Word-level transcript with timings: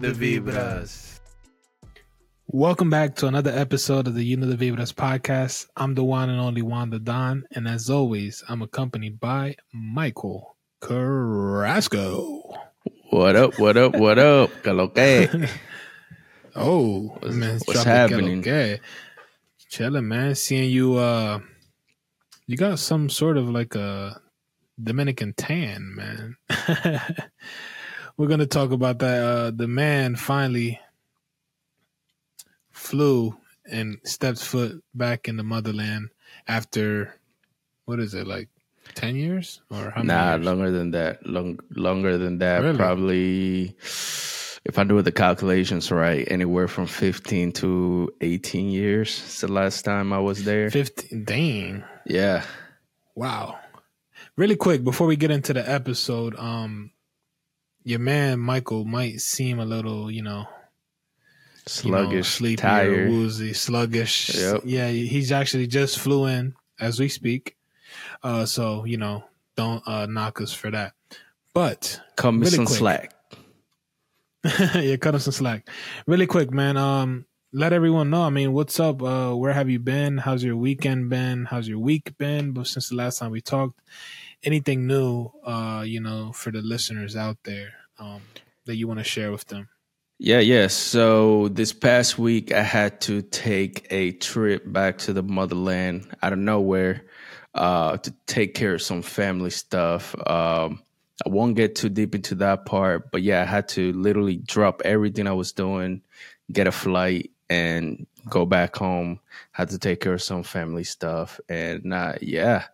know 0.00 0.12
the 0.12 0.12
vibras. 0.12 1.20
Welcome 2.46 2.90
back 2.90 3.14
to 3.16 3.26
another 3.26 3.50
episode 3.50 4.06
of 4.06 4.14
the 4.14 4.24
You 4.24 4.36
Know 4.36 4.46
the 4.46 4.56
Vibras 4.56 4.92
podcast. 4.92 5.66
I'm 5.76 5.94
the 5.94 6.04
one 6.04 6.30
and 6.30 6.40
only 6.40 6.62
Wanda 6.62 6.98
Don, 6.98 7.44
and 7.52 7.66
as 7.68 7.90
always, 7.90 8.42
I'm 8.48 8.62
accompanied 8.62 9.18
by 9.20 9.56
Michael 9.72 10.56
Carrasco. 10.80 12.58
What 13.10 13.36
up? 13.36 13.58
What 13.58 13.76
up? 13.76 13.96
What 13.96 14.18
up? 14.18 14.50
Que 14.62 15.48
Oh, 16.56 17.16
What's- 17.20 17.34
man, 17.34 17.58
what's 17.64 17.82
happening? 17.82 18.40
Okay, 18.40 18.80
chilling, 19.68 20.06
man. 20.08 20.34
Seeing 20.34 20.70
you, 20.70 20.94
uh, 20.96 21.40
you 22.46 22.56
got 22.56 22.78
some 22.78 23.08
sort 23.08 23.36
of 23.36 23.48
like 23.48 23.74
a 23.74 24.20
Dominican 24.82 25.34
tan, 25.36 25.94
man. 25.96 26.36
We're 28.16 28.28
gonna 28.28 28.46
talk 28.46 28.70
about 28.70 29.00
that. 29.00 29.22
Uh, 29.22 29.50
the 29.50 29.66
man 29.66 30.14
finally 30.16 30.80
flew 32.70 33.36
and 33.70 33.98
stepped 34.04 34.44
foot 34.44 34.82
back 34.94 35.28
in 35.28 35.36
the 35.36 35.42
motherland 35.42 36.10
after 36.46 37.14
what 37.86 37.98
is 37.98 38.14
it 38.14 38.26
like 38.26 38.48
ten 38.94 39.16
years 39.16 39.60
or 39.70 39.90
how 39.90 40.02
many? 40.02 40.08
Nah, 40.08 40.36
longer 40.36 40.70
than 40.70 40.92
that. 40.92 41.26
Long, 41.26 41.58
longer 41.74 42.18
than 42.18 42.38
that. 42.38 42.62
Really? 42.62 42.76
Probably, 42.76 43.76
if 44.64 44.78
I 44.78 44.84
do 44.84 45.00
the 45.02 45.12
calculations 45.12 45.90
right, 45.90 46.26
anywhere 46.30 46.68
from 46.68 46.86
15 46.86 47.52
to 47.52 48.12
18 48.20 48.68
years. 48.70 49.22
It's 49.24 49.40
the 49.40 49.48
last 49.52 49.84
time 49.84 50.12
I 50.12 50.18
was 50.18 50.44
there. 50.44 50.70
Fifteen. 50.70 51.24
Dang. 51.24 51.84
Yeah. 52.06 52.44
Wow. 53.14 53.58
Really 54.36 54.56
quick 54.56 54.84
before 54.84 55.06
we 55.06 55.16
get 55.16 55.30
into 55.30 55.52
the 55.52 55.68
episode, 55.68 56.36
um 56.38 56.90
your 57.84 57.98
man 58.00 58.40
Michael 58.40 58.84
might 58.84 59.20
seem 59.20 59.58
a 59.60 59.64
little, 59.64 60.10
you 60.10 60.22
know, 60.22 60.38
you 61.82 61.90
know, 61.90 61.98
Sluggish, 62.02 62.28
sleepy, 62.28 62.56
tired. 62.56 63.10
woozy, 63.10 63.52
sluggish. 63.52 64.34
Yep. 64.34 64.62
Yeah, 64.64 64.88
he's 64.88 65.32
actually 65.32 65.66
just 65.66 65.98
flew 65.98 66.26
in 66.26 66.54
as 66.80 66.98
we 67.00 67.08
speak. 67.08 67.56
Uh 68.22 68.44
so, 68.46 68.84
you 68.84 68.96
know, 68.96 69.24
don't 69.56 69.86
uh 69.86 70.06
knock 70.06 70.40
us 70.40 70.52
for 70.52 70.70
that. 70.70 70.92
But 71.54 72.00
Cut 72.16 72.32
me 72.32 72.38
really 72.40 72.50
some 72.50 72.66
quick. 72.66 72.78
slack. 72.78 73.14
yeah, 74.74 74.96
cut 74.96 75.14
us 75.14 75.24
some 75.24 75.32
slack. 75.32 75.68
Really 76.06 76.26
quick, 76.26 76.50
man. 76.50 76.76
Um, 76.76 77.24
let 77.52 77.72
everyone 77.72 78.10
know. 78.10 78.22
I 78.22 78.30
mean, 78.30 78.52
what's 78.52 78.78
up? 78.80 79.00
Uh, 79.02 79.32
where 79.34 79.52
have 79.52 79.70
you 79.70 79.78
been? 79.78 80.18
How's 80.18 80.42
your 80.44 80.56
weekend 80.56 81.08
been? 81.08 81.44
How's 81.46 81.68
your 81.68 81.78
week 81.78 82.18
been? 82.18 82.50
But 82.52 82.66
since 82.66 82.88
the 82.88 82.96
last 82.96 83.18
time 83.20 83.30
we 83.30 83.40
talked, 83.40 83.80
anything 84.44 84.86
new? 84.86 85.30
Uh, 85.44 85.84
you 85.86 86.00
know, 86.00 86.32
for 86.32 86.50
the 86.50 86.62
listeners 86.62 87.16
out 87.16 87.38
there, 87.44 87.74
um, 87.98 88.22
that 88.66 88.76
you 88.76 88.86
want 88.88 89.00
to 89.00 89.04
share 89.04 89.32
with 89.32 89.46
them. 89.46 89.68
Yeah, 90.18 90.38
yeah. 90.38 90.68
So 90.68 91.48
this 91.48 91.72
past 91.72 92.18
week, 92.18 92.52
I 92.52 92.62
had 92.62 93.00
to 93.02 93.22
take 93.22 93.86
a 93.90 94.12
trip 94.12 94.62
back 94.64 94.98
to 94.98 95.12
the 95.12 95.22
motherland 95.22 96.14
out 96.22 96.32
of 96.32 96.38
nowhere 96.38 97.04
uh, 97.54 97.96
to 97.98 98.14
take 98.26 98.54
care 98.54 98.74
of 98.74 98.82
some 98.82 99.02
family 99.02 99.50
stuff. 99.50 100.14
Um, 100.26 100.82
I 101.24 101.28
won't 101.28 101.56
get 101.56 101.74
too 101.74 101.88
deep 101.88 102.14
into 102.14 102.36
that 102.36 102.64
part, 102.64 103.10
but 103.10 103.22
yeah, 103.22 103.42
I 103.42 103.44
had 103.44 103.68
to 103.70 103.92
literally 103.92 104.36
drop 104.36 104.82
everything 104.84 105.26
I 105.26 105.32
was 105.32 105.52
doing, 105.52 106.02
get 106.50 106.66
a 106.66 106.72
flight, 106.72 107.30
and 107.54 108.06
go 108.28 108.44
back 108.46 108.76
home. 108.76 109.20
Had 109.52 109.68
to 109.70 109.78
take 109.78 110.00
care 110.00 110.14
of 110.14 110.22
some 110.22 110.42
family 110.42 110.84
stuff, 110.84 111.40
and 111.48 111.94
uh, 111.94 112.14
yeah, 112.20 112.64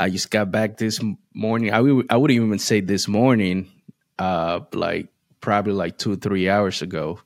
I 0.00 0.08
just 0.08 0.30
got 0.30 0.50
back 0.50 0.78
this 0.78 1.00
morning. 1.34 1.72
I 1.72 1.80
would 1.80 2.06
I 2.10 2.16
wouldn't 2.16 2.36
even 2.40 2.58
say 2.58 2.80
this 2.80 3.06
morning, 3.06 3.70
uh, 4.18 4.60
like 4.72 5.08
probably 5.40 5.74
like 5.74 5.98
two 5.98 6.12
or 6.12 6.16
three 6.16 6.48
hours 6.48 6.80
ago, 6.80 7.20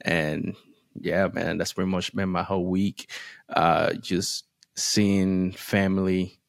and 0.00 0.56
yeah, 0.94 1.28
man, 1.32 1.58
that's 1.58 1.74
pretty 1.74 1.90
much 1.90 2.14
been 2.14 2.30
my 2.30 2.42
whole 2.42 2.66
week. 2.66 3.10
Uh, 3.48 3.92
just 3.94 4.44
seeing 4.74 5.52
family 5.52 6.40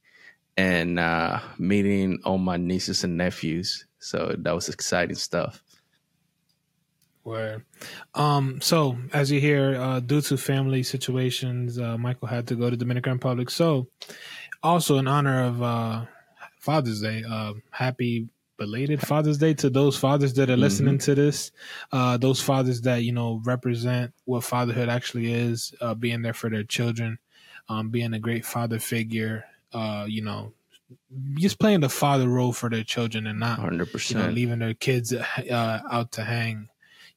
and 0.55 0.97
uh, 0.99 1.39
meeting 1.57 2.19
all 2.23 2.37
my 2.37 2.57
nieces 2.57 3.03
and 3.03 3.17
nephews. 3.17 3.85
So 3.99 4.35
that 4.39 4.55
was 4.55 4.69
exciting 4.69 5.15
stuff. 5.15 5.61
Where, 7.23 7.65
um, 8.15 8.61
so 8.61 8.97
as 9.13 9.31
you 9.31 9.39
hear, 9.39 9.75
uh, 9.75 9.99
due 9.99 10.21
to 10.21 10.37
family 10.37 10.83
situations, 10.83 11.77
uh, 11.77 11.97
Michael 11.97 12.27
had 12.27 12.47
to 12.47 12.55
go 12.55 12.69
to 12.69 12.77
Dominican 12.77 13.13
Republic. 13.13 13.49
So, 13.49 13.87
also 14.63 14.97
in 14.97 15.07
honor 15.07 15.43
of 15.43 15.61
uh, 15.61 16.05
Father's 16.59 17.01
Day, 17.01 17.23
uh, 17.29 17.53
happy 17.71 18.29
belated 18.57 19.01
Father's 19.01 19.39
Day 19.39 19.53
to 19.55 19.69
those 19.69 19.97
fathers 19.97 20.33
that 20.33 20.49
are 20.49 20.57
listening 20.57 20.99
to 20.99 21.15
this, 21.15 21.51
uh, 21.91 22.17
those 22.17 22.41
fathers 22.41 22.81
that 22.81 23.03
you 23.03 23.11
know 23.11 23.41
represent 23.43 24.13
what 24.25 24.43
fatherhood 24.43 24.89
actually 24.89 25.31
is, 25.31 25.73
uh, 25.81 25.95
being 25.95 26.21
there 26.21 26.33
for 26.33 26.49
their 26.49 26.63
children, 26.63 27.17
um, 27.69 27.89
being 27.89 28.13
a 28.13 28.19
great 28.19 28.45
father 28.45 28.77
figure, 28.77 29.45
uh, 29.73 30.05
you 30.07 30.21
know, 30.21 30.53
just 31.35 31.59
playing 31.59 31.79
the 31.79 31.89
father 31.89 32.27
role 32.27 32.53
for 32.53 32.69
their 32.69 32.83
children 32.83 33.25
and 33.25 33.39
not 33.39 33.59
Hundred 33.59 33.89
you 34.09 34.15
know, 34.15 34.29
leaving 34.29 34.59
their 34.59 34.73
kids 34.73 35.13
uh, 35.13 35.79
out 35.89 36.11
to 36.13 36.23
hang. 36.23 36.69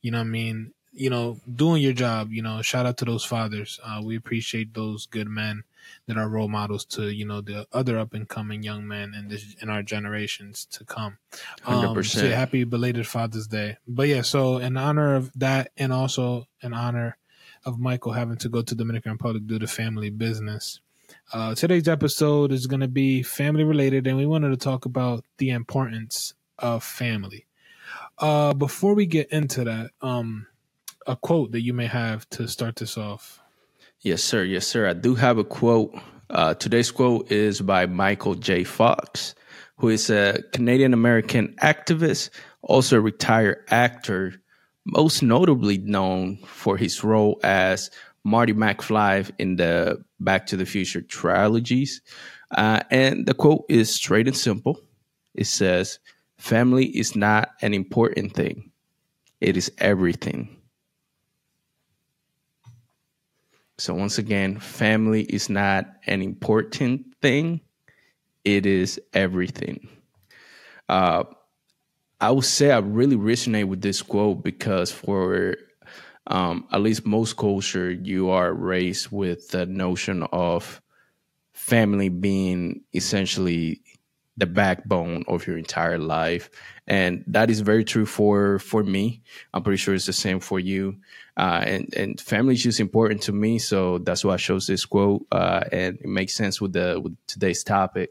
You 0.03 0.11
know 0.11 0.19
what 0.19 0.25
I 0.27 0.31
mean? 0.31 0.73
You 0.95 1.09
know, 1.09 1.39
doing 1.53 1.81
your 1.83 1.95
job, 1.95 2.33
you 2.33 2.43
know, 2.43 2.61
shout 2.61 2.85
out 2.85 2.99
to 2.99 3.07
those 3.07 3.25
fathers. 3.25 3.81
Uh, 3.83 4.03
we 4.05 4.15
appreciate 4.15 4.75
those 4.75 5.07
good 5.07 5.27
men 5.27 5.65
that 6.07 6.19
are 6.19 6.29
role 6.29 6.49
models 6.49 6.85
to, 6.85 7.09
you 7.09 7.25
know, 7.25 7.41
the 7.41 7.67
other 7.73 7.99
up 7.99 8.13
and 8.13 8.29
coming 8.29 8.63
young 8.63 8.87
men 8.87 9.15
in 9.15 9.29
this 9.29 9.55
in 9.63 9.71
our 9.71 9.83
generations 9.83 10.67
to 10.67 10.85
come. 10.85 11.17
Hundred 11.63 11.79
Um, 11.79 11.89
so 11.89 11.95
percent. 11.95 12.29
yeah, 12.29 12.37
happy 12.37 12.65
belated 12.65 13.07
Father's 13.07 13.47
Day. 13.47 13.79
But 13.89 14.09
yeah, 14.09 14.21
so 14.23 14.59
in 14.59 14.77
honor 14.77 15.15
of 15.15 15.33
that 15.37 15.71
and 15.79 15.93
also 15.95 16.47
in 16.63 16.75
honor 16.75 17.17
of 17.65 17.79
Michael 17.79 18.13
having 18.13 18.37
to 18.39 18.49
go 18.51 18.61
to 18.61 18.75
Dominican 18.75 19.13
Republic 19.13 19.47
due 19.47 19.59
to 19.61 19.67
family 19.67 20.11
business. 20.11 20.81
Uh, 21.33 21.55
today's 21.55 21.89
episode 21.89 22.53
is 22.53 22.67
going 22.67 22.81
to 22.81 22.89
be 22.89 23.23
family 23.23 23.65
related, 23.65 24.07
and 24.07 24.17
we 24.19 24.27
wanted 24.27 24.51
to 24.51 24.57
talk 24.57 24.85
about 24.85 25.25
the 25.39 25.51
importance 25.51 26.35
of 26.59 26.83
family. 26.85 27.47
Uh, 28.23 28.55
before 28.55 28.95
we 28.95 29.05
get 29.05 29.31
into 29.33 29.65
that, 29.65 29.91
um, 30.01 30.47
a 31.09 31.17
quote 31.17 31.51
that 31.51 31.63
you 31.63 31.75
may 31.75 31.87
have 31.87 32.29
to 32.31 32.47
start 32.47 32.77
this 32.77 32.97
off. 32.97 33.41
Yes, 34.01 34.23
sir. 34.23 34.45
Yes, 34.45 34.65
sir. 34.65 34.89
I 34.89 34.93
do 34.93 35.17
have 35.17 35.39
a 35.39 35.45
quote. 35.45 35.93
Uh, 36.31 36.55
today's 36.55 36.93
quote 36.93 37.33
is 37.33 37.61
by 37.61 37.87
Michael 37.87 38.37
J. 38.37 38.63
Fox, 38.63 39.35
who 39.77 39.89
is 39.89 40.09
a 40.09 40.41
Canadian 40.53 40.95
American 40.95 41.57
activist, 41.61 42.31
also 42.63 42.99
a 42.99 43.01
retired 43.01 43.65
actor, 43.71 44.41
most 44.85 45.25
notably 45.25 45.79
known 45.79 46.37
for 46.47 46.77
his 46.77 47.03
role 47.03 47.41
as 47.43 47.91
Marty 48.23 48.53
McFly 48.53 49.29
in 49.41 49.57
the 49.57 50.01
Back 50.21 50.47
to 50.47 50.57
the 50.57 50.67
Future 50.67 51.03
trilogies. 51.03 52.01
Uh, 52.53 52.83
and 52.89 53.27
the 53.27 53.35
quote 53.35 53.65
is 53.69 53.93
straight 53.93 54.29
and 54.29 54.37
simple. 54.37 54.79
It 55.35 55.49
says, 55.49 55.99
Family 56.43 56.87
is 56.87 57.15
not 57.15 57.51
an 57.63 57.73
important 57.73 58.35
thing, 58.35 58.73
it 59.41 59.57
is 59.57 59.71
everything. 59.79 60.57
So 63.79 63.95
once 63.95 64.19
again, 64.19 64.59
family 64.59 65.23
is 65.23 65.49
not 65.49 65.87
an 66.09 66.21
important 66.21 67.15
thing. 67.23 67.61
It 68.45 68.67
is 68.67 69.01
everything. 69.15 69.89
Uh, 70.89 71.25
I 72.21 72.33
would 72.33 72.45
say 72.45 72.73
I 72.73 72.79
really 72.79 73.17
resonate 73.17 73.69
with 73.69 73.81
this 73.81 74.03
quote 74.03 74.43
because 74.43 74.91
for 74.91 75.57
um, 76.27 76.67
at 76.73 76.81
least 76.83 77.07
most 77.07 77.37
culture, 77.37 77.93
you 77.93 78.31
are 78.31 78.53
raised 78.53 79.13
with 79.13 79.51
the 79.51 79.67
notion 79.67 80.25
of 80.33 80.83
family 81.55 82.09
being 82.09 82.83
essentially 82.95 83.83
the 84.43 84.47
backbone 84.47 85.23
of 85.29 85.47
your 85.47 85.57
entire 85.57 85.99
life, 85.99 86.51
and 86.89 87.23
that 87.29 87.49
is 87.49 87.61
very 87.61 87.85
true 87.85 88.07
for 88.07 88.59
for 88.59 88.83
me. 88.83 89.23
I'm 89.55 89.63
pretty 89.63 89.77
sure 89.77 89.95
it's 89.95 90.07
the 90.07 90.13
same 90.13 90.41
for 90.41 90.59
you. 90.59 90.99
Uh, 91.37 91.63
and 91.65 91.95
and 91.95 92.21
family 92.21 92.55
is 92.55 92.63
just 92.63 92.81
important 92.81 93.23
to 93.23 93.33
me, 93.33 93.59
so 93.61 93.99
that's 93.99 94.25
why 94.25 94.35
I 94.35 94.39
chose 94.39 94.67
this 94.67 94.85
quote, 94.85 95.27
uh, 95.31 95.63
and 95.71 95.99
it 96.01 96.07
makes 96.07 96.35
sense 96.35 96.61
with 96.61 96.73
the 96.73 97.01
with 97.01 97.17
today's 97.29 97.63
topic. 97.63 98.11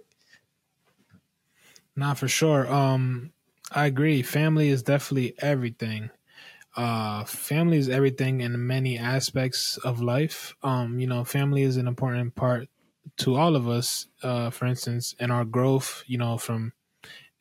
Not 1.95 2.17
for 2.17 2.27
sure. 2.27 2.71
Um, 2.71 3.33
I 3.71 3.85
agree. 3.85 4.21
Family 4.21 4.69
is 4.69 4.83
definitely 4.83 5.35
everything. 5.39 6.09
Uh, 6.75 7.25
family 7.25 7.77
is 7.77 7.89
everything 7.89 8.41
in 8.41 8.67
many 8.67 8.97
aspects 8.97 9.77
of 9.79 10.01
life. 10.01 10.55
Um, 10.63 10.99
you 10.99 11.07
know, 11.07 11.25
family 11.25 11.63
is 11.63 11.77
an 11.77 11.87
important 11.87 12.35
part 12.35 12.69
to 13.17 13.35
all 13.35 13.55
of 13.55 13.67
us. 13.67 14.07
Uh, 14.23 14.49
for 14.49 14.65
instance, 14.65 15.15
in 15.19 15.31
our 15.31 15.45
growth, 15.45 16.03
you 16.07 16.17
know, 16.17 16.37
from 16.37 16.73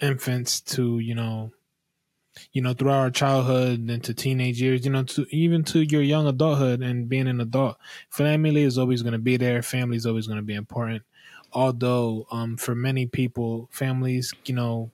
infants 0.01 0.61
to 0.63 0.99
you 1.01 1.15
know, 1.15 1.53
you 2.53 2.63
know, 2.63 2.73
throughout 2.73 3.01
our 3.01 3.11
childhood 3.11 3.81
and 3.89 4.03
to 4.05 4.15
teenage 4.15 4.61
years, 4.61 4.85
you 4.85 4.91
know, 4.91 5.03
to 5.05 5.27
even 5.31 5.65
to 5.65 5.81
your 5.83 6.03
young 6.03 6.27
adulthood 6.27 6.81
and 6.83 7.09
being 7.09 7.29
an 7.29 7.41
adult, 7.41 7.79
family 8.11 8.63
is 8.63 8.79
always 8.79 9.03
going 9.03 9.13
to 9.13 9.19
be 9.19 9.37
there. 9.37 9.63
Family 9.63 9.97
is 9.97 10.07
always 10.07 10.27
going 10.27 10.39
to 10.39 10.43
be 10.45 10.55
important. 10.55 11.03
Although, 11.53 12.27
um, 12.31 12.57
for 12.57 12.75
many 12.75 13.07
people, 13.07 13.69
families, 13.73 14.35
you 14.45 14.55
know, 14.55 14.93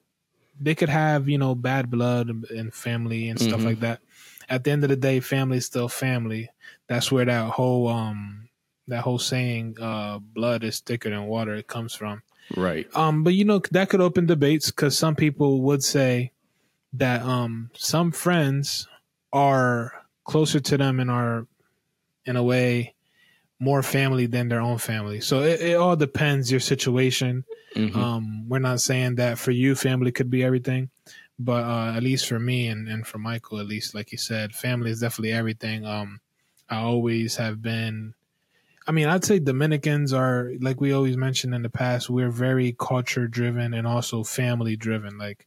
they 0.60 0.74
could 0.74 0.88
have 0.90 1.28
you 1.28 1.38
know 1.38 1.54
bad 1.54 1.90
blood 1.90 2.30
and 2.50 2.74
family 2.74 3.28
and 3.28 3.40
stuff 3.40 3.64
Mhm. 3.64 3.66
like 3.66 3.80
that. 3.80 4.00
At 4.48 4.64
the 4.64 4.70
end 4.72 4.84
of 4.84 4.90
the 4.90 4.96
day, 4.96 5.20
family 5.20 5.58
is 5.58 5.66
still 5.66 5.88
family. 5.88 6.50
That's 6.88 7.12
where 7.12 7.24
that 7.26 7.52
whole 7.52 7.88
um 7.88 8.45
that 8.88 9.02
whole 9.02 9.18
saying 9.18 9.76
uh 9.80 10.18
blood 10.18 10.62
is 10.64 10.80
thicker 10.80 11.10
than 11.10 11.24
water 11.26 11.54
it 11.54 11.66
comes 11.66 11.94
from. 11.94 12.22
Right. 12.56 12.86
Um, 12.94 13.24
but 13.24 13.34
you 13.34 13.44
know 13.44 13.60
that 13.72 13.88
could 13.88 14.00
open 14.00 14.26
debates 14.26 14.70
because 14.70 14.96
some 14.96 15.16
people 15.16 15.62
would 15.62 15.82
say 15.82 16.32
that 16.92 17.22
um 17.22 17.70
some 17.74 18.12
friends 18.12 18.86
are 19.32 19.92
closer 20.24 20.60
to 20.60 20.76
them 20.76 21.00
and 21.00 21.10
are 21.10 21.46
in 22.24 22.36
a 22.36 22.42
way 22.42 22.94
more 23.58 23.82
family 23.82 24.26
than 24.26 24.48
their 24.48 24.60
own 24.60 24.78
family. 24.78 25.20
So 25.20 25.42
it, 25.42 25.60
it 25.60 25.76
all 25.76 25.96
depends 25.96 26.50
your 26.50 26.60
situation. 26.60 27.44
Mhm. 27.74 27.96
Um, 27.96 28.48
we're 28.48 28.58
not 28.58 28.80
saying 28.80 29.16
that 29.16 29.38
for 29.38 29.50
you, 29.50 29.74
family 29.74 30.12
could 30.12 30.30
be 30.30 30.44
everything, 30.44 30.90
but 31.38 31.64
uh, 31.64 31.92
at 31.96 32.02
least 32.02 32.26
for 32.28 32.38
me 32.38 32.68
and, 32.68 32.88
and 32.88 33.06
for 33.06 33.18
Michael, 33.18 33.58
at 33.58 33.66
least 33.66 33.94
like 33.94 34.12
you 34.12 34.18
said, 34.18 34.54
family 34.54 34.90
is 34.90 35.00
definitely 35.00 35.32
everything. 35.32 35.84
Um, 35.84 36.20
I 36.68 36.78
always 36.78 37.36
have 37.36 37.60
been. 37.62 38.14
I 38.86 38.92
mean, 38.92 39.08
I'd 39.08 39.24
say 39.24 39.38
Dominicans 39.38 40.12
are 40.12 40.52
like 40.60 40.80
we 40.80 40.92
always 40.92 41.16
mentioned 41.16 41.54
in 41.54 41.62
the 41.62 41.70
past. 41.70 42.08
We're 42.08 42.30
very 42.30 42.74
culture 42.78 43.26
driven 43.26 43.74
and 43.74 43.86
also 43.86 44.22
family 44.22 44.76
driven. 44.76 45.18
Like, 45.18 45.46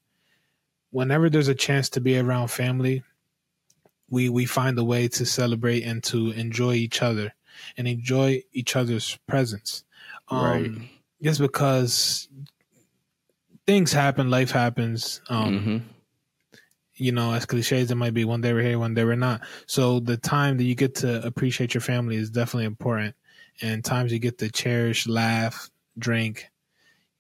whenever 0.92 1.30
there's 1.30 1.48
a 1.48 1.56
chance 1.56 1.90
to 1.92 2.02
be 2.02 2.18
around 2.18 2.50
family, 2.50 3.04
we 4.10 4.28
we 4.30 4.46
find 4.46 4.78
a 4.78 4.84
way 4.84 5.08
to 5.08 5.26
celebrate 5.26 5.84
and 5.84 6.04
to 6.06 6.32
enjoy 6.32 6.74
each 6.74 7.02
other 7.02 7.34
and 7.78 7.88
enjoy 7.88 8.44
each 8.52 8.76
other's 8.76 9.18
presence. 9.28 9.84
Um, 10.30 10.42
Right. 10.44 10.72
Just 11.22 11.40
because 11.42 12.30
things 13.68 13.92
happen, 13.94 14.30
life 14.30 14.52
happens. 14.52 15.22
Um, 15.30 15.60
Mhm. 15.60 15.82
You 16.96 17.14
know, 17.14 17.34
as 17.34 17.46
cliches 17.46 17.92
it 17.92 17.96
might 17.96 18.14
be, 18.14 18.26
one 18.26 18.42
day 18.42 18.52
we're 18.54 18.64
here, 18.64 18.80
one 18.80 18.94
day 18.94 19.06
we're 19.06 19.16
not. 19.16 19.42
So 19.66 20.02
the 20.02 20.18
time 20.18 20.58
that 20.58 20.66
you 20.66 20.76
get 20.76 20.96
to 20.96 21.26
appreciate 21.26 21.74
your 21.74 21.82
family 21.82 22.18
is 22.18 22.30
definitely 22.30 22.66
important, 22.66 23.16
and 23.62 23.84
times 23.84 24.12
you 24.12 24.20
get 24.20 24.38
to 24.40 24.50
cherish, 24.50 25.08
laugh, 25.08 25.70
drink, 25.98 26.50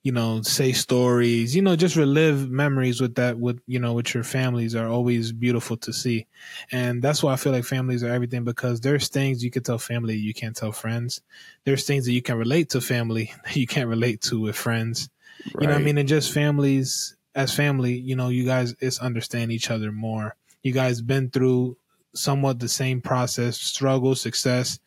you 0.01 0.13
know, 0.13 0.41
say 0.41 0.71
stories, 0.71 1.55
you 1.55 1.61
know, 1.61 1.75
just 1.75 1.97
relive 1.97 2.49
memories 2.49 3.01
with 3.01 3.15
that, 3.15 3.37
with 3.37 3.59
you 3.67 3.79
know, 3.79 3.93
with 3.93 4.13
your 4.13 4.23
families 4.23 4.73
are 4.73 4.87
always 4.87 5.31
beautiful 5.33 5.75
to 5.77 5.91
see, 5.91 6.25
and 6.71 7.01
that's 7.01 7.21
why 7.21 7.33
I 7.33 7.35
feel 7.35 7.51
like 7.51 7.65
families 7.65 8.03
are 8.03 8.09
everything 8.09 8.45
because 8.45 8.79
there's 8.79 9.09
things 9.09 9.43
you 9.43 9.51
can 9.51 9.63
tell 9.63 9.77
family 9.77 10.15
you 10.15 10.33
can't 10.33 10.55
tell 10.55 10.71
friends. 10.71 11.21
There's 11.65 11.85
things 11.85 12.05
that 12.05 12.13
you 12.13 12.21
can 12.21 12.37
relate 12.37 12.69
to 12.69 12.81
family 12.81 13.33
that 13.43 13.55
you 13.55 13.67
can't 13.67 13.89
relate 13.89 14.21
to 14.23 14.39
with 14.39 14.55
friends. 14.55 15.09
You 15.45 15.67
know 15.67 15.73
what 15.73 15.81
I 15.81 15.83
mean? 15.83 15.97
And 15.97 16.07
just 16.07 16.33
families 16.33 17.15
as 17.35 17.53
family, 17.53 17.93
you 17.93 18.15
know, 18.15 18.29
you 18.29 18.45
guys 18.45 18.75
it's 18.79 18.99
understand 18.99 19.51
each 19.51 19.69
other 19.69 19.91
more. 19.91 20.35
You 20.63 20.71
guys 20.71 21.01
been 21.01 21.29
through 21.29 21.77
somewhat 22.13 22.59
the 22.59 22.69
same 22.69 23.01
process, 23.01 23.57
struggle, 23.57 24.15
success, 24.15 24.79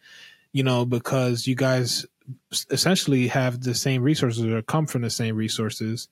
you 0.53 0.63
know, 0.63 0.85
because 0.85 1.47
you 1.47 1.55
guys 1.55 2.07
essentially 2.71 3.27
have 3.29 3.61
the 3.63 3.75
same 3.75 4.03
resources 4.03 4.45
or 4.45 4.63
come 4.63 4.87
from 4.87 5.03
the 5.03 5.11
same 5.11 5.37
resources. 5.37 6.09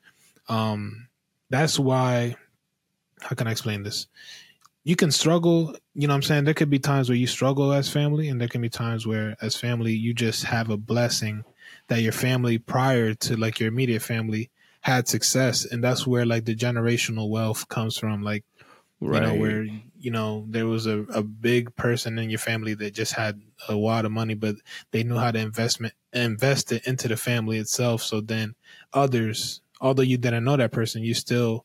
Um 0.48 1.08
that's 1.50 1.78
why 1.78 2.36
how 3.20 3.34
can 3.34 3.46
I 3.46 3.52
explain 3.52 3.82
this? 3.82 4.06
You 4.82 4.96
can 4.96 5.10
struggle, 5.10 5.76
you 5.94 6.08
know 6.08 6.14
what 6.14 6.16
I'm 6.16 6.22
saying? 6.22 6.44
There 6.44 6.54
could 6.54 6.70
be 6.70 6.78
times 6.78 7.08
where 7.08 7.16
you 7.16 7.26
struggle 7.26 7.72
as 7.72 7.90
family 7.90 8.28
and 8.28 8.40
there 8.40 8.48
can 8.48 8.62
be 8.62 8.70
times 8.70 9.06
where 9.06 9.36
as 9.42 9.54
family 9.54 9.92
you 9.92 10.14
just 10.14 10.44
have 10.44 10.70
a 10.70 10.76
blessing 10.78 11.44
that 11.88 12.00
your 12.00 12.12
family 12.12 12.56
prior 12.58 13.14
to 13.14 13.36
like 13.36 13.60
your 13.60 13.68
immediate 13.68 14.02
family 14.02 14.50
had 14.80 15.06
success 15.06 15.66
and 15.66 15.84
that's 15.84 16.06
where 16.06 16.24
like 16.24 16.46
the 16.46 16.56
generational 16.56 17.28
wealth 17.28 17.68
comes 17.68 17.98
from 17.98 18.22
like 18.22 18.44
Right. 19.02 19.22
you 19.22 19.28
know 19.28 19.34
where 19.34 19.62
you 19.98 20.10
know 20.10 20.44
there 20.48 20.66
was 20.66 20.86
a, 20.86 21.00
a 21.14 21.22
big 21.22 21.74
person 21.74 22.18
in 22.18 22.28
your 22.28 22.38
family 22.38 22.74
that 22.74 22.92
just 22.92 23.14
had 23.14 23.40
a 23.68 23.74
lot 23.74 24.04
of 24.04 24.12
money 24.12 24.34
but 24.34 24.56
they 24.90 25.02
knew 25.02 25.16
how 25.16 25.30
to 25.30 25.38
investment 25.38 25.94
invest 26.12 26.72
it 26.72 26.86
into 26.86 27.06
the 27.08 27.16
family 27.16 27.58
itself. 27.58 28.02
So 28.02 28.20
then 28.20 28.54
others 28.92 29.60
although 29.80 30.02
you 30.02 30.18
didn't 30.18 30.44
know 30.44 30.56
that 30.56 30.72
person 30.72 31.02
you 31.02 31.14
still 31.14 31.64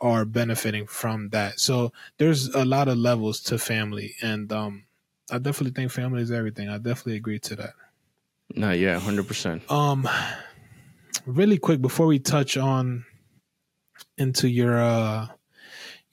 are 0.00 0.24
benefiting 0.24 0.86
from 0.86 1.30
that. 1.30 1.60
So 1.60 1.92
there's 2.18 2.48
a 2.48 2.64
lot 2.64 2.88
of 2.88 2.98
levels 2.98 3.40
to 3.42 3.58
family 3.58 4.16
and 4.22 4.52
um 4.52 4.84
i 5.30 5.38
definitely 5.38 5.70
think 5.72 5.90
family 5.90 6.22
is 6.22 6.30
everything. 6.30 6.68
I 6.68 6.78
definitely 6.78 7.16
agree 7.16 7.38
to 7.40 7.56
that. 7.56 7.74
No, 8.54 8.70
yeah, 8.72 8.98
hundred 8.98 9.26
percent. 9.26 9.62
um, 9.70 10.08
really 11.26 11.58
quick 11.58 11.80
before 11.80 12.06
we 12.06 12.18
touch 12.18 12.56
on 12.56 13.04
into 14.18 14.48
your 14.48 14.78
uh 14.80 15.28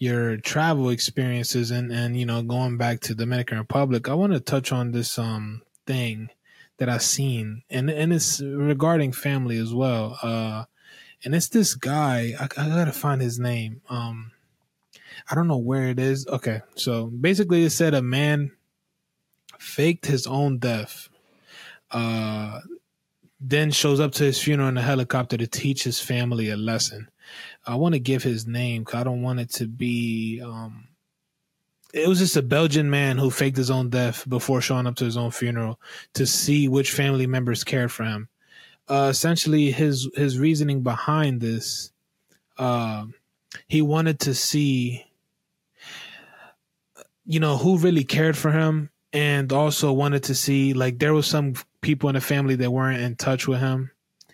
your 0.02 0.36
travel 0.38 0.90
experiences 0.90 1.70
and 1.70 1.92
and 1.92 2.18
you 2.18 2.26
know 2.26 2.42
going 2.42 2.76
back 2.76 3.02
to 3.02 3.14
Dominican 3.14 3.60
Republic, 3.60 4.10
I 4.10 4.16
want 4.16 4.34
to 4.34 4.40
touch 4.40 4.72
on 4.72 4.92
this 4.92 5.20
um 5.20 5.62
thing 5.86 6.32
that 6.80 6.90
I've 6.90 7.04
seen 7.04 7.62
and 7.70 7.88
and 7.88 8.12
it's 8.12 8.42
regarding 8.42 9.12
family 9.12 9.58
as 9.58 9.76
well. 9.76 10.18
Uh, 10.24 10.66
and 11.24 11.36
it's 11.36 11.50
this 11.50 11.76
guy. 11.76 12.34
I, 12.40 12.46
I 12.46 12.70
gotta 12.70 12.92
find 12.92 13.22
his 13.22 13.38
name. 13.38 13.82
Um, 13.90 14.32
I 15.30 15.36
don't 15.36 15.48
know 15.48 15.58
where 15.58 15.86
it 15.86 16.00
is. 16.00 16.26
Okay, 16.26 16.62
so 16.74 17.06
basically, 17.06 17.64
it 17.64 17.70
said 17.70 17.94
a 17.94 18.02
man 18.02 18.54
faked 19.60 20.08
his 20.08 20.26
own 20.26 20.58
death. 20.58 21.10
Uh, 21.92 22.62
then 23.42 23.72
shows 23.72 24.00
up 24.00 24.12
to 24.14 24.24
his 24.24 24.42
funeral 24.42 24.70
in 24.70 24.78
a 24.78 24.84
helicopter 24.84 25.36
to 25.36 25.48
teach 25.48 25.84
his 25.84 26.00
family 26.00 26.50
a 26.52 26.56
lesson. 26.56 27.10
I 27.66 27.76
want 27.76 27.94
to 27.94 28.00
give 28.00 28.22
his 28.22 28.46
name 28.46 28.84
because 28.84 29.02
I 29.02 29.04
don't 29.04 29.24
want 29.24 29.40
it 29.40 29.50
to 29.54 29.68
be. 29.68 30.40
Um, 30.42 30.90
it 31.92 32.08
was 32.08 32.20
just 32.20 32.38
a 32.38 32.44
Belgian 32.44 32.90
man 32.90 33.18
who 33.18 33.32
faked 33.32 33.58
his 33.58 33.72
own 33.72 33.90
death 33.90 34.30
before 34.30 34.62
showing 34.62 34.86
up 34.86 34.96
to 34.98 35.06
his 35.06 35.18
own 35.18 35.32
funeral 35.32 35.80
to 36.14 36.26
see 36.28 36.68
which 36.68 36.92
family 36.92 37.28
members 37.28 37.64
cared 37.64 37.92
for 37.92 38.04
him. 38.04 38.30
Uh, 38.88 39.08
essentially, 39.10 39.72
his 39.72 40.08
his 40.16 40.38
reasoning 40.38 40.82
behind 40.82 41.42
this, 41.42 41.92
uh, 42.58 43.06
he 43.68 43.82
wanted 43.82 44.20
to 44.20 44.36
see, 44.36 45.06
you 47.26 47.40
know, 47.40 47.58
who 47.58 47.78
really 47.78 48.04
cared 48.04 48.38
for 48.38 48.52
him, 48.52 48.90
and 49.14 49.52
also 49.52 49.92
wanted 49.92 50.24
to 50.24 50.36
see 50.36 50.74
like 50.74 51.00
there 51.00 51.14
was 51.14 51.26
some 51.26 51.56
people 51.82 52.10
in 52.10 52.16
the 52.16 52.22
family 52.22 52.56
that 52.56 52.72
weren't 52.72 53.02
in 53.02 53.16
touch 53.16 53.48
with 53.48 53.60
him, 53.60 53.92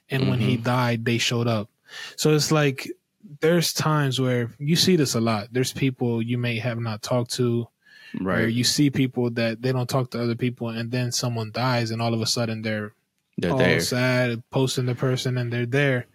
and 0.10 0.30
when 0.30 0.39
he 0.39 0.58
died, 0.58 1.04
they 1.06 1.18
showed 1.18 1.48
up. 1.48 1.70
So 2.16 2.34
it's 2.34 2.51
like 2.51 2.89
there's 3.42 3.74
times 3.74 4.20
where 4.22 4.51
you 4.60 4.75
see 4.75 4.96
this 4.96 5.16
a 5.16 5.20
lot. 5.22 5.48
There's 5.51 5.74
people 5.74 6.22
you 6.22 6.38
may 6.38 6.60
have 6.60 6.80
not 6.80 7.01
talked 7.01 7.32
to, 7.36 7.68
where 8.22 8.44
Right. 8.46 8.54
you 8.54 8.63
see 8.63 8.89
people 8.89 9.30
that 9.32 9.62
they 9.62 9.72
don't 9.74 9.89
talk 9.89 10.12
to 10.12 10.22
other 10.22 10.36
people, 10.36 10.70
and 10.70 10.92
then 10.92 11.12
someone 11.12 11.51
dies, 11.51 11.92
and 11.92 12.01
all 12.01 12.13
of 12.13 12.22
a 12.22 12.25
sudden 12.25 12.62
they're 12.62 12.94
They're 13.38 13.51
all 13.51 13.58
there. 13.58 13.80
sad, 13.82 14.44
posting 14.50 14.86
the 14.86 14.96
person, 14.96 15.38
and 15.38 15.51
they're 15.51 15.66
there. 15.66 16.08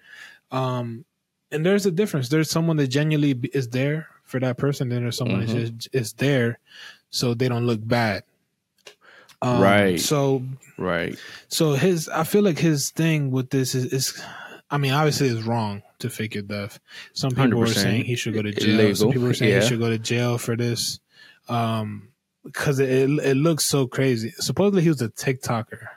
Um, 0.50 1.04
and 1.50 1.64
there's 1.66 1.84
a 1.86 1.90
difference. 1.90 2.28
There's 2.30 2.50
someone 2.50 2.76
that 2.78 2.88
genuinely 2.88 3.38
is 3.52 3.68
there 3.68 4.08
for 4.24 4.40
that 4.40 4.56
person, 4.56 4.88
then 4.88 5.02
there's 5.02 5.16
someone 5.18 5.46
Mhm. 5.46 5.46
that 5.54 5.76
just 5.78 5.88
is 5.94 6.12
there, 6.14 6.58
so 7.10 7.34
they 7.34 7.48
don't 7.48 7.66
look 7.66 7.86
bad. 7.86 8.22
Um, 9.42 9.60
Right. 9.60 10.00
So 10.00 10.42
Right. 10.78 11.18
so 11.48 11.74
his, 11.74 12.08
I 12.08 12.24
feel 12.24 12.42
like 12.42 12.58
his 12.58 12.90
thing 12.90 13.30
with 13.30 13.50
this 13.50 13.74
is, 13.74 13.86
is 13.92 14.22
I 14.70 14.78
mean, 14.78 14.92
obviously 14.92 15.28
it's 15.28 15.42
wrong 15.46 15.82
to 15.98 16.08
fake 16.08 16.34
your 16.34 16.44
death. 16.44 16.78
Some 17.12 17.32
people 17.32 17.58
were 17.58 17.66
100%. 17.66 17.74
saying 17.74 18.04
he 18.04 18.16
should 18.16 18.34
go 18.34 18.42
to 18.42 18.52
jail. 18.52 18.94
Some 18.94 19.08
people 19.10 19.28
were 19.28 19.34
saying 19.34 19.52
yeah. 19.52 19.60
he 19.60 19.66
should 19.68 19.78
go 19.80 19.90
to 19.90 19.98
jail 19.98 20.38
for 20.38 20.56
this, 20.56 20.98
um, 21.48 22.08
because 22.44 22.78
it, 22.80 22.88
it 22.88 23.10
it 23.24 23.36
looks 23.36 23.64
so 23.66 23.86
crazy. 23.86 24.32
Supposedly 24.38 24.82
he 24.82 24.88
was 24.88 25.02
a 25.02 25.08
TikToker, 25.10 25.88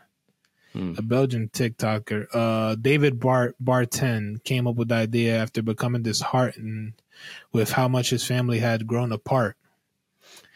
Hmm. 0.74 0.94
a 0.98 1.02
Belgian 1.02 1.48
TikToker. 1.50 2.28
Uh, 2.34 2.76
David 2.76 3.18
Bart 3.20 3.56
Baerten 3.64 4.44
came 4.44 4.68
up 4.68 4.76
with 4.76 4.90
the 4.90 4.96
idea 4.96 5.38
after 5.38 5.62
becoming 5.62 6.02
disheartened 6.04 6.94
with 7.54 7.72
how 7.72 7.88
much 7.88 8.10
his 8.10 8.26
family 8.26 8.60
had 8.60 8.86
grown 8.86 9.14
apart. 9.14 9.56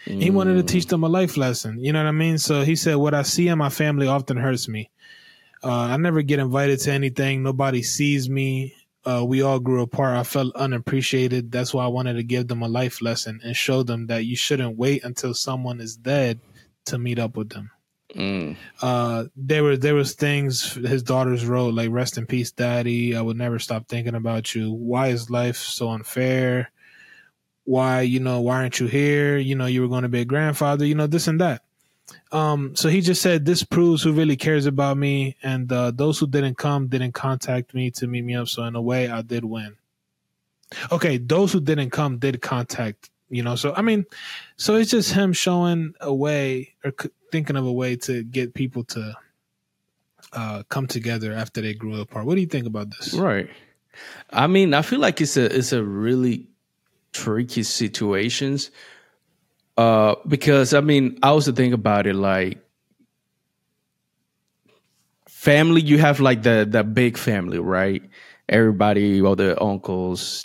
He 0.05 0.29
wanted 0.29 0.55
to 0.55 0.63
Mm. 0.63 0.67
teach 0.67 0.85
them 0.87 1.03
a 1.03 1.09
life 1.09 1.37
lesson. 1.37 1.83
You 1.83 1.93
know 1.93 1.99
what 2.01 2.09
I 2.09 2.13
mean? 2.13 2.37
So 2.37 2.61
he 2.63 2.75
said, 2.75 2.95
What 2.95 3.13
I 3.13 3.21
see 3.23 3.47
in 3.47 3.57
my 3.57 3.69
family 3.69 4.07
often 4.07 4.37
hurts 4.37 4.67
me. 4.67 4.89
Uh, 5.63 5.71
I 5.71 5.97
never 5.97 6.21
get 6.21 6.39
invited 6.39 6.79
to 6.81 6.91
anything. 6.93 7.43
Nobody 7.43 7.83
sees 7.83 8.29
me. 8.29 8.73
Uh, 9.05 9.23
we 9.25 9.41
all 9.41 9.59
grew 9.59 9.81
apart. 9.81 10.15
I 10.17 10.23
felt 10.23 10.55
unappreciated. 10.55 11.51
That's 11.51 11.73
why 11.73 11.83
I 11.83 11.87
wanted 11.87 12.13
to 12.13 12.23
give 12.23 12.47
them 12.47 12.61
a 12.61 12.67
life 12.67 13.01
lesson 13.01 13.39
and 13.43 13.55
show 13.55 13.83
them 13.83 14.07
that 14.07 14.25
you 14.25 14.35
shouldn't 14.35 14.77
wait 14.77 15.03
until 15.03 15.33
someone 15.33 15.81
is 15.81 15.95
dead 15.95 16.39
to 16.85 16.97
meet 16.97 17.19
up 17.19 17.35
with 17.35 17.49
them. 17.49 17.71
Mm. 18.15 18.55
Uh, 18.81 19.25
there 19.35 19.63
were 19.63 19.77
there 19.77 19.93
was 19.95 20.13
things 20.15 20.73
his 20.73 21.03
daughters 21.03 21.45
wrote 21.45 21.75
like 21.75 21.91
"Rest 21.91 22.17
in 22.17 22.25
peace, 22.25 22.51
Daddy." 22.51 23.15
I 23.15 23.21
would 23.21 23.37
never 23.37 23.59
stop 23.59 23.87
thinking 23.87 24.15
about 24.15 24.55
you. 24.55 24.71
Why 24.71 25.09
is 25.09 25.29
life 25.29 25.57
so 25.57 25.89
unfair? 25.91 26.71
Why 27.69 28.01
you 28.01 28.19
know 28.19 28.41
why 28.41 28.55
aren't 28.55 28.79
you 28.79 28.87
here? 28.87 29.37
You 29.37 29.53
know 29.53 29.67
you 29.67 29.83
were 29.83 29.87
going 29.87 30.01
to 30.01 30.09
be 30.09 30.21
a 30.21 30.25
grandfather. 30.25 30.85
You 30.85 30.95
know 30.95 31.05
this 31.05 31.27
and 31.27 31.39
that. 31.39 31.61
Um, 32.31 32.75
so 32.75 32.89
he 32.89 33.01
just 33.01 33.21
said 33.21 33.45
this 33.45 33.63
proves 33.63 34.01
who 34.01 34.11
really 34.11 34.35
cares 34.35 34.65
about 34.65 34.97
me, 34.97 35.35
and 35.43 35.71
uh, 35.71 35.91
those 35.91 36.17
who 36.17 36.25
didn't 36.25 36.57
come 36.57 36.87
didn't 36.87 37.11
contact 37.11 37.75
me 37.75 37.91
to 37.91 38.07
meet 38.07 38.23
me 38.23 38.33
up. 38.33 38.47
So 38.47 38.63
in 38.63 38.75
a 38.75 38.81
way, 38.81 39.07
I 39.11 39.21
did 39.21 39.45
win. 39.45 39.75
okay, 40.91 41.19
those 41.19 41.53
who 41.53 41.61
didn't 41.61 41.91
come 41.91 42.17
did 42.17 42.41
contact, 42.41 43.11
you 43.29 43.43
know. 43.43 43.55
So 43.55 43.75
I 43.75 43.83
mean, 43.83 44.03
so 44.57 44.73
it's 44.75 44.89
just 44.89 45.13
him 45.13 45.31
showing 45.31 45.93
a 46.01 46.11
way 46.11 46.73
or 46.83 46.91
thinking 47.31 47.55
of 47.55 47.67
a 47.67 47.71
way 47.71 47.95
to 47.97 48.23
get 48.23 48.55
people 48.55 48.83
to 48.85 49.15
uh, 50.33 50.63
come 50.69 50.87
together 50.87 51.33
after 51.33 51.61
they 51.61 51.75
grew 51.75 52.01
apart. 52.01 52.25
What 52.25 52.33
do 52.33 52.41
you 52.41 52.47
think 52.47 52.65
about 52.65 52.89
this? 52.89 53.13
Right. 53.13 53.47
I 54.31 54.47
mean, 54.47 54.73
I 54.73 54.81
feel 54.81 54.99
like 54.99 55.21
it's 55.21 55.37
a 55.37 55.55
it's 55.55 55.71
a 55.71 55.83
really 55.83 56.48
tricky 57.13 57.63
situations. 57.63 58.71
Uh, 59.77 60.15
because 60.27 60.73
I 60.73 60.81
mean, 60.81 61.17
I 61.23 61.29
also 61.29 61.51
think 61.51 61.73
about 61.73 62.05
it 62.05 62.15
like 62.15 62.59
family. 65.27 65.81
You 65.81 65.97
have 65.99 66.19
like 66.19 66.43
the 66.43 66.67
the 66.69 66.83
big 66.83 67.17
family, 67.17 67.59
right? 67.59 68.03
Everybody, 68.49 69.21
all 69.21 69.35
the 69.35 69.61
uncles, 69.61 70.43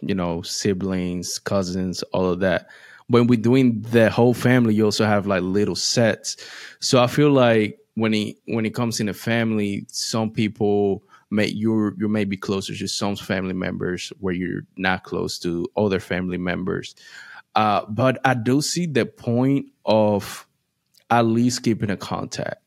you 0.00 0.14
know, 0.14 0.42
siblings, 0.42 1.38
cousins, 1.38 2.02
all 2.12 2.26
of 2.30 2.40
that. 2.40 2.68
When 3.08 3.26
we're 3.26 3.40
doing 3.40 3.82
the 3.82 4.08
whole 4.08 4.34
family, 4.34 4.74
you 4.74 4.84
also 4.84 5.04
have 5.04 5.26
like 5.26 5.42
little 5.42 5.74
sets. 5.74 6.36
So 6.78 7.02
I 7.02 7.08
feel 7.08 7.30
like 7.30 7.78
when 7.94 8.14
it 8.14 8.36
when 8.46 8.64
it 8.64 8.74
comes 8.74 9.00
in 9.00 9.08
a 9.08 9.14
family, 9.14 9.84
some 9.88 10.30
people 10.30 11.02
may 11.30 11.46
you're 11.46 11.94
you 11.98 12.08
may 12.08 12.24
be 12.24 12.36
closer 12.36 12.74
to 12.74 12.88
some 12.88 13.16
family 13.16 13.54
members 13.54 14.12
where 14.18 14.34
you're 14.34 14.62
not 14.76 15.04
close 15.04 15.38
to 15.40 15.66
other 15.76 16.00
family 16.00 16.38
members. 16.38 16.94
Uh, 17.54 17.84
but 17.88 18.18
I 18.24 18.34
do 18.34 18.60
see 18.62 18.86
the 18.86 19.06
point 19.06 19.66
of 19.84 20.46
at 21.10 21.26
least 21.26 21.62
keeping 21.62 21.90
a 21.90 21.96
contact. 21.96 22.62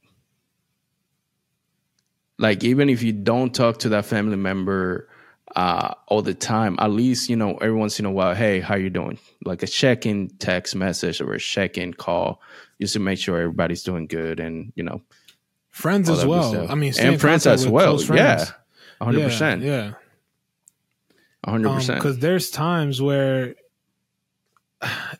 Like 2.37 2.63
even 2.63 2.89
if 2.89 3.03
you 3.03 3.13
don't 3.13 3.53
talk 3.53 3.79
to 3.79 3.89
that 3.89 4.05
family 4.05 4.35
member 4.35 5.07
uh, 5.55 5.93
all 6.07 6.21
the 6.21 6.33
time, 6.33 6.75
at 6.79 6.89
least 6.89 7.29
you 7.29 7.35
know 7.35 7.55
every 7.55 7.73
once 7.73 7.99
in 7.99 8.05
a 8.05 8.11
while, 8.11 8.33
hey, 8.33 8.59
how 8.59 8.75
you 8.75 8.89
doing? 8.89 9.19
Like 9.45 9.63
a 9.63 9.67
check-in 9.67 10.29
text 10.39 10.75
message 10.75 11.21
or 11.21 11.33
a 11.33 11.39
check-in 11.39 11.93
call, 11.93 12.41
just 12.81 12.93
to 12.93 12.99
make 12.99 13.19
sure 13.19 13.37
everybody's 13.37 13.83
doing 13.83 14.07
good 14.07 14.39
and 14.39 14.73
you 14.75 14.83
know 14.83 15.01
friends 15.73 16.09
as 16.09 16.25
well. 16.25 16.71
I 16.71 16.75
mean, 16.75 16.93
and 16.99 17.19
friends 17.19 17.45
as 17.45 17.67
well. 17.67 18.01
Yeah, 18.03 18.45
hundred 19.01 19.23
percent. 19.23 19.63
Yeah, 19.63 19.93
hundred 21.43 21.73
percent. 21.73 21.99
Because 21.99 22.19
there's 22.19 22.49
times 22.49 23.01
where 23.01 23.55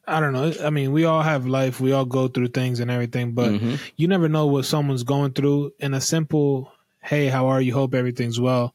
I 0.07 0.19
don't 0.19 0.33
know. 0.33 0.53
I 0.63 0.69
mean, 0.69 0.91
we 0.91 1.03
all 1.05 1.21
have 1.21 1.45
life. 1.47 1.81
We 1.81 1.91
all 1.91 2.05
go 2.05 2.27
through 2.27 2.49
things 2.49 2.79
and 2.79 2.89
everything, 2.89 3.33
but 3.33 3.51
mm-hmm. 3.51 3.75
you 3.97 4.07
never 4.07 4.29
know 4.29 4.45
what 4.45 4.65
someone's 4.65 5.03
going 5.03 5.33
through. 5.33 5.73
In 5.79 5.93
a 5.93 6.01
simple, 6.01 6.71
"Hey, 7.01 7.27
how 7.27 7.47
are 7.47 7.59
you? 7.59 7.73
Hope 7.73 7.93
everything's 7.93 8.39
well." 8.39 8.73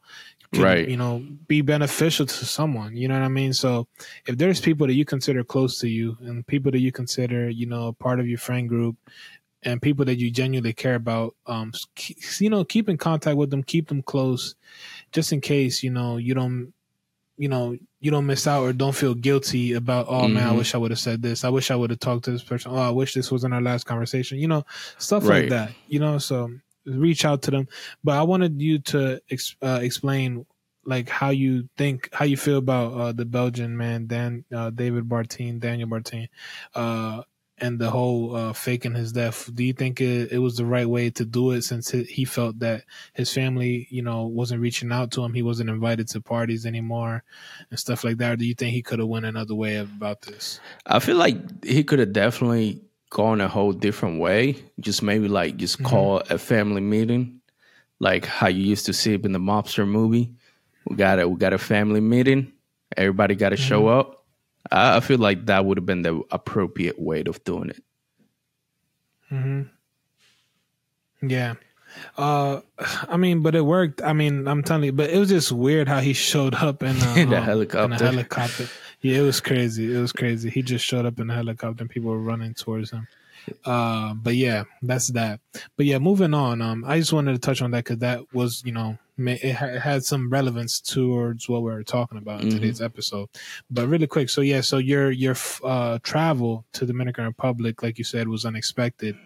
Can, 0.53 0.63
right. 0.63 0.89
You 0.89 0.97
know, 0.97 1.23
be 1.47 1.61
beneficial 1.61 2.25
to 2.25 2.45
someone. 2.47 2.97
You 2.97 3.07
know 3.07 3.19
what 3.19 3.25
I 3.25 3.29
mean? 3.29 3.53
So, 3.53 3.87
if 4.27 4.39
there's 4.39 4.63
people 4.63 4.87
that 4.87 4.95
you 4.95 5.05
consider 5.05 5.45
close 5.45 5.79
to 5.81 5.89
you 5.89 6.17
and 6.23 6.47
people 6.47 6.73
that 6.73 6.79
you 6.79 6.91
consider, 6.91 7.51
you 7.51 7.67
know, 7.67 7.93
part 7.93 8.19
of 8.19 8.27
your 8.27 8.39
friend 8.39 8.67
group, 8.67 8.97
and 9.63 9.83
people 9.83 10.05
that 10.05 10.19
you 10.19 10.31
genuinely 10.31 10.73
care 10.73 10.95
about, 10.95 11.35
um, 11.47 11.73
you 12.39 12.51
know, 12.51 12.65
keep 12.65 12.89
in 12.89 12.97
contact 12.97 13.37
with 13.37 13.51
them, 13.51 13.63
keep 13.63 13.89
them 13.89 14.03
close, 14.03 14.55
just 15.13 15.33
in 15.33 15.41
case 15.41 15.83
you 15.83 15.91
know 15.91 16.17
you 16.17 16.35
don't, 16.35 16.73
you 17.37 17.49
know, 17.49 17.77
you 18.01 18.11
don't 18.11 18.27
miss 18.27 18.47
out 18.47 18.63
or 18.63 18.73
don't 18.73 18.95
feel 18.95 19.15
guilty 19.15 19.73
about. 19.73 20.07
Oh 20.09 20.23
mm-hmm. 20.23 20.35
man, 20.35 20.43
I 20.43 20.49
mm-hmm. 20.49 20.59
wish 20.59 20.75
I 20.75 20.79
would 20.79 20.91
have 20.91 21.01
said 21.01 21.23
this. 21.23 21.45
I 21.45 21.49
wish 21.49 21.71
I 21.71 21.77
would 21.77 21.91
have 21.91 22.01
talked 22.01 22.25
to 22.27 22.31
this 22.31 22.43
person. 22.43 22.73
Oh, 22.73 22.77
I 22.77 22.91
wish 22.91 23.15
this 23.15 23.33
wasn't 23.33 23.55
our 23.55 23.63
last 23.63 23.85
conversation. 23.85 24.39
You 24.39 24.49
know, 24.49 24.65
stuff 24.99 25.27
right. 25.27 25.43
like 25.43 25.51
that. 25.51 25.73
You 25.89 26.01
know, 26.01 26.19
so 26.19 26.51
reach 26.87 27.25
out 27.25 27.43
to 27.43 27.51
them. 27.51 27.69
But 28.05 28.19
I 28.19 28.23
wanted 28.23 28.61
you 28.61 28.79
to 28.81 29.21
ex- 29.31 29.57
uh, 29.63 29.81
explain 29.83 30.47
like 30.85 31.09
how 31.09 31.31
you 31.31 31.69
think 31.77 32.09
how 32.13 32.25
you 32.25 32.37
feel 32.37 32.59
about 32.59 32.93
uh, 32.95 33.13
the 33.13 33.25
Belgian 33.25 33.77
man 33.77 34.07
Dan 34.07 34.45
uh, 34.55 34.71
David 34.71 35.09
Bartine 35.09 35.61
Daniel 35.61 35.89
Bartine 35.89 36.29
uh, 36.75 37.23
and 37.61 37.79
the 37.79 37.91
whole 37.91 38.35
uh, 38.35 38.53
faking 38.53 38.95
his 38.95 39.13
death. 39.13 39.51
Do 39.55 39.65
you 39.65 39.73
think 39.73 40.01
it, 40.01 40.33
it, 40.33 40.39
was 40.39 40.57
the 40.57 40.65
right 40.65 40.89
way 40.89 41.11
to 41.11 41.25
do 41.25 41.53
it 41.53 41.63
since 41.63 41.91
he 41.91 42.25
felt 42.25 42.59
that 42.61 42.85
his 43.15 43.33
family, 43.33 43.87
you 43.91 44.03
know, 44.03 44.27
wasn't 44.27 44.61
reaching 44.61 44.93
out 44.93 45.11
to 45.13 45.25
him, 45.25 45.35
he 45.35 45.43
wasn't 45.43 45.71
invited 45.71 46.09
to 46.09 46.21
parties 46.21 46.67
anymore, 46.67 47.23
and 47.71 47.79
stuff 47.79 48.05
like 48.05 48.19
that? 48.19 48.33
Or 48.33 48.37
do 48.37 48.45
you 48.45 48.55
think 48.55 48.75
he 48.75 48.83
could 48.83 48.99
have 48.99 49.09
went 49.09 49.27
another 49.27 49.55
way 49.55 49.77
about 49.77 50.23
this? 50.23 50.61
I 50.87 50.99
feel 50.99 51.17
like 51.17 51.65
he 51.65 51.85
could 51.85 51.99
have 51.99 52.13
definitely 52.13 52.83
gone 53.11 53.41
a 53.41 53.49
whole 53.49 53.73
different 53.73 54.21
way. 54.21 54.57
Just 54.81 55.03
maybe 55.03 55.29
like 55.29 55.57
just 55.57 55.77
mm-hmm. 55.77 55.87
call 55.87 56.23
a 56.31 56.39
family 56.39 56.81
meeting, 56.81 57.41
like 57.99 58.25
how 58.25 58.49
you 58.49 58.65
used 58.65 58.87
to 58.87 58.93
see 58.93 59.15
it 59.15 59.25
in 59.25 59.33
the 59.33 59.39
mobster 59.39 59.87
movie. 59.87 60.33
We 60.87 60.97
got 60.97 61.19
a 61.19 61.29
we 61.29 61.37
got 61.37 61.53
a 61.53 61.59
family 61.59 62.01
meeting. 62.01 62.53
Everybody 62.97 63.35
got 63.35 63.51
to 63.51 63.57
mm-hmm. 63.57 63.65
show 63.65 63.89
up 63.89 64.18
I, 64.71 65.01
feel 65.01 65.19
like 65.19 65.47
that 65.47 65.65
would 65.65 65.79
have 65.79 65.87
been 65.87 66.03
the 66.03 66.23
appropriate 66.31 66.99
way 66.99 67.23
of 67.27 67.43
doing 67.45 67.71
it. 67.71 67.83
Hmm. 69.29 69.63
Yeah. 71.23 71.55
Uh, 72.17 72.61
I 73.09 73.17
mean, 73.17 73.43
but 73.43 73.55
it 73.55 73.63
worked. 73.63 74.03
I 74.03 74.13
mean, 74.13 74.47
I'm 74.47 74.63
telling 74.63 74.85
you, 74.85 74.93
but 74.93 75.11
it 75.11 75.19
was 75.19 75.31
just 75.31 75.53
weird 75.53 75.89
how 75.89 76.01
he 76.01 76.13
showed 76.13 76.55
up 76.55 76.83
in, 76.83 77.01
uh, 77.01 77.15
in 77.17 77.31
the 77.31 77.39
um, 77.39 77.43
helicopter. 77.43 77.85
In 77.85 77.93
a 77.93 78.05
helicopter. 78.05 78.69
Yeah, 79.01 79.19
it 79.19 79.23
was 79.23 79.41
crazy. 79.41 79.95
It 79.95 80.01
was 80.01 80.13
crazy. 80.13 80.51
He 80.51 80.63
just 80.63 80.85
showed 80.85 81.07
up 81.07 81.19
in 81.19 81.31
a 81.31 81.35
helicopter 81.35 81.83
and 81.83 81.91
people 81.91 82.11
were 82.11 82.21
running 82.21 82.55
towards 82.55 82.91
him. 82.91 83.07
Uh, 83.65 84.15
but 84.15 84.35
yeah, 84.35 84.65
that's 84.83 85.09
that. 85.09 85.41
But 85.77 85.87
yeah, 85.87 85.99
moving 85.99 86.35
on. 86.35 86.61
Um, 86.61 86.85
I 86.87 86.99
just 86.99 87.13
wanted 87.13 87.33
to 87.33 87.39
touch 87.39 87.63
on 87.63 87.71
that 87.71 87.85
because 87.85 87.99
that 87.99 88.33
was, 88.33 88.63
you 88.65 88.73
know, 88.73 88.99
it 89.27 89.55
had 89.55 90.05
some 90.05 90.31
relevance 90.31 90.81
towards 90.81 91.49
what 91.49 91.63
we 91.63 91.73
are 91.73 91.83
talking 91.83 92.19
about 92.19 92.43
in 92.43 92.49
mm-hmm. 92.49 92.59
today's 92.59 92.81
episode. 92.81 93.29
But 93.71 93.89
really 93.89 94.07
quick, 94.07 94.31
so 94.31 94.41
yeah, 94.41 94.61
so 94.61 94.79
your 94.79 95.11
your 95.11 95.37
uh, 95.65 95.99
travel 96.03 96.65
to 96.75 96.81
the 96.81 96.93
Dominican 96.93 97.25
Republic, 97.25 97.83
like 97.83 97.99
you 97.99 98.05
said, 98.05 98.29
was 98.29 98.45
unexpected 98.45 99.17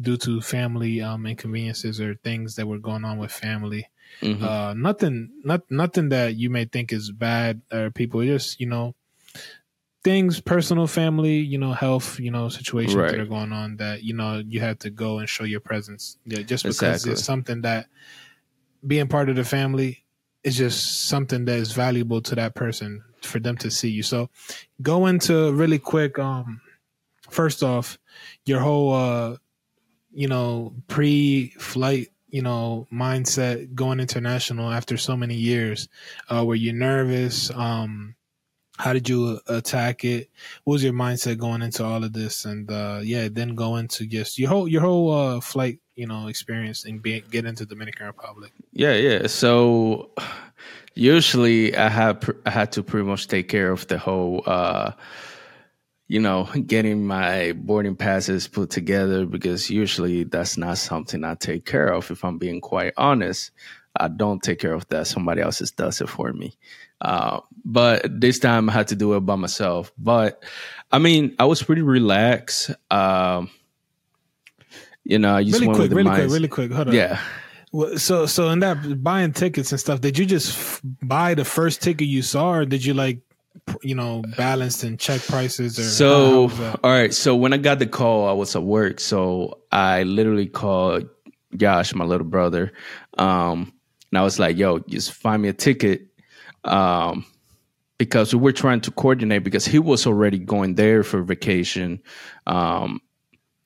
due 0.00 0.16
to 0.18 0.40
family 0.40 1.00
um, 1.00 1.26
inconveniences 1.26 2.00
or 2.00 2.14
things 2.16 2.56
that 2.56 2.66
were 2.66 2.78
going 2.78 3.04
on 3.04 3.18
with 3.18 3.32
family. 3.32 3.88
Mm-hmm. 4.20 4.44
Uh, 4.44 4.74
nothing, 4.74 5.30
not 5.42 5.62
nothing 5.70 6.10
that 6.10 6.36
you 6.36 6.50
may 6.50 6.66
think 6.66 6.92
is 6.92 7.10
bad 7.10 7.62
or 7.72 7.90
people 7.90 8.22
just 8.22 8.60
you 8.60 8.66
know 8.66 8.94
things, 10.04 10.38
personal, 10.38 10.86
family, 10.86 11.38
you 11.38 11.56
know, 11.56 11.72
health, 11.72 12.20
you 12.20 12.30
know, 12.30 12.50
situations 12.50 12.94
right. 12.94 13.10
that 13.10 13.18
are 13.18 13.26
going 13.26 13.52
on 13.52 13.78
that 13.78 14.04
you 14.04 14.14
know 14.14 14.42
you 14.46 14.60
have 14.60 14.78
to 14.80 14.90
go 14.90 15.18
and 15.18 15.28
show 15.28 15.44
your 15.44 15.60
presence. 15.60 16.18
Yeah, 16.26 16.42
just 16.42 16.62
because 16.62 16.76
exactly. 16.82 17.12
it's 17.12 17.24
something 17.24 17.62
that 17.62 17.86
being 18.86 19.08
part 19.08 19.28
of 19.28 19.36
the 19.36 19.44
family 19.44 20.04
is 20.42 20.56
just 20.56 21.08
something 21.08 21.44
that 21.46 21.58
is 21.58 21.72
valuable 21.72 22.20
to 22.20 22.34
that 22.34 22.54
person 22.54 23.02
for 23.22 23.40
them 23.40 23.56
to 23.56 23.70
see 23.70 23.88
you. 23.88 24.02
So 24.02 24.28
go 24.82 25.06
into 25.06 25.52
really 25.52 25.78
quick. 25.78 26.18
Um, 26.18 26.60
first 27.30 27.62
off, 27.62 27.98
your 28.44 28.60
whole, 28.60 28.94
uh, 28.94 29.36
you 30.12 30.28
know, 30.28 30.74
pre-flight, 30.88 32.08
you 32.28 32.42
know, 32.42 32.86
mindset 32.92 33.74
going 33.74 34.00
international 34.00 34.70
after 34.70 34.96
so 34.96 35.16
many 35.16 35.34
years. 35.34 35.88
Uh, 36.28 36.44
were 36.44 36.54
you 36.54 36.72
nervous? 36.72 37.50
Um, 37.50 38.14
how 38.76 38.92
did 38.92 39.08
you 39.08 39.40
attack 39.46 40.04
it? 40.04 40.30
What 40.64 40.74
was 40.74 40.84
your 40.84 40.92
mindset 40.92 41.38
going 41.38 41.62
into 41.62 41.84
all 41.84 42.02
of 42.02 42.12
this? 42.12 42.44
And 42.44 42.70
uh, 42.70 43.00
yeah, 43.02 43.28
then 43.30 43.54
go 43.54 43.76
into 43.76 44.06
just 44.06 44.38
your 44.38 44.50
whole 44.50 44.68
your 44.68 44.82
whole 44.82 45.12
uh, 45.12 45.40
flight 45.40 45.78
you 45.94 46.06
know 46.06 46.28
experience 46.28 46.84
and 46.84 47.02
be, 47.02 47.20
get 47.20 47.44
into 47.44 47.66
Dominican 47.66 48.06
Republic? 48.06 48.52
Yeah, 48.72 48.94
yeah. 48.94 49.26
So 49.26 50.10
usually 50.94 51.76
I 51.76 51.88
have 51.88 52.28
I 52.46 52.50
had 52.50 52.72
to 52.72 52.82
pretty 52.82 53.06
much 53.06 53.28
take 53.28 53.48
care 53.48 53.70
of 53.70 53.86
the 53.86 53.98
whole. 53.98 54.42
Uh, 54.46 54.92
you 56.06 56.20
know, 56.20 56.44
getting 56.66 57.06
my 57.06 57.52
boarding 57.56 57.96
passes 57.96 58.46
put 58.46 58.68
together 58.68 59.24
because 59.24 59.70
usually 59.70 60.24
that's 60.24 60.58
not 60.58 60.76
something 60.76 61.24
I 61.24 61.34
take 61.34 61.64
care 61.64 61.88
of. 61.88 62.10
If 62.10 62.24
I'm 62.24 62.36
being 62.36 62.60
quite 62.60 62.92
honest, 62.98 63.52
I 63.96 64.08
don't 64.08 64.42
take 64.42 64.58
care 64.58 64.74
of 64.74 64.86
that. 64.88 65.06
Somebody 65.06 65.40
else 65.40 65.58
does 65.70 66.00
it 66.00 66.08
for 66.08 66.32
me. 66.32 66.56
Uh, 67.00 67.40
but 67.64 68.20
this 68.20 68.38
time 68.38 68.68
I 68.68 68.72
had 68.72 68.88
to 68.88 68.96
do 68.96 69.14
it 69.14 69.20
by 69.20 69.36
myself. 69.36 69.92
But 69.98 70.42
I 70.92 70.98
mean, 70.98 71.34
I 71.38 71.44
was 71.46 71.62
pretty 71.62 71.82
relaxed. 71.82 72.70
Um, 72.90 73.50
you 75.04 75.18
know, 75.18 75.36
I 75.36 75.44
just 75.44 75.60
really 75.60 75.74
quick, 75.74 75.92
really 75.92 76.10
quick, 76.10 76.30
really 76.30 76.48
quick. 76.48 76.72
Hold 76.72 76.88
on. 76.88 76.94
Yeah. 76.94 77.20
So, 77.96 78.26
so 78.26 78.50
in 78.50 78.60
that 78.60 79.02
buying 79.02 79.32
tickets 79.32 79.72
and 79.72 79.80
stuff, 79.80 80.00
did 80.00 80.16
you 80.16 80.26
just 80.26 80.80
buy 81.06 81.34
the 81.34 81.44
first 81.44 81.82
ticket 81.82 82.06
you 82.06 82.22
saw, 82.22 82.52
or 82.52 82.64
did 82.64 82.84
you 82.84 82.94
like, 82.94 83.18
you 83.82 83.96
know, 83.96 84.22
balance 84.36 84.84
and 84.84 84.98
check 84.98 85.20
prices? 85.22 85.78
Or 85.78 85.82
so, 85.82 86.50
all 86.84 86.90
right. 86.90 87.12
So 87.12 87.34
when 87.34 87.52
I 87.52 87.56
got 87.56 87.80
the 87.80 87.86
call, 87.86 88.28
I 88.28 88.32
was 88.32 88.54
at 88.54 88.62
work, 88.62 89.00
so 89.00 89.58
I 89.72 90.04
literally 90.04 90.46
called 90.46 91.08
Josh, 91.56 91.94
my 91.94 92.04
little 92.04 92.26
brother, 92.26 92.72
um, 93.18 93.72
and 94.10 94.18
I 94.18 94.22
was 94.22 94.38
like, 94.38 94.56
"Yo, 94.56 94.78
just 94.78 95.12
find 95.12 95.42
me 95.42 95.48
a 95.48 95.52
ticket." 95.52 96.06
Um, 96.62 97.26
because 97.98 98.34
we 98.34 98.40
were 98.40 98.52
trying 98.52 98.80
to 98.82 98.90
coordinate 98.90 99.44
because 99.44 99.66
he 99.66 99.78
was 99.78 100.06
already 100.06 100.38
going 100.38 100.74
there 100.74 101.02
for 101.02 101.22
vacation. 101.22 102.02
Um, 102.46 103.00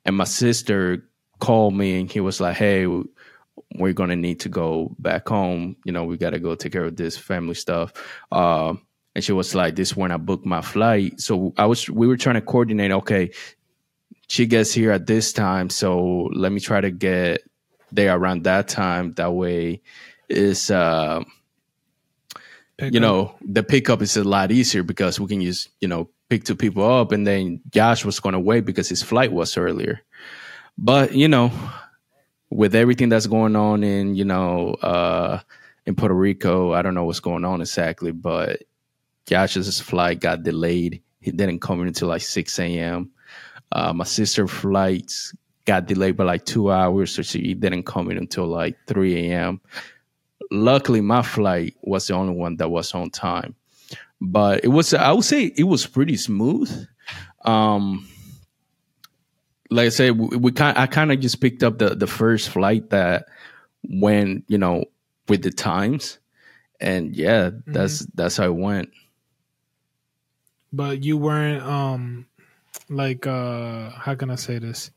and 0.05 0.17
my 0.17 0.25
sister 0.25 1.09
called 1.39 1.75
me 1.75 2.01
and 2.01 2.11
he 2.11 2.21
was 2.21 2.41
like, 2.41 2.57
"Hey, 2.57 2.87
we're 3.75 3.93
gonna 3.93 4.17
need 4.17 4.41
to 4.41 4.49
go 4.49 4.95
back 4.99 5.29
home. 5.29 5.77
You 5.85 5.93
know, 5.93 6.05
we 6.05 6.17
got 6.17 6.31
to 6.31 6.39
go 6.41 6.55
take 6.55 6.73
care 6.73 6.85
of 6.85 6.97
this 6.97 7.17
family 7.17 7.55
stuff." 7.55 7.93
Uh, 8.33 8.75
and 9.15 9.25
she 9.25 9.33
was 9.33 9.55
like, 9.55 9.77
"This 9.77 9.97
when 9.97 10.13
I 10.13 10.17
booked 10.17 10.47
my 10.47 10.63
flight." 10.63 11.21
So 11.21 11.53
I 11.59 11.67
was 11.67 11.89
we 11.91 12.07
were 12.07 12.17
trying 12.17 12.37
to 12.37 12.43
coordinate. 12.43 12.93
Okay, 12.93 13.31
she 14.29 14.47
gets 14.47 14.73
here 14.73 14.93
at 14.93 15.07
this 15.07 15.33
time, 15.33 15.71
so 15.71 16.31
let 16.35 16.53
me 16.53 16.61
try 16.61 16.81
to 16.81 16.91
get 16.91 17.43
there 17.93 18.15
around 18.17 18.45
that 18.45 18.69
time. 18.69 19.13
That 19.15 19.33
way, 19.33 19.83
is 20.29 20.71
uh, 20.71 21.25
Pick 22.79 22.95
you 22.95 23.01
up. 23.01 23.01
know 23.01 23.35
the 23.43 23.63
pickup 23.63 24.03
is 24.03 24.17
a 24.17 24.25
lot 24.25 24.51
easier 24.53 24.83
because 24.83 25.21
we 25.21 25.27
can 25.27 25.41
use 25.41 25.69
you 25.81 25.89
know 25.89 26.11
pick 26.29 26.45
two 26.45 26.57
people 26.57 26.85
up, 26.85 27.13
and 27.13 27.27
then 27.27 27.61
Josh 27.71 28.05
was 28.05 28.21
going 28.21 28.35
to 28.35 28.41
wait 28.41 28.65
because 28.65 28.89
his 28.89 29.03
flight 29.03 29.33
was 29.33 29.57
earlier. 29.57 30.01
But 30.79 31.13
you 31.13 31.27
know, 31.27 31.51
with 32.51 32.77
everything 32.77 33.09
that's 33.09 33.27
going 33.27 33.57
on 33.57 33.83
in 33.83 34.15
you 34.15 34.25
know 34.25 34.75
uh, 34.75 35.41
in 35.87 35.97
Puerto 35.97 36.15
Rico, 36.15 36.73
I 36.73 36.83
don't 36.83 36.95
know 36.95 37.05
what's 37.05 37.21
going 37.21 37.45
on 37.45 37.61
exactly, 37.61 38.13
but 38.13 38.63
Josh's 39.27 39.81
flight 39.81 40.21
got 40.21 40.45
delayed. 40.45 41.03
He 41.21 41.33
didn't 41.33 41.61
come 41.61 41.81
in 41.81 41.89
until 41.89 42.09
like 42.09 42.23
six 42.23 42.59
a.m. 42.61 43.11
Uh, 43.73 43.93
my 43.93 44.05
sister's 44.05 44.51
flights 44.51 45.35
got 45.65 45.87
delayed 45.87 46.17
by 46.17 46.25
like 46.25 46.45
two 46.47 46.71
hours, 46.71 47.13
so 47.13 47.23
she 47.23 47.55
didn't 47.55 47.83
come 47.83 48.11
in 48.11 48.17
until 48.17 48.47
like 48.47 48.77
three 48.87 49.31
a.m. 49.31 49.61
Luckily, 50.53 51.01
my 51.01 51.23
flight 51.23 51.75
was 51.83 52.07
the 52.07 52.15
only 52.15 52.35
one 52.35 52.57
that 52.57 52.71
was 52.71 52.95
on 52.95 53.11
time, 53.11 53.57
but 54.21 54.65
it 54.65 54.69
was 54.69 54.95
I 54.95 55.11
would 55.11 55.25
say 55.25 55.53
it 55.57 55.65
was 55.65 55.87
pretty 55.87 56.17
smooth. 56.17 56.87
Um, 57.45 58.09
like 59.71 59.87
I 59.87 59.91
said, 59.91 60.19
we, 60.19 60.37
we 60.37 60.53
kind 60.53 60.77
I 60.79 60.87
kind 60.87 61.13
of 61.13 61.21
just 61.21 61.41
picked 61.41 61.63
up 61.63 61.79
the 61.79 61.95
the 61.95 62.07
first 62.07 62.49
flight 62.51 62.91
that 62.91 63.27
went 63.85 64.45
you 64.49 64.59
know 64.59 64.85
with 65.29 65.43
the 65.43 65.51
times, 65.51 66.19
and 66.81 67.15
yeah, 67.15 67.51
that's 67.67 68.01
that's 68.15 68.37
how 68.37 68.45
it 68.47 68.55
went. 68.57 68.91
but 70.73 71.03
you 71.05 71.17
weren't 71.17 71.63
um 71.63 72.27
like 72.89 73.27
uh 73.27 73.91
how 73.91 74.15
can 74.15 74.31
i 74.31 74.35
say 74.35 74.59
this? 74.59 74.91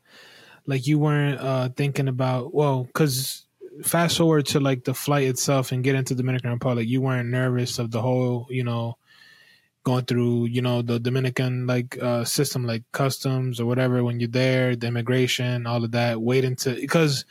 Like 0.66 0.86
you 0.86 0.98
weren't 0.98 1.40
uh 1.40 1.68
thinking 1.70 2.08
about 2.08 2.54
well 2.54 2.84
because 2.84 3.46
fast 3.82 4.18
forward 4.18 4.46
to 4.46 4.60
like 4.60 4.84
the 4.84 4.94
flight 4.94 5.26
itself 5.26 5.72
and 5.72 5.82
get 5.82 5.94
into 5.94 6.14
dominican 6.14 6.50
republic 6.50 6.86
you 6.86 7.00
weren't 7.00 7.30
nervous 7.30 7.78
of 7.78 7.90
the 7.90 8.02
whole 8.02 8.46
you 8.50 8.62
know 8.62 8.96
going 9.84 10.04
through 10.04 10.46
you 10.46 10.62
know 10.62 10.80
the 10.82 10.98
dominican 11.00 11.66
like 11.66 12.00
uh 12.00 12.24
system 12.24 12.64
like 12.64 12.84
customs 12.92 13.60
or 13.60 13.66
whatever 13.66 14.04
when 14.04 14.20
you're 14.20 14.28
there 14.28 14.76
the 14.76 14.86
immigration 14.86 15.66
all 15.66 15.82
of 15.84 15.90
that 15.92 16.20
waiting 16.20 16.54
to 16.56 16.74
because 16.74 17.24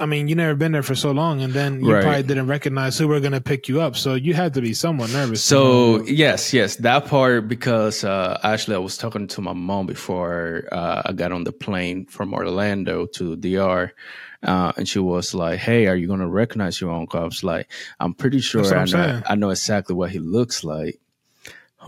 I 0.00 0.06
mean, 0.06 0.28
you 0.28 0.34
never 0.34 0.54
been 0.54 0.72
there 0.72 0.82
for 0.82 0.94
so 0.94 1.10
long, 1.10 1.42
and 1.42 1.52
then 1.52 1.80
you 1.80 1.92
Right. 1.92 2.02
probably 2.02 2.22
didn't 2.22 2.46
recognize 2.46 2.96
who 2.96 3.06
were 3.06 3.20
going 3.20 3.32
to 3.32 3.40
pick 3.40 3.68
you 3.68 3.82
up. 3.82 3.96
So 3.96 4.14
you 4.14 4.32
had 4.32 4.54
to 4.54 4.62
be 4.62 4.72
somewhat 4.72 5.10
nervous. 5.10 5.44
So 5.44 6.02
yes, 6.04 6.54
yes, 6.54 6.76
that 6.76 7.04
part 7.04 7.48
because 7.48 8.02
uh, 8.02 8.40
actually 8.42 8.76
I 8.76 8.78
was 8.78 8.96
talking 8.96 9.26
to 9.28 9.42
my 9.42 9.52
mom 9.52 9.84
before 9.86 10.66
uh, 10.72 11.02
I 11.04 11.12
got 11.12 11.32
on 11.32 11.44
the 11.44 11.52
plane 11.52 12.06
from 12.06 12.32
Orlando 12.32 13.04
to 13.16 13.36
DR, 13.36 13.92
uh, 14.42 14.72
and 14.78 14.88
she 14.88 14.98
was 15.00 15.34
like, 15.34 15.58
"Hey, 15.58 15.86
are 15.86 15.96
you 15.96 16.08
gonna 16.08 16.28
recognize 16.28 16.80
your 16.80 16.92
uncle?" 16.92 17.20
I 17.20 17.24
was 17.24 17.44
like, 17.44 17.70
"I'm 18.00 18.14
pretty 18.14 18.40
sure 18.40 18.64
I 18.74 18.86
know. 18.86 19.22
I 19.28 19.34
know 19.34 19.50
exactly 19.50 19.94
what 19.94 20.10
he 20.10 20.18
looks 20.18 20.64
like." 20.64 20.98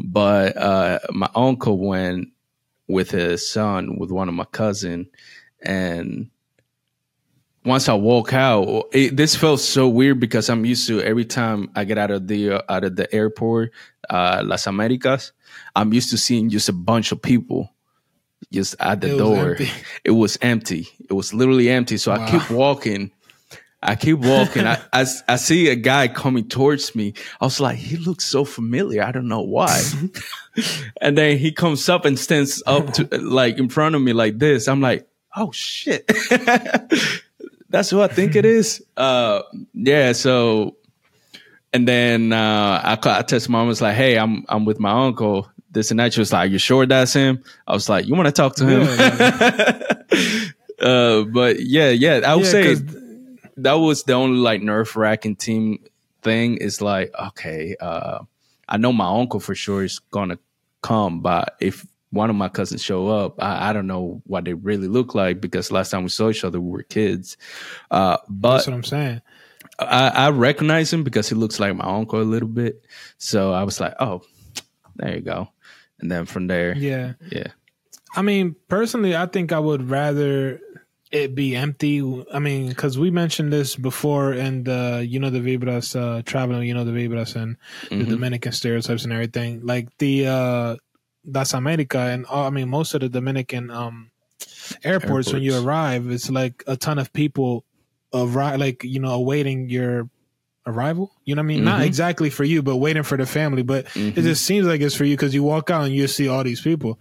But 0.02 0.56
uh, 0.56 0.98
my 1.10 1.28
uncle 1.34 1.78
went 1.78 2.28
with 2.88 3.10
his 3.10 3.48
son 3.48 3.98
with 3.98 4.10
one 4.10 4.28
of 4.28 4.34
my 4.34 4.44
cousin, 4.46 5.08
and 5.62 6.30
once 7.64 7.88
I 7.88 7.94
walk 7.94 8.32
out, 8.32 8.88
it, 8.92 9.16
this 9.16 9.36
felt 9.36 9.60
so 9.60 9.88
weird 9.88 10.18
because 10.18 10.48
I'm 10.50 10.64
used 10.64 10.86
to 10.88 11.00
every 11.02 11.24
time 11.24 11.70
I 11.76 11.84
get 11.84 11.98
out 11.98 12.10
of 12.10 12.26
the 12.26 12.52
uh, 12.54 12.62
out 12.68 12.84
of 12.84 12.96
the 12.96 13.12
airport, 13.14 13.72
uh, 14.10 14.42
Las 14.44 14.66
Americas, 14.66 15.32
I'm 15.76 15.92
used 15.92 16.10
to 16.10 16.18
seeing 16.18 16.48
just 16.48 16.68
a 16.68 16.72
bunch 16.72 17.12
of 17.12 17.22
people 17.22 17.70
just 18.50 18.74
at 18.80 19.00
the 19.00 19.14
It 19.14 19.18
door. 19.18 19.50
empty. 19.50 19.68
It 20.04 20.10
was 20.10 20.36
empty. 20.42 20.88
It 21.08 21.12
was 21.12 21.32
literally 21.32 21.68
empty. 21.70 21.96
So 21.98 22.12
I 22.12 22.18
Wow. 22.18 22.26
keep 22.26 22.50
walking. 22.50 23.12
I 23.82 23.96
keep 23.96 24.18
walking. 24.18 24.64
I, 24.66 24.78
I 24.92 25.04
I 25.28 25.36
see 25.36 25.68
a 25.68 25.74
guy 25.74 26.06
coming 26.08 26.48
towards 26.48 26.94
me. 26.94 27.14
I 27.40 27.44
was 27.46 27.58
like, 27.60 27.76
he 27.76 27.96
looks 27.96 28.24
so 28.24 28.44
familiar. 28.44 29.02
I 29.02 29.10
don't 29.12 29.26
know 29.28 29.40
why. 29.42 29.80
and 31.00 31.18
then 31.18 31.36
he 31.38 31.50
comes 31.52 31.88
up 31.88 32.04
and 32.04 32.18
stands 32.18 32.62
up 32.66 32.92
to 32.94 33.04
like 33.20 33.58
in 33.58 33.68
front 33.68 33.94
of 33.96 34.02
me 34.02 34.12
like 34.12 34.38
this. 34.38 34.68
I'm 34.68 34.80
like, 34.80 35.08
oh 35.36 35.50
shit. 35.52 36.06
That's 37.70 37.88
who 37.90 38.02
I 38.02 38.08
think 38.08 38.36
it 38.36 38.44
is. 38.44 38.84
Uh, 38.98 39.42
yeah. 39.74 40.12
So, 40.12 40.76
and 41.72 41.88
then 41.88 42.32
uh, 42.32 42.80
I 42.84 42.96
call, 42.96 43.12
I 43.14 43.22
text 43.22 43.48
mom. 43.48 43.64
I 43.64 43.68
was 43.68 43.80
like, 43.80 43.94
"Hey, 43.96 44.18
I'm 44.18 44.44
I'm 44.48 44.66
with 44.66 44.78
my 44.78 45.06
uncle. 45.06 45.48
This 45.70 45.90
and 45.90 45.98
that." 45.98 46.12
She 46.12 46.20
was 46.20 46.32
like, 46.34 46.50
"You 46.52 46.58
sure 46.58 46.84
that's 46.84 47.14
him?" 47.14 47.42
I 47.66 47.72
was 47.72 47.88
like, 47.88 48.06
"You 48.06 48.14
want 48.14 48.26
to 48.26 48.32
talk 48.32 48.56
to 48.56 48.66
him?" 48.66 48.82
uh, 50.80 51.22
but 51.32 51.60
yeah, 51.60 51.88
yeah. 51.88 52.20
I 52.26 52.34
would 52.34 52.44
Yeah, 52.44 52.50
say 52.50 52.74
that 53.56 53.74
was 53.74 54.04
the 54.04 54.14
only 54.14 54.38
like 54.38 54.62
nerve 54.62 54.94
wracking 54.96 55.36
team 55.36 55.84
thing. 56.22 56.56
Is 56.56 56.80
like, 56.80 57.12
okay, 57.18 57.76
uh, 57.80 58.20
I 58.68 58.76
know 58.76 58.92
my 58.92 59.08
uncle 59.08 59.40
for 59.40 59.54
sure 59.54 59.84
is 59.84 59.98
gonna 59.98 60.38
come, 60.82 61.20
but 61.20 61.56
if 61.60 61.86
one 62.10 62.28
of 62.28 62.36
my 62.36 62.48
cousins 62.48 62.82
show 62.82 63.08
up, 63.08 63.42
I, 63.42 63.70
I 63.70 63.72
don't 63.72 63.86
know 63.86 64.20
what 64.26 64.44
they 64.44 64.52
really 64.52 64.86
look 64.88 65.14
like 65.14 65.40
because 65.40 65.72
last 65.72 65.90
time 65.90 66.02
we 66.02 66.10
saw 66.10 66.28
each 66.28 66.44
other, 66.44 66.60
we 66.60 66.70
were 66.70 66.82
kids. 66.82 67.38
Uh, 67.90 68.18
but 68.28 68.56
That's 68.56 68.66
what 68.66 68.74
I'm 68.74 68.84
saying. 68.84 69.22
I, 69.78 70.08
I 70.08 70.30
recognize 70.30 70.92
him 70.92 71.04
because 71.04 71.28
he 71.28 71.34
looks 71.34 71.58
like 71.58 71.74
my 71.74 71.84
uncle 71.84 72.20
a 72.20 72.22
little 72.22 72.48
bit. 72.48 72.84
So 73.16 73.52
I 73.52 73.62
was 73.64 73.80
like, 73.80 73.94
oh, 73.98 74.22
there 74.96 75.14
you 75.16 75.22
go. 75.22 75.48
And 76.00 76.10
then 76.10 76.26
from 76.26 76.48
there, 76.48 76.76
yeah, 76.76 77.14
Yeah. 77.30 77.48
I 78.14 78.20
mean, 78.20 78.56
personally, 78.68 79.16
I 79.16 79.24
think 79.24 79.52
I 79.52 79.58
would 79.58 79.88
rather 79.88 80.60
it 81.12 81.34
be 81.34 81.54
empty. 81.54 82.00
I 82.32 82.38
mean, 82.38 82.70
because 82.70 82.98
we 82.98 83.10
mentioned 83.10 83.52
this 83.52 83.76
before 83.76 84.32
and 84.32 84.64
the, 84.64 85.06
you 85.06 85.20
know, 85.20 85.28
the 85.28 85.40
Vibras 85.40 85.94
uh, 85.94 86.22
traveling, 86.22 86.66
you 86.66 86.72
know, 86.74 86.84
the 86.84 86.90
Vibras 86.92 87.36
and 87.36 87.56
the 87.90 87.96
Mhm. 88.06 88.08
Dominican 88.08 88.52
stereotypes 88.52 89.04
and 89.04 89.12
everything. 89.12 89.60
Like 89.62 89.88
the 89.98 90.26
uh, 90.26 90.76
Las 91.26 91.52
America 91.52 91.98
and 91.98 92.24
all, 92.26 92.46
I 92.46 92.50
mean, 92.50 92.70
most 92.70 92.94
of 92.94 93.02
the 93.02 93.10
Dominican 93.10 93.70
um, 93.70 94.10
airports, 94.84 95.32
when 95.32 95.42
you 95.42 95.54
arrive, 95.54 96.10
it's 96.10 96.30
like 96.30 96.64
a 96.66 96.76
ton 96.78 96.98
of 96.98 97.12
people 97.12 97.64
arrive, 98.14 98.58
like, 98.58 98.82
you 98.82 98.98
know, 98.98 99.10
awaiting 99.12 99.68
your 99.68 100.08
arrival. 100.66 101.12
You 101.26 101.34
know 101.34 101.42
what 101.42 101.46
I 101.46 101.48
mean? 101.48 101.64
Not 101.64 101.80
Mhm. 101.80 101.86
exactly 101.86 102.30
for 102.30 102.44
you, 102.44 102.62
but 102.62 102.76
waiting 102.76 103.02
for 103.02 103.18
the 103.18 103.26
family. 103.26 103.62
But 103.62 103.84
Mhm. 103.88 104.16
it 104.16 104.22
just 104.22 104.44
seems 104.46 104.66
like 104.66 104.80
it's 104.80 104.94
for 104.94 105.04
you 105.04 105.14
because 105.16 105.34
you 105.34 105.42
walk 105.42 105.70
out 105.70 105.84
and 105.84 105.94
you 105.94 106.06
see 106.08 106.28
all 106.28 106.42
these 106.42 106.60
people. 106.62 106.98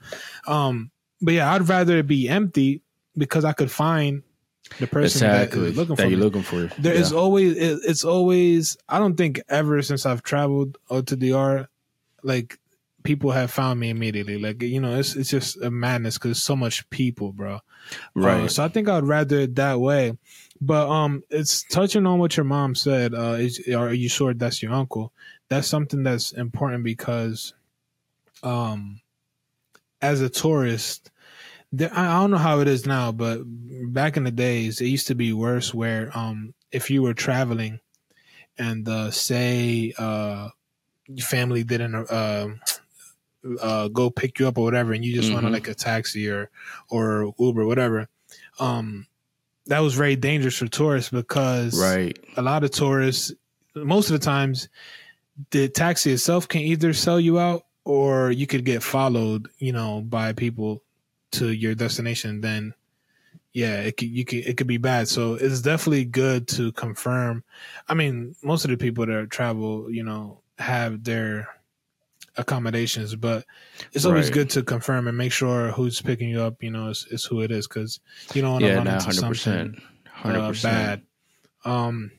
Um, 0.48 0.92
but 1.22 1.34
yeah, 1.36 1.54
I'd 1.54 1.70
rather 1.70 2.00
it 2.00 2.08
be 2.08 2.28
empty 2.28 2.82
because 3.18 3.46
I 3.46 3.54
could 3.54 3.72
find 3.72 4.24
the 4.80 4.88
person 4.88 5.30
exactly 5.30 5.62
that 5.62 5.70
is 5.70 5.78
looking 5.78 5.96
that 5.96 6.04
for 6.04 6.10
you're 6.10 6.20
me. 6.20 6.26
looking 6.26 6.44
for. 6.44 6.72
There 6.78 6.94
is 6.94 7.12
Yeah. 7.12 7.18
always 7.18 7.58
it, 7.58 7.80
it's 7.84 8.04
always 8.04 8.78
I 8.90 9.00
don't 9.00 9.16
think 9.16 9.42
ever 9.50 9.82
since 9.82 10.06
I've 10.06 10.24
traveled 10.24 10.78
uh, 10.90 11.02
to 11.04 11.16
DR 11.16 11.68
like 12.24 12.60
people 13.04 13.32
have 13.32 13.50
found 13.52 13.80
me 13.80 13.90
immediately 13.90 14.38
like 14.38 14.62
you 14.62 14.80
know 14.80 14.96
it's 14.98 15.16
it's 15.16 15.30
just 15.32 15.60
a 15.62 15.72
madness 15.72 16.18
because 16.20 16.42
so 16.42 16.56
much 16.56 16.88
people 16.92 17.32
bro 17.32 17.60
right. 18.14 18.44
Uh, 18.44 18.48
so 18.48 18.64
I 18.64 18.68
think 18.68 18.88
I'd 18.88 19.04
rather 19.06 19.40
it 19.40 19.56
that 19.56 19.80
way 19.80 20.16
but 20.62 20.88
um 20.88 21.24
it's 21.32 21.64
touching 21.64 22.06
on 22.06 22.20
what 22.20 22.38
your 22.38 22.44
mom 22.44 22.76
said 22.76 23.16
uh 23.16 23.38
is 23.40 23.60
are 23.76 23.92
you 23.94 24.08
sure 24.08 24.34
that's 24.36 24.62
your 24.62 24.72
uncle 24.74 25.12
that's 25.50 25.68
something 25.68 26.04
that's 26.04 26.32
important 26.34 26.84
because 26.84 27.56
um 28.44 29.02
as 30.02 30.22
a 30.22 30.30
tourist 30.30 31.11
there, 31.72 31.92
I 31.94 32.20
don't 32.20 32.32
know 32.32 32.38
how 32.38 32.60
it 32.60 32.68
is 32.68 32.86
now, 32.86 33.12
but 33.12 33.42
back 33.46 34.18
in 34.18 34.24
the 34.24 34.32
days, 34.32 34.82
it 34.82 34.88
used 34.88 35.08
to 35.08 35.16
be 35.16 35.34
worse. 35.34 35.74
Where 35.74 36.16
um, 36.18 36.54
if 36.72 36.90
you 36.90 37.02
were 37.02 37.14
traveling, 37.14 37.80
and 38.58 38.88
uh, 38.88 39.12
say 39.12 39.94
uh, 39.98 40.50
your 41.08 41.26
family 41.26 41.64
didn't 41.64 41.96
uh, 41.96 42.50
uh, 43.62 43.88
go 43.88 44.10
pick 44.10 44.40
you 44.40 44.48
up 44.48 44.58
or 44.58 44.64
whatever, 44.64 44.94
and 44.94 45.04
you 45.04 45.14
just 45.14 45.32
on 45.32 45.44
Mhm. 45.44 45.52
like 45.52 45.68
a 45.68 45.74
taxi 45.74 46.30
or 46.30 46.50
or 46.90 47.34
Uber, 47.40 47.66
whatever, 47.66 48.08
um, 48.60 49.08
that 49.68 49.80
was 49.80 49.94
very 49.94 50.16
dangerous 50.16 50.58
for 50.58 50.68
tourists 50.68 51.10
because 51.10 51.80
right. 51.80 52.18
a 52.36 52.42
lot 52.42 52.64
of 52.64 52.72
tourists, 52.72 53.32
most 53.76 54.10
of 54.10 54.20
the 54.20 54.26
times, 54.26 54.68
the 55.52 55.70
taxi 55.70 56.12
itself 56.12 56.48
can 56.48 56.62
either 56.62 56.94
sell 56.94 57.20
you 57.20 57.40
out 57.40 57.66
or 57.86 58.32
you 58.32 58.46
could 58.46 58.66
get 58.66 58.84
followed, 58.84 59.48
you 59.58 59.72
know, 59.72 60.02
by 60.02 60.34
people 60.34 60.84
to 61.32 61.52
your 61.52 61.76
destination. 61.76 62.42
Then, 62.42 62.74
yeah, 63.54 63.82
it 63.82 63.98
could, 63.98 64.10
you 64.10 64.26
could, 64.26 64.40
it 64.46 64.58
could 64.58 64.68
be 64.68 64.78
bad. 64.78 65.08
So 65.08 65.36
it's 65.36 65.62
definitely 65.62 66.06
good 66.06 66.48
to 66.50 66.72
confirm. 66.72 67.44
I 67.88 67.94
mean, 67.94 68.36
most 68.44 68.66
of 68.66 68.72
the 68.72 68.78
people 68.78 69.06
that 69.06 69.30
travel, 69.30 69.92
you 69.92 70.04
know, 70.04 70.40
have 70.58 71.04
their 71.04 71.50
accommodations, 72.38 73.16
but 73.16 73.46
it's 73.92 74.06
always 74.06 74.28
Right. 74.28 74.34
good 74.34 74.50
to 74.52 74.64
confirm 74.64 75.08
and 75.08 75.18
make 75.18 75.32
sure 75.32 75.72
who's 75.72 76.02
picking 76.02 76.30
you 76.30 76.42
up, 76.42 76.64
you 76.64 76.72
know, 76.72 76.90
is, 76.90 77.08
is 77.12 77.26
who 77.26 77.42
it 77.42 77.52
is 77.52 77.68
because 77.68 78.00
you 78.34 78.42
don't 78.42 78.54
want 78.54 78.64
to 78.64 78.70
Yeah, 78.70 78.78
run 78.78 78.86
no, 78.86 78.92
into 78.92 79.06
hundred 79.06 79.14
something 79.14 79.28
percent, 79.28 79.80
hundred 80.10 80.40
uh, 80.40 80.54
bad. 80.62 81.02
Um, 81.66 82.12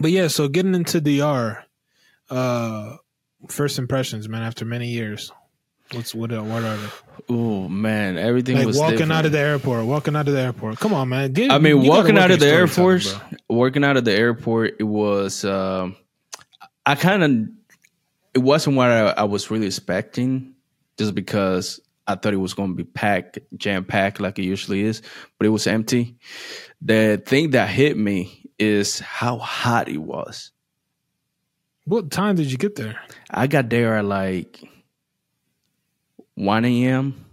but 0.00 0.10
yeah, 0.10 0.28
so 0.28 0.48
getting 0.48 0.74
into 0.74 1.00
DR, 1.00 1.64
uh, 2.30 2.96
first 3.48 3.78
impressions, 3.78 4.28
man. 4.28 4.42
After 4.42 4.64
many 4.64 4.88
years, 4.88 5.32
what's 5.92 6.14
what? 6.14 6.32
Are, 6.32 6.42
what 6.42 6.62
are 6.62 6.76
they? 6.76 6.88
Oh 7.28 7.68
man, 7.68 8.16
everything 8.18 8.56
Like 8.56 8.66
was 8.66 8.78
walking 8.78 8.92
different. 8.98 9.12
out 9.12 9.26
of 9.26 9.32
the 9.32 9.38
airport, 9.38 9.84
walking 9.86 10.16
out 10.16 10.28
of 10.28 10.34
the 10.34 10.40
airport. 10.40 10.78
Come 10.78 10.94
on, 10.94 11.08
man. 11.08 11.32
Give, 11.32 11.50
I 11.50 11.58
mean, 11.58 11.86
walking 11.86 12.16
out 12.18 12.30
of 12.30 12.40
the 12.40 12.46
your 12.46 12.54
Air 12.54 12.66
Force, 12.66 13.12
bro. 13.12 13.38
working 13.48 13.84
out 13.84 13.96
of 13.96 14.04
the 14.04 14.12
airport, 14.12 14.76
it 14.78 14.84
was. 14.84 15.44
Um, 15.44 15.96
I 16.86 16.94
kind 16.94 17.22
of, 17.22 17.48
it 18.32 18.38
wasn't 18.38 18.76
what 18.76 18.90
I, 18.90 19.08
I 19.10 19.24
was 19.24 19.50
really 19.50 19.66
expecting, 19.66 20.54
just 20.96 21.14
because 21.14 21.80
I 22.06 22.14
thought 22.14 22.32
it 22.32 22.38
was 22.38 22.54
going 22.54 22.70
to 22.70 22.74
be 22.74 22.84
packed, 22.84 23.38
jam 23.56 23.84
packed 23.84 24.20
like 24.20 24.38
it 24.38 24.44
usually 24.44 24.82
is, 24.82 25.02
but 25.38 25.46
it 25.46 25.50
was 25.50 25.66
empty. 25.66 26.16
The 26.80 27.22
thing 27.24 27.50
that 27.50 27.68
hit 27.68 27.98
me 27.98 28.50
is 28.58 29.00
how 29.00 29.36
hot 29.36 29.88
it 29.88 29.98
was. 29.98 30.50
What 31.84 32.10
time 32.10 32.36
did 32.36 32.50
you 32.50 32.56
get 32.58 32.74
there? 32.76 32.98
I 33.30 33.46
got 33.46 33.68
there 33.68 33.96
at 33.96 34.04
like 34.06 34.66
one 36.38 36.64
a.m. 36.64 37.24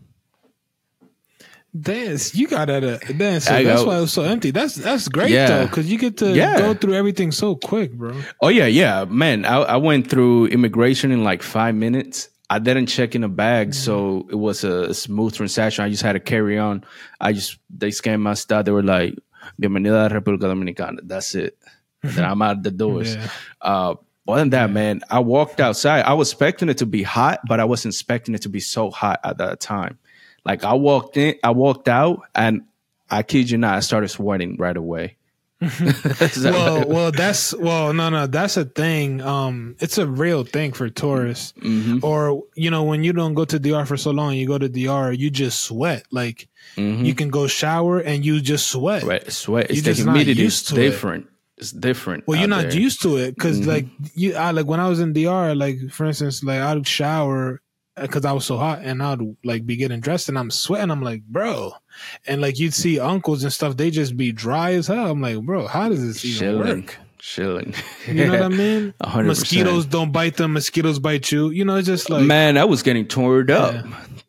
Dance, 1.78 2.34
you 2.34 2.48
got 2.48 2.70
at 2.70 2.86
a 2.86 3.00
dance. 3.14 3.46
So 3.46 3.52
that's 3.62 3.82
go- 3.82 3.88
why 3.88 3.98
it 3.98 4.02
was 4.02 4.14
so 4.14 4.24
empty. 4.24 4.52
That's 4.52 4.76
that's 4.76 5.10
great 5.10 5.30
Yeah. 5.30 5.48
though, 5.48 5.66
because 5.66 5.92
you 5.92 5.98
get 5.98 6.16
to 6.18 6.32
Yeah. 6.34 6.58
go 6.58 6.74
through 6.74 6.94
everything 6.94 7.34
so 7.34 7.56
quick, 7.56 7.92
bro. 7.92 8.16
Oh 8.42 8.48
yeah, 8.48 8.66
yeah, 8.68 9.04
man. 9.04 9.44
I, 9.44 9.58
I 9.58 9.76
went 9.78 10.10
through 10.10 10.48
immigration 10.48 11.12
in 11.12 11.26
like 11.26 11.44
five 11.44 11.76
minutes. 11.76 12.30
I 12.50 12.60
didn't 12.60 12.86
check 12.86 13.14
in 13.16 13.26
a 13.26 13.28
bag, 13.28 13.74
so 13.74 14.26
it 14.32 14.36
was 14.36 14.64
a 14.64 14.94
smooth 14.94 15.34
transaction. 15.36 15.84
I 15.84 15.90
just 15.90 16.04
had 16.04 16.14
to 16.14 16.22
carry 16.22 16.58
on. 16.58 16.86
I 17.20 17.34
just 17.34 17.58
they 17.70 17.92
scanned 17.92 18.24
my 18.24 18.36
stuff. 18.36 18.64
They 18.64 18.72
were 18.72 18.84
like, 18.84 19.16
"Bienvenida 19.60 20.06
a 20.06 20.22
República 20.22 20.44
Dominicana." 20.48 21.00
That's 21.04 21.36
it. 21.36 21.58
Then 22.04 22.24
I'm 22.24 22.42
out 22.42 22.64
the 22.64 22.72
doors. 22.72 23.16
Yeah. 23.16 23.28
Uh, 23.60 23.96
other 24.28 24.40
than 24.42 24.50
that, 24.52 24.72
man, 24.72 25.02
I 25.10 25.20
walked 25.20 25.60
outside. 25.60 26.02
I 26.04 26.14
was 26.14 26.32
expecting 26.32 26.70
it 26.70 26.78
to 26.80 26.86
be 26.86 27.04
hot, 27.04 27.42
but 27.48 27.60
I 27.60 27.66
wasn't 27.66 27.94
expecting 27.94 28.34
it 28.36 28.42
to 28.44 28.50
be 28.50 28.60
so 28.60 28.90
hot 28.90 29.20
at 29.24 29.38
that 29.38 29.60
time. 29.60 30.00
Like 30.44 30.64
I 30.64 30.74
walked 30.74 31.18
in, 31.18 31.36
I 31.44 31.52
walked 31.52 31.88
out, 31.88 32.22
and 32.34 32.64
I 33.10 33.24
kid 33.24 33.50
you 33.50 33.58
not, 33.58 33.76
I 33.76 33.80
started 33.82 34.08
sweating 34.10 34.58
right 34.58 34.76
away. 34.78 35.18
Well, 36.44 36.88
well, 36.88 37.12
that's 37.12 37.54
well, 37.56 37.94
no, 37.94 38.10
no, 38.10 38.28
that's 38.28 38.58
a 38.58 38.66
thing. 38.66 39.22
Um, 39.22 39.76
it's 39.80 39.98
a 39.98 40.06
real 40.08 40.44
thing 40.44 40.74
for 40.74 40.90
tourists, 40.90 41.54
Mhm. 41.62 42.04
or 42.04 42.44
you 42.56 42.70
know, 42.70 42.84
when 42.84 43.04
you 43.04 43.14
don't 43.14 43.34
go 43.34 43.46
to 43.46 43.58
DR 43.60 43.86
for 43.86 43.98
so 43.98 44.12
long, 44.12 44.34
you 44.34 44.48
go 44.48 44.58
to 44.58 44.70
DR, 44.70 45.12
you 45.14 45.30
just 45.30 45.62
sweat. 45.62 46.04
Like 46.12 46.48
Mhm. 46.78 47.06
you 47.06 47.16
can 47.16 47.30
go 47.30 47.48
shower 47.48 48.00
and 48.00 48.26
you 48.26 48.42
just 48.42 48.68
sweat. 48.68 49.04
Sweat, 49.04 49.32
sweat. 49.32 49.68
It's 49.72 49.82
the 49.84 49.94
humidity 49.94 50.44
is 50.46 50.64
to 50.64 50.76
it. 50.82 50.92
It's 51.58 51.72
different. 51.72 52.26
Well, 52.28 52.38
you're 52.38 52.50
not 52.50 52.64
there. 52.72 52.80
used 52.80 53.02
to 53.04 53.16
it 53.18 53.36
because, 53.36 53.62
Mhm. 53.62 53.66
like, 53.68 53.86
you, 54.14 54.36
I 54.36 54.52
like 54.52 54.66
when 54.66 54.80
I 54.82 54.90
was 54.90 55.00
in 55.00 55.14
DR, 55.14 55.56
like 55.56 55.90
for 55.90 56.06
instance, 56.06 56.44
like 56.44 56.60
I'd 56.60 56.86
shower 56.88 57.62
because 58.00 58.26
I 58.26 58.34
was 58.34 58.44
so 58.44 58.58
hot, 58.58 58.80
and 58.84 59.02
I'd 59.02 59.22
like 59.46 59.66
be 59.66 59.78
getting 59.78 60.02
dressed, 60.02 60.28
and 60.28 60.38
I'm 60.38 60.52
sweating. 60.52 60.92
I'm 60.92 61.02
like, 61.02 61.24
bro, 61.24 61.72
and 62.28 62.42
like 62.42 62.60
you'd 62.60 62.74
see 62.74 63.00
uncles 63.00 63.42
and 63.44 63.54
stuff, 63.54 63.78
they 63.78 63.90
just 63.90 64.18
be 64.18 64.34
dry 64.34 64.74
as 64.74 64.88
hell. 64.88 65.10
I'm 65.12 65.22
like, 65.22 65.40
bro, 65.44 65.66
how 65.68 65.88
does 65.88 66.06
this 66.06 66.26
even 66.26 66.40
chilling, 66.40 66.82
work? 66.82 66.98
chilling. 67.20 67.74
You 68.06 68.26
know 68.26 68.32
what 68.32 68.42
I 68.44 68.48
mean? 68.50 68.94
A 69.00 69.08
hundred 69.08 69.28
Mosquitoes 69.28 69.86
don't 69.86 70.12
bite 70.12 70.36
them. 70.36 70.52
Mosquitoes 70.54 71.00
bite 71.00 71.32
you. 71.32 71.52
You 71.52 71.64
know, 71.64 71.78
it's 71.78 71.88
just 71.88 72.10
like 72.10 72.26
Man, 72.26 72.58
I 72.58 72.66
was 72.66 72.84
getting 72.84 73.08
torn 73.08 73.50
up, 73.50 73.74
Yeah. 73.74 73.84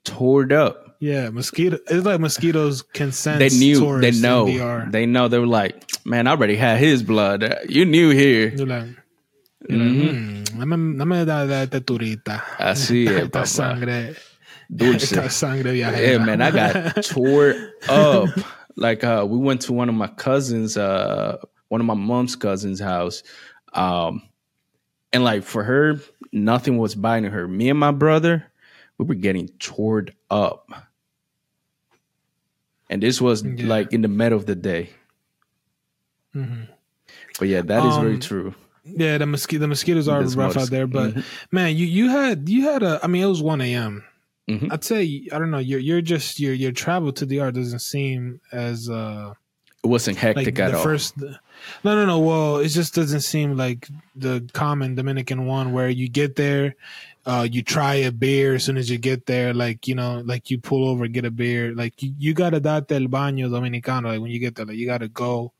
torn 0.04 0.52
up. 0.52 0.85
Yeah, 0.98 1.30
mosquito. 1.30 1.78
It's 1.88 2.04
like 2.06 2.20
mosquitoes 2.20 2.82
can 2.82 3.12
sense. 3.12 3.38
They 3.38 3.58
knew. 3.58 4.00
They 4.00 4.10
know. 4.12 4.46
They 4.90 5.06
know. 5.06 5.28
They 5.28 5.38
were 5.38 5.46
like, 5.46 5.90
man, 6.04 6.26
I 6.26 6.30
already 6.32 6.56
had 6.56 6.78
his 6.78 7.02
blood. 7.02 7.44
You 7.68 7.84
knew 7.84 8.10
here. 8.10 8.48
You're 8.56 8.66
like, 8.66 8.88
you're 9.68 9.78
like, 9.78 9.88
Mhm. 9.88 10.44
"Mm, 10.46 10.58
dame, 10.60 10.98
dame 10.98 11.24
da, 11.26 11.44
da, 11.46 11.62
esta 11.62 11.80
turita. 11.80 12.42
Así 12.58 13.06
es, 13.08 13.12
Esta 13.24 13.28
papá. 13.40 13.46
sangre. 13.46 14.14
Dulce. 14.74 15.02
Esta 15.12 15.30
sangre 15.30 15.72
viajera. 15.72 16.00
Yeah, 16.00 16.18
man, 16.18 16.40
I 16.42 16.50
got 16.50 17.02
tore 17.04 17.54
up. 17.88 18.28
Like 18.76 19.04
uh 19.04 19.24
we 19.28 19.38
went 19.38 19.62
to 19.62 19.72
one 19.72 19.88
of 19.88 19.94
my 19.94 20.08
cousins, 20.08 20.76
uh 20.76 21.38
one 21.68 21.80
of 21.80 21.86
my 21.86 21.94
mom's 21.94 22.36
cousins' 22.36 22.80
house. 22.80 23.22
Um 23.72 24.22
and 25.12 25.24
like 25.24 25.42
for 25.44 25.64
her, 25.64 26.00
nothing 26.32 26.78
was 26.78 26.94
biting 26.94 27.30
her. 27.30 27.48
Me 27.48 27.70
and 27.70 27.78
my 27.78 27.90
brother, 27.92 28.44
we 28.98 29.04
were 29.04 29.14
getting 29.14 29.48
torn 29.58 30.08
up. 30.30 30.70
And 32.88 33.02
this 33.02 33.20
was 33.20 33.44
Yeah. 33.44 33.66
like 33.66 33.92
in 33.92 34.02
the 34.02 34.08
middle 34.08 34.38
of 34.38 34.46
the 34.46 34.54
day. 34.54 34.90
Mhm. 36.34 36.68
But 37.38 37.48
yeah, 37.48 37.62
that 37.62 37.84
is 37.84 37.96
very 37.96 38.14
Um, 38.14 38.20
true. 38.20 38.54
Yeah, 38.84 39.18
the 39.18 39.26
mosquito 39.26 39.60
the 39.62 39.68
mosquitoes 39.68 40.06
are 40.08 40.22
rough 40.22 40.36
mos- 40.36 40.56
out 40.56 40.70
there, 40.70 40.86
but 40.86 41.14
Mhm. 41.14 41.24
man, 41.50 41.76
you 41.76 41.86
you 41.86 42.08
had 42.10 42.48
you 42.48 42.62
had 42.62 42.82
a 42.82 43.00
I 43.02 43.08
mean 43.08 43.22
it 43.22 43.26
was 43.26 43.42
one 43.42 43.60
a.m. 43.60 44.04
Mhm. 44.48 44.68
I'd 44.72 44.84
say 44.84 45.26
I 45.32 45.38
don't 45.38 45.50
know 45.50 45.58
your 45.58 45.80
you're 45.80 46.00
just 46.02 46.38
your 46.38 46.54
your 46.54 46.70
travel 46.72 47.12
to 47.12 47.26
DR 47.26 47.50
doesn't 47.50 47.80
seem 47.80 48.40
as 48.52 48.88
uh 48.88 49.32
It 49.82 49.88
wasn't 49.88 50.16
like 50.18 50.36
hectic 50.36 50.54
the 50.56 50.62
at 50.64 50.74
all. 50.74 50.82
first. 50.84 51.14
No, 51.84 51.94
no, 51.94 52.06
no. 52.06 52.18
Well, 52.18 52.56
it 52.58 52.68
just 52.68 52.94
doesn't 52.94 53.20
seem 53.20 53.56
like 53.56 53.88
the 54.14 54.48
common 54.52 54.94
Dominican 54.94 55.46
one 55.46 55.72
where 55.72 55.88
you 55.88 56.08
get 56.08 56.36
there, 56.36 56.74
uh, 57.26 57.46
you 57.50 57.62
try 57.62 57.94
a 57.96 58.12
beer 58.12 58.54
as 58.54 58.64
soon 58.64 58.76
as 58.76 58.90
you 58.90 58.98
get 58.98 59.26
there, 59.26 59.52
like 59.54 59.88
you 59.88 59.94
know, 59.94 60.22
like 60.24 60.50
you 60.50 60.58
pull 60.58 60.88
over 60.88 61.06
get 61.08 61.24
a 61.24 61.30
beer, 61.30 61.74
like 61.74 62.02
you, 62.02 62.12
you 62.18 62.34
gotta 62.34 62.60
date 62.60 62.90
el 62.92 63.08
baño 63.08 63.48
dominicano. 63.50 64.04
Like 64.12 64.20
when 64.20 64.30
you 64.30 64.38
get 64.38 64.54
there, 64.54 64.66
like 64.66 64.76
you 64.76 64.86
gotta 64.86 65.08
go 65.08 65.52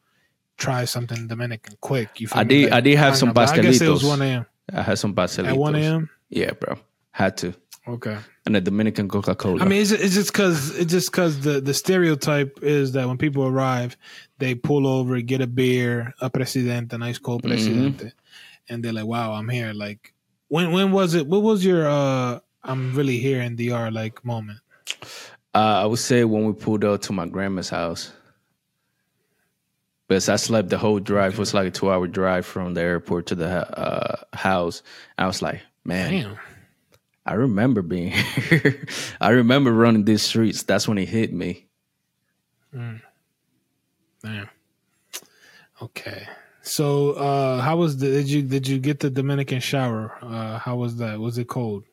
try 0.57 0.85
something 0.85 1.27
Dominican 1.27 1.77
quick. 1.81 2.21
You 2.21 2.29
feel 2.29 2.39
I 2.41 2.45
did- 2.45 2.65
Like, 2.65 2.73
I 2.73 2.81
did 2.81 2.97
have 2.99 3.17
some 3.17 3.29
know, 3.29 3.33
but 3.35 3.49
I 3.51 3.57
guess 3.63 3.81
it 3.81 3.89
was 3.91 4.05
one 4.05 4.23
a.m. 4.23 4.47
I 4.73 4.83
had 4.83 4.99
some 4.99 5.15
pastelitos. 5.15 5.49
At 5.49 5.57
one 5.57 5.75
a.m. 5.77 6.11
Yeah, 6.31 6.53
bro. 6.53 6.79
Had 7.13 7.37
to. 7.39 7.55
Okay. 7.87 8.17
And 8.47 8.57
a 8.57 8.61
Dominican 8.61 9.09
Coca-Cola. 9.09 9.61
I 9.65 9.69
mean, 9.69 9.83
it's, 9.83 9.91
it's 9.91 10.15
just 10.15 10.33
because 10.33 10.79
it's 10.79 10.93
just 10.93 11.11
because 11.11 11.41
the 11.41 11.61
the 11.61 11.75
stereotype 11.75 12.61
is 12.63 12.93
that 12.93 13.09
when 13.09 13.19
people 13.19 13.45
arrive, 13.45 13.97
they 14.39 14.55
pull 14.55 14.87
over, 14.87 15.21
get 15.21 15.41
a 15.41 15.49
beer, 15.49 16.15
a 16.21 16.31
presidente, 16.31 16.97
nice 16.97 17.19
cold 17.19 17.43
Mm-hmm. 17.43 17.51
presidente, 17.51 18.13
and 18.69 18.85
they're 18.85 18.93
like, 18.93 19.07
"Wow, 19.07 19.33
I'm 19.33 19.49
here." 19.49 19.73
Like, 19.75 20.15
when 20.47 20.71
when 20.71 20.93
was 20.93 21.15
it? 21.15 21.27
What 21.27 21.43
was 21.43 21.65
your 21.65 21.89
uh, 21.89 22.39
"I'm 22.63 22.95
really 22.95 23.19
here 23.19 23.41
in 23.41 23.57
DR" 23.57 23.91
like 23.91 24.25
moment? 24.25 24.61
Uh, 25.53 25.83
I 25.83 25.87
would 25.87 25.99
say 25.99 26.23
when 26.23 26.45
we 26.45 26.53
pulled 26.53 26.85
up 26.85 27.01
to 27.03 27.13
my 27.13 27.27
grandma's 27.27 27.71
house. 27.71 28.13
Because 30.09 30.29
I 30.29 30.37
slept 30.37 30.69
the 30.69 30.79
whole 30.79 31.01
drive. 31.01 31.33
It 31.33 31.39
was 31.41 31.53
like 31.53 31.67
a 31.67 31.71
two 31.73 31.91
hour 31.91 32.07
drive 32.07 32.47
from 32.47 32.75
the 32.75 32.81
airport 32.81 33.27
to 33.27 33.35
the 33.35 33.49
uh, 33.77 34.23
house. 34.35 34.85
I 35.19 35.27
was 35.27 35.43
like, 35.43 35.63
man, 35.85 36.13
Damn. 36.13 36.39
I 37.27 37.35
remember 37.35 37.83
being 37.83 38.13
here. 38.13 38.87
I 39.21 39.31
remember 39.31 39.73
running 39.73 40.05
these 40.05 40.23
streets. 40.23 40.63
That's 40.63 40.87
when 40.87 40.97
it 40.97 41.09
hit 41.09 41.33
me. 41.33 41.67
Damn. 42.73 44.49
Okay. 45.83 46.27
So, 46.63 47.13
uh, 47.13 47.61
how 47.61 47.77
was 47.77 47.99
the? 47.99 48.07
Did 48.07 48.31
you 48.31 48.43
did 48.43 48.69
you 48.69 48.79
get 48.79 49.01
the 49.01 49.11
Dominican 49.11 49.61
shower? 49.61 50.17
Uh, 50.23 50.59
how 50.59 50.77
was 50.77 50.97
that? 50.99 51.19
Was 51.19 51.39
it 51.39 51.49
cold? 51.49 51.85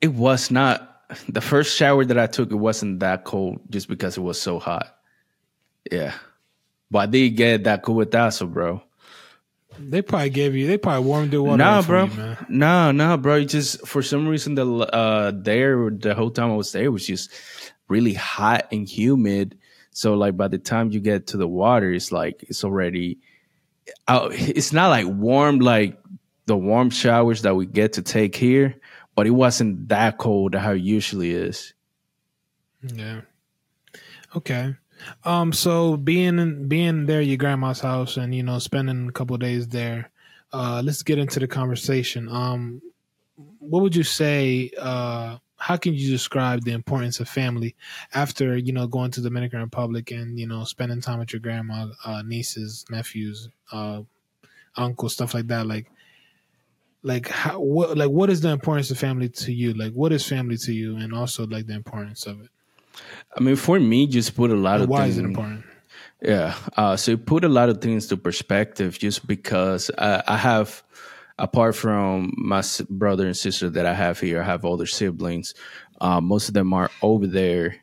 It 0.00 0.14
was 0.14 0.50
not 0.50 1.02
the 1.28 1.40
first 1.40 1.76
shower 1.76 2.04
that 2.04 2.18
I 2.18 2.26
took. 2.26 2.50
It 2.50 2.56
wasn't 2.56 3.00
that 3.00 3.24
cold 3.24 3.60
just 3.70 3.88
because 3.88 4.16
it 4.16 4.20
was 4.20 4.40
so 4.40 4.58
hot. 4.58 4.96
Yeah, 5.90 6.14
but 6.90 6.98
I 6.98 7.06
did 7.06 7.30
get 7.30 7.64
that 7.64 7.82
cubetazo, 7.82 8.52
bro. 8.52 8.82
They 9.78 10.02
probably 10.02 10.30
gave 10.30 10.54
you. 10.54 10.66
They 10.66 10.78
probably 10.78 11.06
warmed 11.06 11.32
your 11.32 11.42
water. 11.42 11.58
Nah, 11.58 11.82
bro. 11.82 12.04
you, 12.04 12.14
man. 12.14 12.46
No, 12.48 12.90
no, 12.92 13.16
bro. 13.16 13.36
It 13.36 13.46
just 13.46 13.86
for 13.86 14.02
some 14.02 14.26
reason 14.28 14.54
the 14.54 14.66
uh 14.66 15.32
there 15.34 15.90
the 15.90 16.14
whole 16.14 16.30
time 16.30 16.50
I 16.50 16.56
was 16.56 16.72
there 16.72 16.90
was 16.90 17.06
just 17.06 17.30
really 17.88 18.14
hot 18.14 18.66
and 18.72 18.88
humid. 18.88 19.58
So 19.90 20.14
like 20.14 20.36
by 20.36 20.48
the 20.48 20.58
time 20.58 20.90
you 20.90 21.00
get 21.00 21.28
to 21.28 21.36
the 21.36 21.48
water, 21.48 21.92
it's 21.92 22.12
like 22.12 22.44
it's 22.48 22.64
already. 22.64 23.18
Uh, 24.06 24.28
it's 24.32 24.72
not 24.72 24.88
like 24.88 25.06
warm 25.06 25.60
like 25.60 25.98
the 26.46 26.56
warm 26.56 26.90
showers 26.90 27.42
that 27.42 27.54
we 27.54 27.66
get 27.66 27.94
to 27.94 28.02
take 28.02 28.34
here, 28.36 28.74
but 29.14 29.26
it 29.26 29.30
wasn't 29.30 29.88
that 29.88 30.18
cold 30.18 30.54
how 30.54 30.72
it 30.72 30.82
usually 30.82 31.30
is. 31.30 31.74
Yeah. 32.82 33.22
Okay. 34.36 34.74
Um. 35.24 35.52
So 35.52 35.96
being 35.96 36.68
being 36.68 37.06
there, 37.06 37.20
at 37.20 37.26
your 37.26 37.36
grandma's 37.36 37.80
house, 37.80 38.16
and 38.16 38.34
you 38.34 38.42
know, 38.42 38.58
spending 38.58 39.08
a 39.08 39.12
couple 39.12 39.36
days 39.36 39.68
there. 39.68 40.10
Uh, 40.52 40.80
let's 40.82 41.02
get 41.02 41.18
into 41.18 41.38
the 41.38 41.46
conversation. 41.46 42.26
Um, 42.28 42.80
what 43.58 43.82
would 43.82 43.94
you 43.94 44.02
say? 44.04 44.70
Uh, 44.78 45.38
how 45.58 45.76
can 45.76 45.92
you 45.92 46.08
describe 46.08 46.62
the 46.62 46.72
importance 46.72 47.20
of 47.20 47.28
family 47.28 47.74
after 48.14 48.56
you 48.56 48.72
know 48.72 48.86
going 48.86 49.10
to 49.10 49.20
Dominican 49.20 49.60
Republic 49.60 50.10
and 50.10 50.38
you 50.38 50.46
know 50.46 50.64
spending 50.64 51.00
time 51.00 51.18
with 51.18 51.32
your 51.32 51.40
grandma, 51.40 51.88
uh, 52.04 52.22
nieces, 52.22 52.84
nephews, 52.90 53.48
uh, 53.72 54.02
uncles, 54.76 55.12
stuff 55.12 55.34
like 55.34 55.48
that? 55.48 55.66
Like, 55.66 55.90
like 57.02 57.28
how 57.28 57.60
what 57.60 57.96
like 57.98 58.10
what 58.10 58.30
is 58.30 58.40
the 58.40 58.50
importance 58.50 58.90
of 58.90 58.98
family 58.98 59.28
to 59.28 59.52
you? 59.52 59.74
Like, 59.74 59.92
what 59.92 60.12
is 60.12 60.26
family 60.26 60.56
to 60.58 60.72
you, 60.72 60.96
and 60.96 61.12
also 61.12 61.46
like 61.46 61.66
the 61.66 61.74
importance 61.74 62.26
of 62.26 62.40
it. 62.40 62.50
I 63.36 63.40
mean, 63.40 63.56
for 63.56 63.78
me, 63.78 64.06
just 64.06 64.34
put 64.36 64.50
a 64.50 64.54
lot 64.54 64.76
And 64.76 64.84
of 64.84 64.88
why 64.90 65.02
things. 65.02 65.14
is 65.14 65.18
it 65.18 65.24
important? 65.24 65.64
Yeah. 66.22 66.54
Uh, 66.76 66.96
so 66.96 67.12
it 67.12 67.26
put 67.26 67.44
a 67.44 67.48
lot 67.48 67.68
of 67.68 67.80
things 67.80 68.06
to 68.08 68.16
perspective 68.16 68.98
just 68.98 69.26
because 69.26 69.90
I, 69.96 70.22
I 70.26 70.36
have 70.36 70.82
apart 71.38 71.76
from 71.76 72.34
my 72.36 72.62
brother 72.90 73.26
and 73.26 73.36
sister 73.36 73.70
that 73.70 73.86
I 73.86 73.94
have 73.94 74.18
here, 74.18 74.40
I 74.42 74.44
have 74.44 74.64
older 74.64 74.86
siblings. 74.86 75.54
Uh, 76.00 76.20
most 76.20 76.48
of 76.48 76.54
them 76.54 76.72
are 76.72 76.90
over 77.02 77.26
there, 77.26 77.76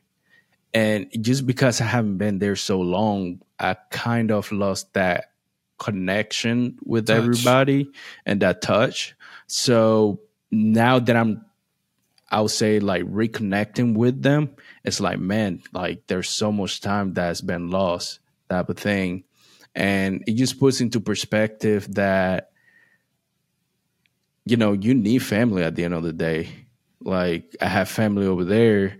and 0.73 1.07
just 1.21 1.45
because 1.45 1.79
I 1.79 1.85
haven't 1.85 2.17
been 2.17 2.39
there 2.39 2.55
so 2.57 2.81
long, 2.81 3.41
I 3.59 3.75
kind 3.91 4.31
of 4.31 4.51
lost 4.51 4.93
that 4.93 5.31
connection 5.77 6.77
with 6.83 7.07
Touch. 7.07 7.17
everybody 7.17 7.89
and 8.25 8.41
that 8.41 8.61
touch. 8.61 9.15
So 9.47 10.19
now 10.51 10.99
that 10.99 11.15
I'm, 11.15 11.44
I 12.35 12.41
would 12.41 12.51
say 12.51 12.81
like 12.81 13.03
reconnecting 13.03 13.95
with 13.95 14.21
them, 14.21 14.49
it's 14.83 14.99
like 14.99 15.19
man, 15.19 15.63
like 15.71 16.05
there's 16.07 16.27
so 16.27 16.51
much 16.51 16.81
time 16.81 17.13
that's 17.13 17.39
been 17.39 17.69
lost, 17.69 18.19
type 18.49 18.67
of 18.67 18.77
thing, 18.77 19.23
and 19.73 20.21
it 20.27 20.33
just 20.33 20.59
puts 20.59 20.81
into 20.81 20.99
perspective 20.99 21.93
that 21.93 22.51
you 24.43 24.57
know 24.57 24.73
you 24.73 24.93
need 24.93 25.19
family 25.19 25.63
at 25.63 25.75
the 25.75 25.85
end 25.85 25.93
of 25.93 26.03
the 26.03 26.11
day. 26.11 26.49
Like 26.99 27.55
I 27.61 27.67
have 27.67 27.87
family 27.87 28.27
over 28.27 28.43
there 28.43 28.97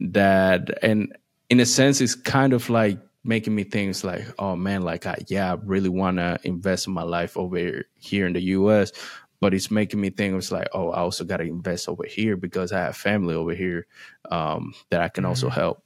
that, 0.00 0.70
and 0.82 1.14
in 1.50 1.60
a 1.60 1.66
sense, 1.66 2.00
it's 2.00 2.14
kind 2.14 2.54
of 2.54 2.70
like 2.70 2.98
making 3.22 3.54
me 3.54 3.64
think 3.64 3.90
it's 3.90 4.02
like, 4.02 4.24
oh 4.38 4.56
man, 4.56 4.80
like 4.80 5.04
I 5.04 5.18
yeah, 5.26 5.52
I 5.52 5.58
really 5.62 5.90
want 5.90 6.16
to 6.16 6.40
invest 6.42 6.86
in 6.86 6.94
my 6.94 7.02
life 7.02 7.36
over 7.36 7.84
here 7.98 8.26
in 8.26 8.32
the 8.32 8.42
U.S. 8.44 8.92
But 9.40 9.54
it's 9.54 9.70
making 9.70 10.00
me 10.00 10.10
think 10.10 10.34
it's 10.34 10.50
like, 10.50 10.68
oh, 10.72 10.90
I 10.90 10.98
also 11.00 11.24
got 11.24 11.36
to 11.36 11.44
invest 11.44 11.88
over 11.88 12.04
here 12.04 12.36
because 12.36 12.72
I 12.72 12.80
have 12.80 12.96
family 12.96 13.34
over 13.34 13.54
here 13.54 13.86
um, 14.30 14.74
that 14.90 15.00
I 15.00 15.08
can 15.08 15.24
also 15.24 15.48
help. 15.48 15.82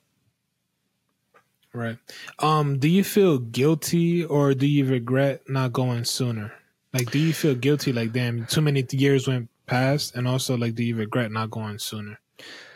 Right. 1.75 1.99
Um, 2.39 2.79
do 2.79 2.89
you 2.89 3.05
feel 3.05 3.39
guilty 3.39 4.25
or 4.25 4.55
do 4.55 4.67
you 4.67 4.87
regret 4.87 5.49
not 5.49 5.73
going 5.73 6.05
sooner? 6.05 6.53
Like, 6.93 7.11
do 7.11 7.19
you 7.19 7.33
feel 7.33 7.55
guilty? 7.55 7.93
Like, 7.93 8.13
damn, 8.13 8.47
too 8.47 8.61
many 8.61 8.85
years 8.91 9.27
went 9.27 9.49
past, 9.67 10.15
and 10.15 10.29
also 10.29 10.57
like, 10.57 10.75
do 10.75 10.85
you 10.85 10.97
regret 10.97 11.33
not 11.33 11.51
going 11.51 11.79
sooner? 11.79 12.19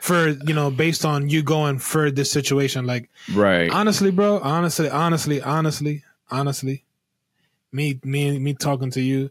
For 0.01 0.29
you 0.29 0.55
know, 0.55 0.71
based 0.71 1.05
on 1.05 1.29
you 1.29 1.43
going 1.43 1.79
for 1.79 2.11
this 2.11 2.31
situation, 2.31 2.87
like 2.87 3.11
Right. 3.35 3.71
honestly, 3.71 4.11
bro, 4.11 4.39
honestly, 4.39 4.89
honestly, 4.89 5.43
honestly, 5.43 6.05
honestly, 6.31 6.85
me, 7.73 8.01
me, 8.05 8.39
me 8.39 8.55
talking 8.55 8.91
to 8.93 9.03
you. 9.03 9.31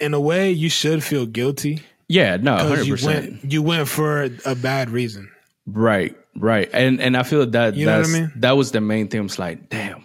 In 0.00 0.14
a 0.14 0.20
way, 0.20 0.50
you 0.50 0.68
should 0.68 1.04
feel 1.04 1.26
guilty 1.26 1.82
yeah. 2.08 2.36
No. 2.36 2.56
because 2.56 2.68
Hundred 2.70 2.86
you 2.86 2.94
percent. 2.94 3.30
went, 3.30 3.52
you 3.52 3.62
went 3.62 3.88
for 3.88 4.28
a 4.44 4.54
bad 4.54 4.90
reason. 4.90 5.30
Right, 5.66 6.16
right, 6.34 6.68
and 6.72 7.00
and 7.00 7.16
I 7.16 7.22
feel 7.22 7.46
that 7.46 7.76
You 7.76 7.86
know 7.86 7.98
what 8.00 8.08
I 8.08 8.12
mean? 8.12 8.32
that 8.36 8.56
was 8.56 8.72
the 8.72 8.80
main 8.80 9.06
thing. 9.08 9.24
It's 9.24 9.38
like, 9.38 9.68
damn, 9.68 10.04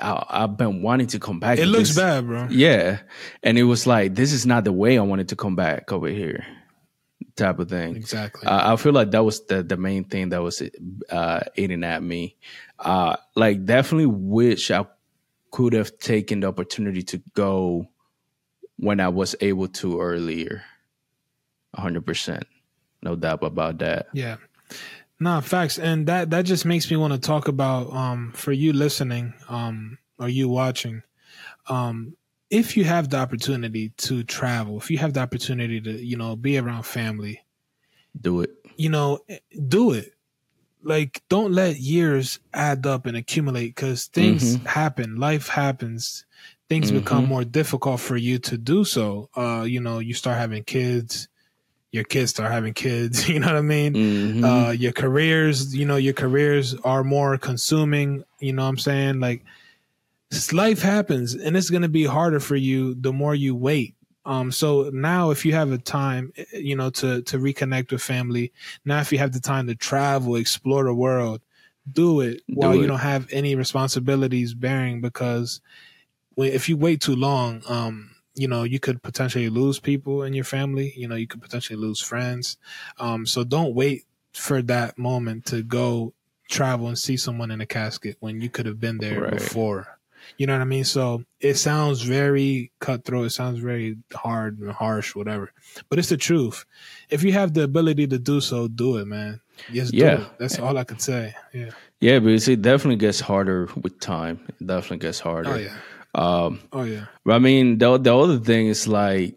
I, 0.00 0.24
I've 0.30 0.56
been 0.56 0.80
wanting 0.80 1.08
to 1.08 1.18
come 1.18 1.40
back. 1.40 1.58
It 1.58 1.66
looks 1.66 1.88
this. 1.90 1.98
bad, 1.98 2.26
bro. 2.26 2.48
Yeah, 2.50 3.00
and 3.42 3.58
it 3.58 3.64
was 3.64 3.86
like, 3.86 4.14
this 4.14 4.32
is 4.32 4.46
not 4.46 4.64
the 4.64 4.72
way 4.72 4.96
I 4.98 5.02
wanted 5.02 5.28
to 5.30 5.36
come 5.36 5.56
back 5.56 5.92
over 5.92 6.08
here, 6.08 6.46
type 7.34 7.58
of 7.58 7.68
thing. 7.68 7.96
Exactly. 7.96 8.46
Uh, 8.46 8.72
I 8.72 8.76
feel 8.76 8.92
like 8.92 9.10
that 9.10 9.24
was 9.24 9.44
the 9.46 9.62
the 9.62 9.76
main 9.76 10.04
thing 10.04 10.30
that 10.30 10.42
was 10.42 10.62
uh, 11.10 11.40
eating 11.56 11.84
at 11.84 12.02
me. 12.02 12.36
Uh, 12.78 13.16
like, 13.34 13.66
definitely 13.66 14.06
wish 14.06 14.70
I 14.70 14.86
could 15.50 15.74
have 15.74 15.98
taken 15.98 16.40
the 16.40 16.46
opportunity 16.46 17.02
to 17.02 17.22
go 17.34 17.88
when 18.78 19.00
I 19.00 19.08
was 19.08 19.34
able 19.40 19.68
to 19.68 20.00
earlier. 20.00 20.62
hundred 21.74 22.06
percent, 22.06 22.44
no 23.02 23.16
doubt 23.16 23.42
about 23.42 23.78
that. 23.78 24.06
Yeah. 24.12 24.36
Nah, 25.18 25.40
facts. 25.40 25.78
And 25.78 26.06
that 26.08 26.30
that 26.30 26.44
just 26.44 26.64
makes 26.64 26.90
me 26.90 26.96
want 26.96 27.12
to 27.14 27.18
talk 27.18 27.48
about 27.48 27.92
um 27.92 28.32
for 28.34 28.52
you 28.52 28.72
listening, 28.72 29.34
um, 29.48 29.98
or 30.18 30.28
you 30.28 30.48
watching, 30.48 31.02
um, 31.68 32.16
if 32.50 32.76
you 32.76 32.84
have 32.84 33.08
the 33.10 33.16
opportunity 33.18 33.90
to 33.96 34.22
travel, 34.24 34.78
if 34.78 34.90
you 34.90 34.98
have 34.98 35.14
the 35.14 35.20
opportunity 35.20 35.80
to, 35.80 35.90
you 35.92 36.16
know, 36.16 36.36
be 36.36 36.58
around 36.58 36.84
family, 36.84 37.42
Do 38.20 38.40
it. 38.42 38.50
you 38.76 38.88
know, 38.88 39.20
do 39.68 39.92
it. 39.92 40.12
Like, 40.82 41.22
don't 41.28 41.52
let 41.52 41.78
years 41.78 42.38
add 42.54 42.86
up 42.86 43.06
and 43.06 43.16
accumulate 43.16 43.74
because 43.74 44.06
things 44.06 44.54
happen, 44.64 45.16
life 45.16 45.48
happens, 45.48 46.24
things 46.68 46.90
become 46.92 47.24
Mhm. 47.24 47.28
more 47.28 47.44
difficult 47.44 48.00
for 48.00 48.16
you 48.16 48.38
to 48.40 48.58
do 48.58 48.84
so. 48.84 49.30
Uh, 49.36 49.64
you 49.68 49.80
know, 49.80 49.98
you 49.98 50.14
start 50.14 50.38
having 50.38 50.64
kids, 50.64 51.28
your 51.92 52.04
kids 52.04 52.30
start 52.30 52.52
having 52.52 52.74
kids, 52.74 53.28
you 53.30 53.40
know 53.40 53.48
what 53.48 53.56
I 53.56 53.62
mean? 53.62 53.96
Mhm. 53.96 54.42
uh 54.42 54.74
your 54.76 54.92
careers 54.92 55.74
you 55.76 55.86
know 55.86 55.96
your 55.96 56.14
careers 56.14 56.74
are 56.84 57.04
more 57.04 57.38
consuming 57.38 58.24
you 58.40 58.52
know 58.52 58.62
what 58.64 58.68
i'm 58.70 58.78
saying 58.78 59.20
like 59.20 59.44
life 60.52 60.82
happens 60.82 61.34
and 61.34 61.56
it's 61.56 61.70
going 61.70 61.82
to 61.82 61.88
be 61.88 62.04
harder 62.04 62.40
for 62.40 62.56
you 62.56 62.94
the 62.96 63.12
more 63.12 63.34
you 63.34 63.54
wait 63.54 63.94
um 64.24 64.50
so 64.50 64.90
now 64.92 65.30
if 65.30 65.44
you 65.46 65.52
have 65.52 65.70
a 65.70 65.78
time 65.78 66.32
eh, 66.36 66.44
you 66.52 66.74
know 66.76 66.90
to 66.90 67.22
to 67.22 67.38
reconnect 67.38 67.90
with 67.92 68.02
family 68.02 68.52
now 68.84 69.00
if 69.00 69.12
you 69.12 69.18
have 69.18 69.32
the 69.32 69.40
time 69.40 69.66
to 69.66 69.74
travel 69.74 70.36
explore 70.36 70.84
the 70.84 70.94
world 70.94 71.40
do 71.92 72.20
it 72.20 72.42
while 72.48 72.74
Do 72.74 72.76
you 72.76 72.86
don't 72.86 72.98
have 72.98 73.28
any 73.32 73.54
responsibilities 73.54 74.52
bearing 74.52 75.00
because 75.00 75.60
if 76.44 76.68
you 76.68 76.76
wait 76.76 77.00
too 77.00 77.16
long 77.16 77.62
um 77.68 78.10
you 78.34 78.46
know 78.48 78.62
you 78.64 78.78
could 78.78 79.02
potentially 79.02 79.48
lose 79.48 79.78
people 79.80 80.22
in 80.22 80.32
your 80.34 80.44
family 80.44 80.92
you 80.96 81.08
know 81.08 81.14
you 81.16 81.26
could 81.26 81.40
potentially 81.40 81.78
lose 81.78 82.00
friends 82.00 82.58
um 82.98 83.26
so 83.26 83.42
don't 83.44 83.74
wait 83.74 84.04
for 84.34 84.60
that 84.62 84.98
moment 84.98 85.46
to 85.46 85.62
go 85.62 86.12
travel 86.48 86.88
and 86.88 86.98
see 86.98 87.16
someone 87.16 87.50
in 87.50 87.60
a 87.60 87.66
casket 87.66 88.16
when 88.20 88.40
you 88.40 88.48
could 88.50 88.66
have 88.66 88.78
been 88.78 88.98
there 88.98 89.20
Right. 89.22 89.30
before. 89.32 89.98
You 90.38 90.46
know 90.46 90.52
what 90.54 90.60
I 90.62 90.64
mean? 90.66 90.84
So 90.84 91.24
it 91.40 91.54
sounds 91.54 92.02
very 92.02 92.70
cutthroat. 92.80 93.26
It 93.26 93.30
sounds 93.30 93.58
very 93.60 93.96
hard 94.12 94.58
and 94.58 94.70
harsh, 94.70 95.14
whatever. 95.14 95.52
But 95.88 95.98
it's 95.98 96.08
the 96.08 96.16
truth. 96.16 96.64
If 97.10 97.22
you 97.22 97.32
have 97.32 97.54
the 97.54 97.62
ability 97.62 98.06
to 98.08 98.18
do 98.18 98.40
so, 98.40 98.68
do 98.68 98.98
it, 98.98 99.06
man. 99.06 99.40
Do 99.72 99.80
Yeah. 99.92 100.20
it. 100.20 100.26
That's 100.38 100.58
all 100.58 100.76
I 100.76 100.84
could 100.84 101.00
say. 101.00 101.34
Yeah. 101.54 101.70
Yeah, 102.00 102.18
because 102.18 102.46
it 102.48 102.60
definitely 102.60 102.96
gets 102.96 103.20
harder 103.20 103.68
with 103.80 103.98
time. 104.00 104.38
It 104.48 104.66
definitely 104.66 104.98
gets 104.98 105.18
harder. 105.20 105.50
Oh 105.50 105.56
yeah. 105.56 105.78
Um, 106.16 106.60
Oh 106.72 106.82
yeah. 106.84 107.06
but 107.24 107.34
I 107.34 107.38
mean, 107.38 107.76
the 107.78 107.98
the 107.98 108.16
other 108.16 108.38
thing 108.38 108.68
is 108.68 108.88
like 108.88 109.36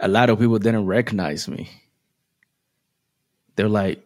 a 0.00 0.08
lot 0.08 0.30
of 0.30 0.38
people 0.40 0.58
didn't 0.58 0.86
recognize 0.86 1.46
me. 1.46 1.68
They're 3.54 3.68
like, 3.68 4.02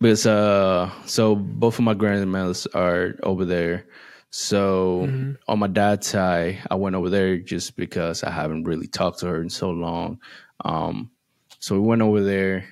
because 0.00 0.26
uh, 0.26 0.90
so 1.06 1.36
both 1.36 1.78
of 1.78 1.84
my 1.84 1.94
grandmothers 1.94 2.66
are 2.74 3.14
over 3.22 3.44
there. 3.44 3.86
So 4.30 5.06
Mhm. 5.06 5.36
on 5.46 5.58
my 5.60 5.68
dad's 5.68 6.08
side, 6.08 6.58
I 6.68 6.74
went 6.74 6.96
over 6.96 7.08
there 7.08 7.38
just 7.38 7.76
because 7.76 8.24
I 8.24 8.30
haven't 8.30 8.64
really 8.64 8.88
talked 8.88 9.20
to 9.20 9.26
her 9.28 9.40
in 9.40 9.48
so 9.50 9.70
long. 9.70 10.18
Um, 10.64 11.12
so 11.60 11.76
we 11.78 11.86
went 11.86 12.02
over 12.02 12.20
there. 12.24 12.66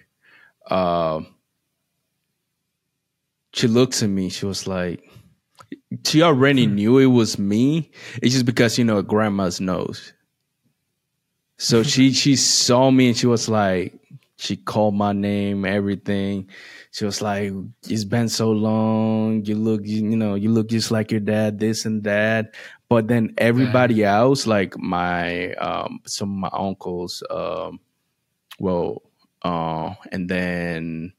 Um, 0.69 1.29
she 3.55 3.69
looked 3.69 4.03
at 4.03 4.11
me. 4.11 4.29
She 4.29 4.47
was 4.47 4.67
like, 4.67 5.09
she 6.05 6.23
already 6.23 6.67
knew 6.67 6.99
it 6.99 7.07
was 7.07 7.39
me. 7.39 7.91
It's 8.23 8.35
just 8.35 8.47
because 8.47 8.79
you 8.79 8.85
know 8.85 9.03
grandma's 9.03 9.61
nose. 9.61 10.13
So 11.59 11.83
she 11.83 12.13
she 12.13 12.37
saw 12.37 12.91
me 12.91 13.09
and 13.09 13.17
she 13.17 13.27
was 13.27 13.49
like, 13.49 13.95
she 14.43 14.57
called 14.57 14.95
my 14.95 15.13
name, 15.13 15.65
everything. 15.65 16.49
She 16.91 17.05
was 17.05 17.23
like, 17.23 17.53
"It's 17.89 18.05
been 18.05 18.29
so 18.29 18.51
long. 18.51 19.45
You 19.45 19.55
look, 19.55 19.87
you, 19.87 20.03
you 20.05 20.17
know, 20.17 20.35
you 20.35 20.51
look 20.51 20.69
just 20.69 20.91
like 20.91 21.11
your 21.11 21.21
dad. 21.21 21.59
This 21.59 21.85
and 21.87 22.03
that." 22.05 22.55
But 22.89 23.09
then 23.09 23.35
everybody 23.39 24.05
else, 24.05 24.47
like 24.47 24.77
my 24.77 25.55
um, 25.55 26.01
some 26.07 26.31
of 26.45 26.53
my 26.53 26.59
uncles, 26.59 27.23
um, 27.31 27.81
well, 28.59 29.03
uh, 29.43 29.95
and 30.11 30.29
then 30.29 31.13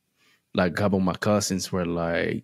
like 0.53 0.73
a 0.73 0.75
couple 0.75 0.99
of 0.99 1.05
my 1.05 1.15
cousins 1.15 1.71
were 1.71 1.85
like, 1.85 2.43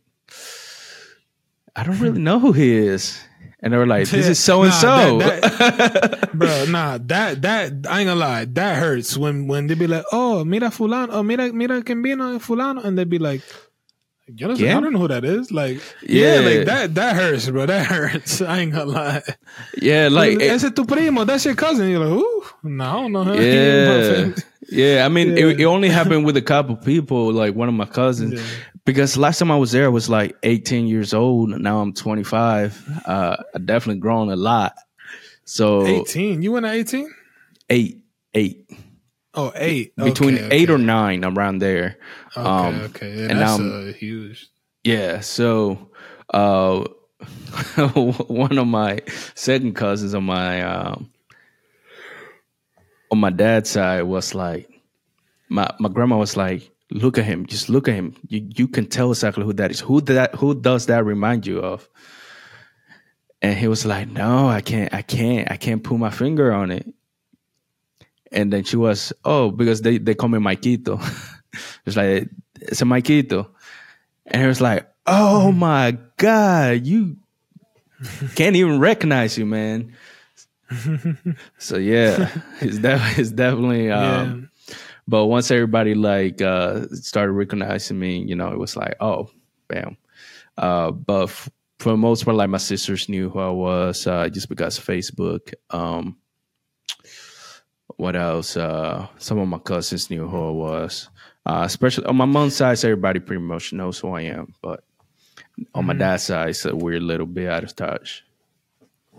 I 1.79 1.83
don't 1.83 1.99
really 1.99 2.19
know 2.19 2.39
who 2.39 2.51
he 2.51 2.75
is. 2.75 3.19
And 3.61 3.73
they 3.73 3.77
were 3.77 3.87
like, 3.87 4.07
this 4.09 4.27
is 4.33 4.39
so 4.39 4.63
and 4.63 4.73
so. 4.73 5.19
Bro, 6.33 6.65
nah, 6.69 6.97
that 7.07 7.41
that 7.41 7.71
I 7.89 7.99
ain't 8.01 8.07
gonna 8.07 8.15
lie, 8.15 8.45
that 8.45 8.77
hurts 8.79 9.17
when 9.17 9.47
when 9.47 9.67
they 9.67 9.75
be 9.75 9.87
like, 9.87 10.05
oh, 10.11 10.43
mira 10.45 10.69
fulano, 10.69 11.09
oh, 11.11 11.23
mira 11.23 11.51
mira 11.51 11.81
quien 11.83 12.01
vino 12.03 12.39
fulano, 12.39 12.83
and 12.83 12.97
they 12.97 13.03
be 13.03 13.19
like, 13.19 13.41
yo 14.27 14.47
no 14.47 14.53
sé, 14.55 14.69
I 14.69 14.79
don't 14.79 14.93
know 14.93 14.99
who 14.99 15.07
that 15.09 15.25
is. 15.25 15.51
Like, 15.51 15.81
yeah, 16.03 16.39
Yeah. 16.39 16.39
like 16.49 16.65
that 16.67 16.95
that 16.95 17.15
hurts, 17.15 17.49
bro. 17.49 17.65
That 17.65 17.85
hurts. 17.85 18.41
I 18.53 18.59
ain't 18.59 18.71
gonna 18.71 18.85
lie. 18.91 19.23
yeah, 19.81 20.07
like, 20.09 20.39
it- 20.39 20.51
ese 20.51 20.71
tu 20.71 20.85
primo, 20.85 21.25
that's 21.25 21.43
your 21.43 21.55
cousin. 21.55 21.89
You're 21.89 22.05
like, 22.05 22.15
ooh, 22.17 22.43
no, 22.63 22.83
I 22.85 22.93
don't 23.01 23.11
know 23.11 23.23
him. 23.23 23.41
yeah. 23.43 24.33
Yeah, 24.71 25.05
I 25.05 25.09
mean, 25.09 25.35
Yeah. 25.35 25.47
It, 25.47 25.61
it 25.61 25.65
only 25.65 25.89
happened 25.89 26.25
with 26.25 26.37
a 26.37 26.41
couple 26.43 26.75
people, 26.77 27.33
like 27.33 27.55
one 27.55 27.67
of 27.67 27.75
my 27.75 27.85
cousins. 27.85 28.39
Because 28.89 29.17
last 29.17 29.37
time 29.37 29.51
I 29.51 29.55
was 29.55 29.71
there, 29.71 29.85
I 29.85 29.89
was 29.89 30.09
like 30.09 30.35
18 30.41 30.87
years 30.87 31.13
old. 31.13 31.49
Now 31.61 31.79
I'm 31.79 31.93
25. 31.93 33.03
Uh, 33.05 33.37
I 33.53 33.59
definitely 33.59 33.99
grown 33.99 34.31
a 34.31 34.35
lot. 34.35 34.73
So 35.45 35.85
18. 35.85 36.41
You 36.41 36.53
went 36.53 36.65
at 36.65 36.73
18? 36.73 37.07
eight, 37.69 38.01
eight, 38.33 38.67
Oh, 39.35 39.51
eight. 39.53 39.95
between 39.95 40.35
Okay, 40.39 40.47
eight 40.51 40.69
okay. 40.71 40.73
or 40.73 40.79
nine, 40.83 41.23
around 41.23 41.59
there. 41.59 41.99
Okay, 42.35 42.49
um, 42.49 42.75
okay. 42.85 43.15
Yeah, 43.15 43.27
and 43.29 43.39
that's 43.39 43.59
uh, 43.59 43.93
huge. 43.95 44.47
Yeah. 44.83 45.19
So, 45.19 45.91
uh, 46.33 46.85
one 48.27 48.57
of 48.57 48.65
my 48.65 49.01
second 49.35 49.75
cousins 49.75 50.15
on 50.15 50.23
my 50.23 50.63
um, 50.63 51.11
on 53.11 53.19
my 53.19 53.29
dad's 53.29 53.69
side 53.69 54.01
was 54.03 54.33
like 54.33 54.67
my 55.47 55.69
my 55.79 55.89
grandma 55.89 56.17
was 56.17 56.35
like, 56.35 56.71
look 56.91 57.17
at 57.17 57.25
him, 57.25 57.45
just 57.45 57.69
look 57.69 57.87
at 57.87 57.93
him. 57.93 58.15
You 58.27 58.47
you 58.55 58.67
can 58.67 58.85
tell 58.85 59.11
exactly 59.11 59.43
who 59.43 59.53
that 59.53 59.71
is. 59.71 59.79
Who 59.79 60.01
that 60.01 60.35
who 60.35 60.55
does 60.55 60.87
that 60.87 61.05
remind 61.05 61.45
you 61.45 61.59
of? 61.59 61.87
And 63.41 63.57
he 63.57 63.67
was 63.67 63.85
like, 63.85 64.09
No, 64.09 64.47
I 64.47 64.61
can't, 64.61 64.93
I 64.93 65.01
can't, 65.01 65.49
I 65.51 65.57
can't 65.57 65.83
put 65.83 65.97
my 65.97 66.09
finger 66.09 66.51
on 66.51 66.71
it. 66.71 66.87
And 68.31 68.51
then 68.51 68.63
she 68.63 68.75
was, 68.75 69.13
Oh, 69.23 69.51
because 69.51 69.81
they, 69.81 69.97
they 69.97 70.13
call 70.13 70.29
me 70.29 70.39
Maikito. 70.39 71.01
it's 71.85 71.95
like 71.95 72.29
it's 72.59 72.81
a 72.81 72.85
Maikito. 72.85 73.49
And 74.25 74.41
he 74.41 74.47
was 74.47 74.61
like, 74.61 74.89
Oh 75.05 75.51
my 75.51 75.97
God, 76.17 76.85
you 76.85 77.17
can't 78.35 78.55
even 78.55 78.79
recognize 78.79 79.37
you, 79.37 79.45
man. 79.45 79.95
so 81.57 81.77
yeah, 81.77 82.29
it's, 82.61 82.77
def- 82.77 83.17
it's 83.17 83.31
definitely 83.31 83.89
um. 83.89 84.48
But 85.09 85.25
once 85.25 85.49
everybody 85.49 85.95
like 85.95 86.39
uh 86.41 86.87
started 86.91 87.31
recognizing 87.31 87.97
me, 87.97 88.19
you 88.19 88.35
know, 88.35 88.51
it 88.51 88.59
was 88.59 88.75
like, 88.75 88.95
oh, 88.99 89.29
bam. 89.67 89.97
Uh 90.57 90.91
but 90.91 91.23
f- 91.23 91.49
for 91.79 91.89
the 91.89 91.97
most 91.97 92.25
part, 92.25 92.37
like 92.37 92.49
my 92.49 92.59
sisters 92.59 93.09
knew 93.09 93.29
who 93.29 93.39
I 93.39 93.49
was 93.49 94.05
uh 94.05 94.29
just 94.29 94.49
because 94.49 94.77
of 94.77 94.85
Facebook. 94.85 95.53
Um 95.71 96.17
what 97.97 98.15
else? 98.15 98.55
Uh 98.55 99.07
some 99.17 99.39
of 99.39 99.47
my 99.47 99.57
cousins 99.57 100.11
knew 100.11 100.27
who 100.27 100.47
I 100.47 100.51
was. 100.51 101.09
Uh 101.43 101.63
especially 101.65 102.05
on 102.05 102.15
my 102.15 102.25
mom's 102.25 102.55
side, 102.55 102.77
everybody 102.85 103.19
pretty 103.19 103.41
much 103.41 103.73
knows 103.73 103.97
who 103.97 104.11
I 104.11 104.21
am, 104.21 104.53
but 104.61 104.83
on 105.73 105.85
my 105.85 105.93
mm-hmm. 105.93 106.01
dad's 106.01 106.23
side, 106.23 106.49
it's 106.49 106.65
a 106.65 106.75
weird 106.75 107.01
little 107.01 107.25
bit 107.25 107.49
out 107.49 107.63
of 107.63 107.75
touch. 107.75 108.23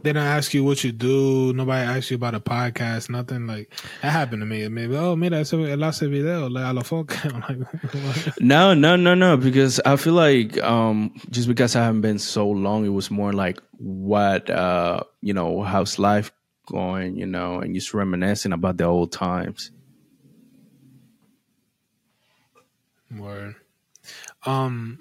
They 0.03 0.13
don't 0.13 0.23
ask 0.23 0.55
you 0.55 0.65
what 0.65 0.83
you 0.83 0.93
do. 0.93 1.53
Nobody 1.53 1.87
asks 1.87 2.11
you 2.11 2.15
about 2.15 2.35
a 2.35 2.41
podcast. 2.41 3.11
Nothing 3.11 3.47
like 3.47 3.71
that 4.01 4.11
happened 4.11 4.41
to 4.41 4.47
me. 4.47 4.67
Maybe 4.69 4.97
oh, 4.97 5.15
mira, 5.15 5.39
el 5.39 5.45
hace 5.45 6.01
video 6.01 6.49
like 6.49 6.65
a 6.65 6.73
lo 6.73 6.83
no, 8.41 8.75
no, 8.75 8.97
no, 8.97 9.15
no. 9.15 9.37
Because 9.37 9.81
I 9.85 9.97
feel 9.97 10.15
like 10.15 10.59
um, 10.63 11.15
just 11.29 11.49
because 11.49 11.77
I 11.77 11.85
haven't 11.85 12.01
been 12.01 12.19
so 12.19 12.49
long, 12.49 12.87
it 12.87 12.91
was 12.91 13.11
more 13.11 13.33
like 13.33 13.61
what 13.77 14.49
uh, 14.49 15.03
you 15.21 15.35
know, 15.35 15.63
how's 15.63 15.99
life 15.99 16.33
going, 16.67 17.17
you 17.17 17.27
know, 17.27 17.61
and 17.61 17.75
just 17.75 17.93
reminiscing 17.93 18.53
about 18.53 18.79
the 18.79 18.85
old 18.85 19.13
times. 19.13 19.71
Word. 23.15 23.57
Um, 24.47 25.01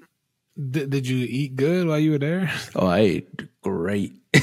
did, 0.58 0.90
did 0.90 1.08
you 1.08 1.26
eat 1.30 1.56
good 1.56 1.88
while 1.88 2.00
you 2.00 2.12
were 2.12 2.18
there? 2.18 2.52
Oh, 2.76 2.88
I 2.88 3.00
ate 3.00 3.49
great. 3.62 4.13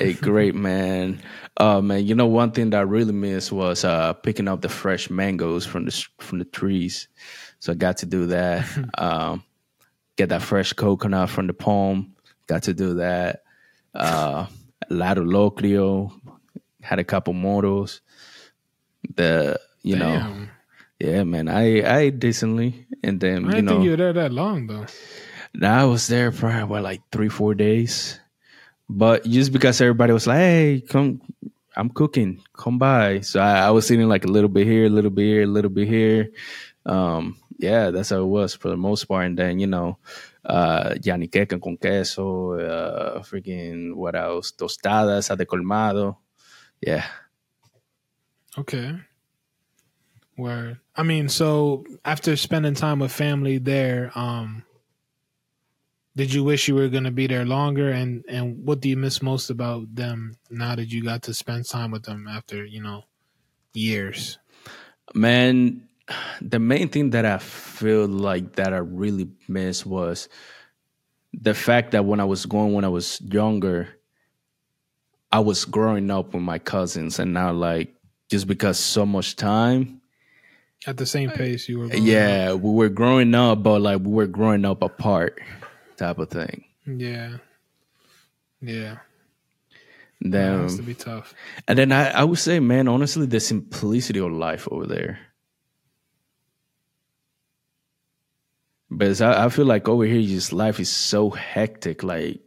a 0.00 0.12
great, 0.20 0.54
man. 0.54 1.20
Oh 1.56 1.80
man, 1.80 2.06
you 2.06 2.14
know 2.14 2.26
one 2.26 2.52
thing 2.52 2.70
that 2.70 2.78
I 2.78 2.82
really 2.82 3.12
missed 3.12 3.52
was 3.52 3.84
uh, 3.84 4.12
picking 4.14 4.48
up 4.48 4.60
the 4.60 4.68
fresh 4.68 5.10
mangoes 5.10 5.66
from 5.66 5.84
the 5.84 6.06
from 6.18 6.38
the 6.38 6.44
trees. 6.44 7.08
So 7.58 7.72
I 7.72 7.74
got 7.74 7.98
to 7.98 8.06
do 8.06 8.26
that. 8.26 8.66
um, 8.98 9.44
get 10.16 10.28
that 10.30 10.42
fresh 10.42 10.72
coconut 10.72 11.30
from 11.30 11.46
the 11.46 11.54
palm. 11.54 12.14
Got 12.46 12.64
to 12.64 12.74
do 12.74 12.94
that. 12.94 13.42
Uh, 13.94 14.46
lado 14.88 15.24
locrio. 15.24 16.12
Had 16.82 16.98
a 16.98 17.04
couple 17.04 17.34
moros. 17.34 18.00
The 19.14 19.60
you 19.82 19.96
Damn. 19.96 20.42
know 20.42 20.48
yeah, 21.00 21.24
man, 21.24 21.48
I 21.48 21.80
I 21.82 22.10
decently, 22.10 22.86
and 23.02 23.18
then 23.18 23.48
I 23.48 23.56
you 23.56 23.62
know, 23.62 23.72
think 23.72 23.84
you 23.84 23.90
were 23.92 23.96
there 23.96 24.12
that 24.12 24.32
long 24.32 24.66
though. 24.66 24.84
I 25.62 25.84
was 25.84 26.06
there 26.06 26.32
for 26.32 26.50
what 26.66 26.82
like 26.82 27.02
three 27.10 27.28
four 27.28 27.54
days, 27.54 28.20
but 28.88 29.24
just 29.24 29.52
because 29.52 29.80
everybody 29.80 30.12
was 30.12 30.26
like, 30.26 30.38
"Hey, 30.38 30.82
come, 30.86 31.20
I'm 31.76 31.90
cooking, 31.90 32.42
come 32.54 32.78
by," 32.78 33.20
so 33.20 33.40
I, 33.40 33.66
I 33.66 33.70
was 33.70 33.90
eating 33.90 34.08
like 34.08 34.24
a 34.24 34.30
little 34.30 34.48
bit 34.48 34.66
here, 34.66 34.86
a 34.86 34.90
little 34.90 35.10
bit 35.10 35.26
here, 35.26 35.42
a 35.42 35.46
little 35.46 35.70
bit 35.70 35.88
here. 35.88 36.30
Um, 36.86 37.36
yeah, 37.58 37.90
that's 37.90 38.10
how 38.10 38.22
it 38.22 38.26
was 38.26 38.54
for 38.54 38.68
the 38.70 38.76
most 38.76 39.04
part. 39.04 39.26
And 39.26 39.38
then 39.38 39.58
you 39.58 39.66
know, 39.66 39.98
uh, 40.44 40.94
yaniqueque 40.94 41.60
con 41.60 41.76
queso, 41.76 42.58
uh, 42.58 43.22
freaking 43.22 43.94
what 43.94 44.14
else? 44.14 44.52
Tostadas, 44.52 45.36
de 45.36 45.44
colmado. 45.44 46.18
Yeah. 46.80 47.06
Okay. 48.56 48.94
Where 50.36 50.80
I 50.96 51.02
mean, 51.02 51.28
so 51.28 51.84
after 52.04 52.36
spending 52.36 52.74
time 52.74 53.00
with 53.00 53.12
family 53.12 53.58
there, 53.58 54.10
um, 54.14 54.64
did 56.16 56.32
you 56.32 56.42
wish 56.42 56.68
you 56.68 56.74
were 56.74 56.88
going 56.88 57.04
to 57.04 57.10
be 57.10 57.26
there 57.26 57.44
longer? 57.44 57.90
And 57.90 58.24
and 58.28 58.64
what 58.64 58.80
do 58.80 58.88
you 58.88 58.96
miss 58.96 59.22
most 59.22 59.50
about 59.50 59.94
them 59.94 60.36
now 60.50 60.74
that 60.74 60.90
you 60.90 61.02
got 61.02 61.22
to 61.22 61.34
spend 61.34 61.66
time 61.66 61.90
with 61.90 62.04
them 62.04 62.26
after 62.28 62.64
you 62.64 62.82
know 62.82 63.04
years? 63.74 64.38
Man, 65.14 65.88
the 66.40 66.58
main 66.58 66.88
thing 66.88 67.10
that 67.10 67.24
I 67.24 67.38
feel 67.38 68.06
like 68.06 68.56
that 68.56 68.72
I 68.72 68.78
really 68.78 69.28
miss 69.48 69.86
was 69.86 70.28
the 71.32 71.54
fact 71.54 71.92
that 71.92 72.04
when 72.04 72.20
I 72.20 72.24
was 72.24 72.46
going 72.46 72.72
when 72.72 72.84
I 72.84 72.88
was 72.88 73.20
younger, 73.20 73.88
I 75.30 75.40
was 75.40 75.64
growing 75.64 76.10
up 76.10 76.34
with 76.34 76.42
my 76.42 76.58
cousins, 76.58 77.18
and 77.18 77.32
now 77.32 77.52
like 77.52 77.94
just 78.28 78.46
because 78.46 78.78
so 78.78 79.06
much 79.06 79.36
time 79.36 80.00
at 80.86 80.96
the 80.96 81.06
same 81.06 81.30
pace 81.30 81.68
you 81.68 81.78
were. 81.80 81.94
yeah, 81.94 82.52
up. 82.52 82.60
we 82.60 82.72
were 82.72 82.88
growing 82.88 83.34
up, 83.34 83.62
but 83.62 83.80
like 83.80 84.00
we 84.00 84.12
were 84.12 84.26
growing 84.26 84.64
up 84.64 84.82
apart, 84.82 85.38
type 86.00 86.18
of 86.18 86.30
thing. 86.30 86.64
Yeah, 86.86 87.36
yeah. 88.60 88.96
Then 90.20 90.56
that 90.56 90.62
has 90.62 90.76
to 90.76 90.82
be 90.82 90.94
tough. 90.94 91.34
And 91.68 91.78
then 91.78 91.92
I, 91.92 92.10
I 92.10 92.24
would 92.24 92.38
say, 92.38 92.60
man, 92.60 92.88
honestly, 92.88 93.26
the 93.26 93.40
simplicity 93.40 94.20
of 94.20 94.32
life 94.32 94.66
over 94.70 94.86
there. 94.86 95.18
But 98.90 99.20
I, 99.20 99.44
I 99.44 99.48
feel 99.50 99.66
like 99.66 99.88
over 99.88 100.04
here, 100.04 100.20
just 100.22 100.52
life 100.52 100.80
is 100.80 100.90
so 100.90 101.30
hectic. 101.30 102.02
Like, 102.02 102.40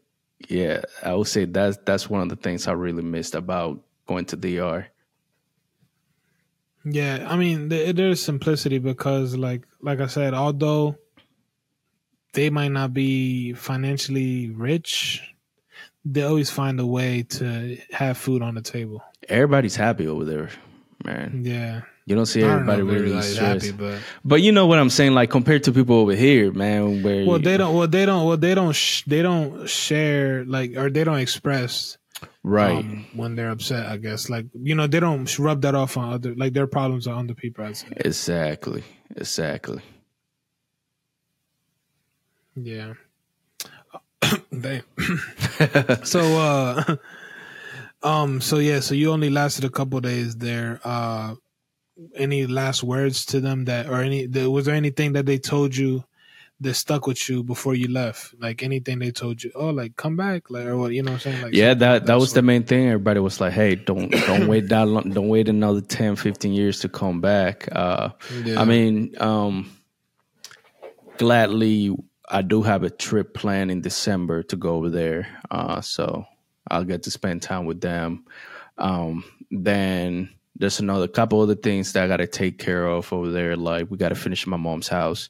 yeah, 0.49 0.81
I 1.01 1.13
would 1.15 1.27
say 1.27 1.45
that's 1.45 1.77
that's 1.85 2.09
one 2.09 2.21
of 2.21 2.29
the 2.29 2.35
things 2.35 2.67
I 2.67 2.73
really 2.73 3.03
missed 3.03 3.33
about 3.33 3.81
going 4.07 4.25
to 4.25 4.35
DR. 4.35 4.87
Yeah, 6.85 7.25
I 7.29 7.37
mean, 7.37 7.69
there's 7.69 8.21
simplicity 8.21 8.77
because, 8.77 9.37
like, 9.37 9.65
like 9.81 10.01
I 10.01 10.07
said, 10.07 10.33
although 10.33 10.97
they 12.33 12.49
might 12.49 12.71
not 12.71 12.93
be 12.93 13.53
financially 13.53 14.49
rich, 14.49 15.21
they 16.05 16.23
always 16.23 16.49
find 16.49 16.79
a 16.79 16.85
way 16.85 17.23
to 17.23 17.77
have 17.91 18.17
food 18.17 18.41
on 18.41 18.55
the 18.55 18.61
table. 18.61 19.01
Everybody's 19.29 19.75
happy 19.75 20.07
over 20.07 20.25
there, 20.25 20.49
man. 21.05 21.43
Yeah. 21.45 21.81
You 22.05 22.15
don't 22.15 22.25
see 22.25 22.43
everybody 22.43 22.79
don't 22.79 22.89
really 22.89 23.21
stressed. 23.21 23.65
Happy, 23.65 23.71
but 23.71 24.01
but 24.25 24.41
you 24.41 24.51
know 24.51 24.67
what 24.67 24.77
I'm 24.77 24.89
saying, 24.89 25.13
like 25.13 25.29
compared 25.29 25.63
to 25.63 25.71
people 25.71 25.95
over 25.95 26.13
here, 26.13 26.51
man. 26.51 27.01
Where 27.01 27.25
well, 27.25 27.39
they 27.39 27.55
don't. 27.55 27.73
Well, 27.73 27.87
they 27.87 28.05
don't. 28.05 28.27
Well, 28.27 28.35
they 28.35 28.53
don't. 28.53 28.73
Sh- 28.73 29.03
they 29.07 29.21
don't 29.21 29.69
share 29.69 30.43
like, 30.43 30.75
or 30.75 30.89
they 30.89 31.05
don't 31.05 31.19
express 31.19 31.97
right 32.43 32.79
um, 32.79 33.05
when 33.15 33.35
they're 33.35 33.49
upset 33.49 33.85
i 33.87 33.97
guess 33.97 34.29
like 34.29 34.45
you 34.53 34.75
know 34.75 34.87
they 34.87 34.99
don't 34.99 35.39
rub 35.39 35.61
that 35.61 35.75
off 35.75 35.97
on 35.97 36.13
other 36.13 36.33
like 36.35 36.53
their 36.53 36.67
problems 36.67 37.07
are 37.07 37.15
on 37.15 37.27
the 37.27 37.35
people 37.35 37.65
I'd 37.65 37.77
say. 37.77 37.87
exactly 37.97 38.83
exactly 39.15 39.81
yeah 42.55 42.93
they 44.51 44.81
so 46.03 46.19
uh 46.19 46.95
um 48.03 48.41
so 48.41 48.57
yeah 48.57 48.79
so 48.79 48.95
you 48.95 49.11
only 49.11 49.29
lasted 49.29 49.63
a 49.63 49.69
couple 49.69 49.99
days 49.99 50.35
there 50.37 50.79
uh 50.83 51.35
any 52.15 52.47
last 52.47 52.83
words 52.83 53.25
to 53.25 53.39
them 53.39 53.65
that 53.65 53.87
or 53.87 54.01
any 54.01 54.27
was 54.47 54.65
there 54.65 54.75
anything 54.75 55.13
that 55.13 55.25
they 55.25 55.37
told 55.37 55.75
you 55.75 56.03
that 56.63 56.73
stuck 56.73 57.07
with 57.07 57.29
you 57.29 57.43
before 57.43 57.75
you 57.75 57.87
left? 57.87 58.33
Like 58.39 58.63
anything 58.63 58.99
they 58.99 59.11
told 59.11 59.43
you, 59.43 59.51
oh, 59.55 59.69
like 59.69 59.95
come 59.95 60.15
back, 60.15 60.49
like 60.49 60.65
or 60.65 60.77
what? 60.77 60.93
You 60.93 61.03
know 61.03 61.11
what 61.11 61.25
I'm 61.25 61.31
saying? 61.31 61.43
Like 61.43 61.53
yeah, 61.53 61.73
that 61.73 61.79
that, 61.79 62.05
that 62.07 62.19
was 62.19 62.33
the 62.33 62.41
main 62.41 62.63
thing. 62.63 62.87
Everybody 62.87 63.19
was 63.19 63.39
like, 63.39 63.53
hey, 63.53 63.75
don't 63.75 64.09
don't 64.11 64.47
wait 64.47 64.69
that 64.69 64.87
long, 64.87 65.09
don't 65.11 65.29
wait 65.29 65.49
another 65.49 65.81
10, 65.81 66.15
15 66.15 66.53
years 66.53 66.79
to 66.79 66.89
come 66.89 67.21
back. 67.21 67.67
Uh, 67.71 68.09
yeah. 68.43 68.59
I 68.59 68.65
mean, 68.65 69.15
um, 69.21 69.71
gladly, 71.17 71.95
I 72.33 72.41
do 72.41 72.63
have 72.63 72.81
a 72.81 72.89
trip 72.89 73.35
planned 73.35 73.69
in 73.69 73.81
December 73.81 74.41
to 74.43 74.55
go 74.55 74.75
over 74.75 74.89
there. 74.89 75.27
Uh, 75.51 75.81
so 75.81 76.25
I'll 76.69 76.83
get 76.83 77.03
to 77.03 77.11
spend 77.11 77.43
time 77.43 77.65
with 77.65 77.79
them. 77.79 78.25
Um, 78.79 79.23
then 79.51 80.33
there's 80.55 80.79
another 80.79 81.07
couple 81.07 81.41
other 81.41 81.53
things 81.55 81.93
that 81.93 82.03
I 82.03 82.07
got 82.07 82.17
to 82.17 82.27
take 82.27 82.57
care 82.57 82.87
of 82.87 83.13
over 83.13 83.29
there. 83.29 83.55
Like 83.55 83.91
we 83.91 83.97
got 83.97 84.09
to 84.09 84.15
finish 84.15 84.47
my 84.47 84.57
mom's 84.57 84.87
house. 84.87 85.29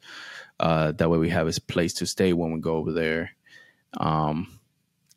Uh, 0.61 0.93
that 0.93 1.09
way 1.09 1.17
we 1.17 1.29
have 1.29 1.49
a 1.49 1.61
place 1.67 1.93
to 1.95 2.05
stay 2.05 2.31
when 2.31 2.53
we 2.53 2.61
go 2.61 2.77
over 2.77 2.93
there. 2.93 3.31
Um, 3.97 4.59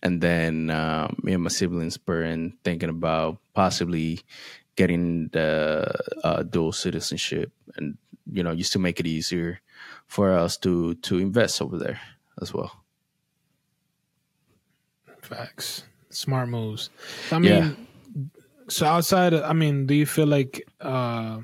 and 0.02 0.20
then 0.20 0.70
uh, 0.70 1.12
me 1.22 1.34
and 1.34 1.44
my 1.44 1.50
siblings 1.50 1.98
were 2.04 2.24
in 2.24 2.58
thinking 2.64 2.88
about 2.88 3.38
possibly 3.54 4.20
getting 4.76 5.28
the 5.28 5.90
uh, 6.22 6.42
dual 6.42 6.72
citizenship, 6.72 7.50
and 7.76 7.96
you 8.30 8.42
know, 8.42 8.54
just 8.54 8.72
to 8.72 8.78
make 8.78 9.00
it 9.00 9.06
easier 9.06 9.60
for 10.06 10.32
us 10.32 10.56
to 10.58 10.94
to 10.94 11.18
invest 11.18 11.62
over 11.62 11.78
there 11.78 12.00
as 12.40 12.52
well. 12.52 12.72
Facts. 15.22 15.82
Smart 16.10 16.48
moves. 16.48 16.90
I 17.30 17.38
mean, 17.38 17.52
yeah. 17.52 17.70
so 18.68 18.86
outside, 18.86 19.32
of, 19.32 19.42
I 19.42 19.52
mean, 19.52 19.86
do 19.86 19.94
you 19.94 20.06
feel 20.06 20.26
like 20.26 20.66
uh, 20.80 21.38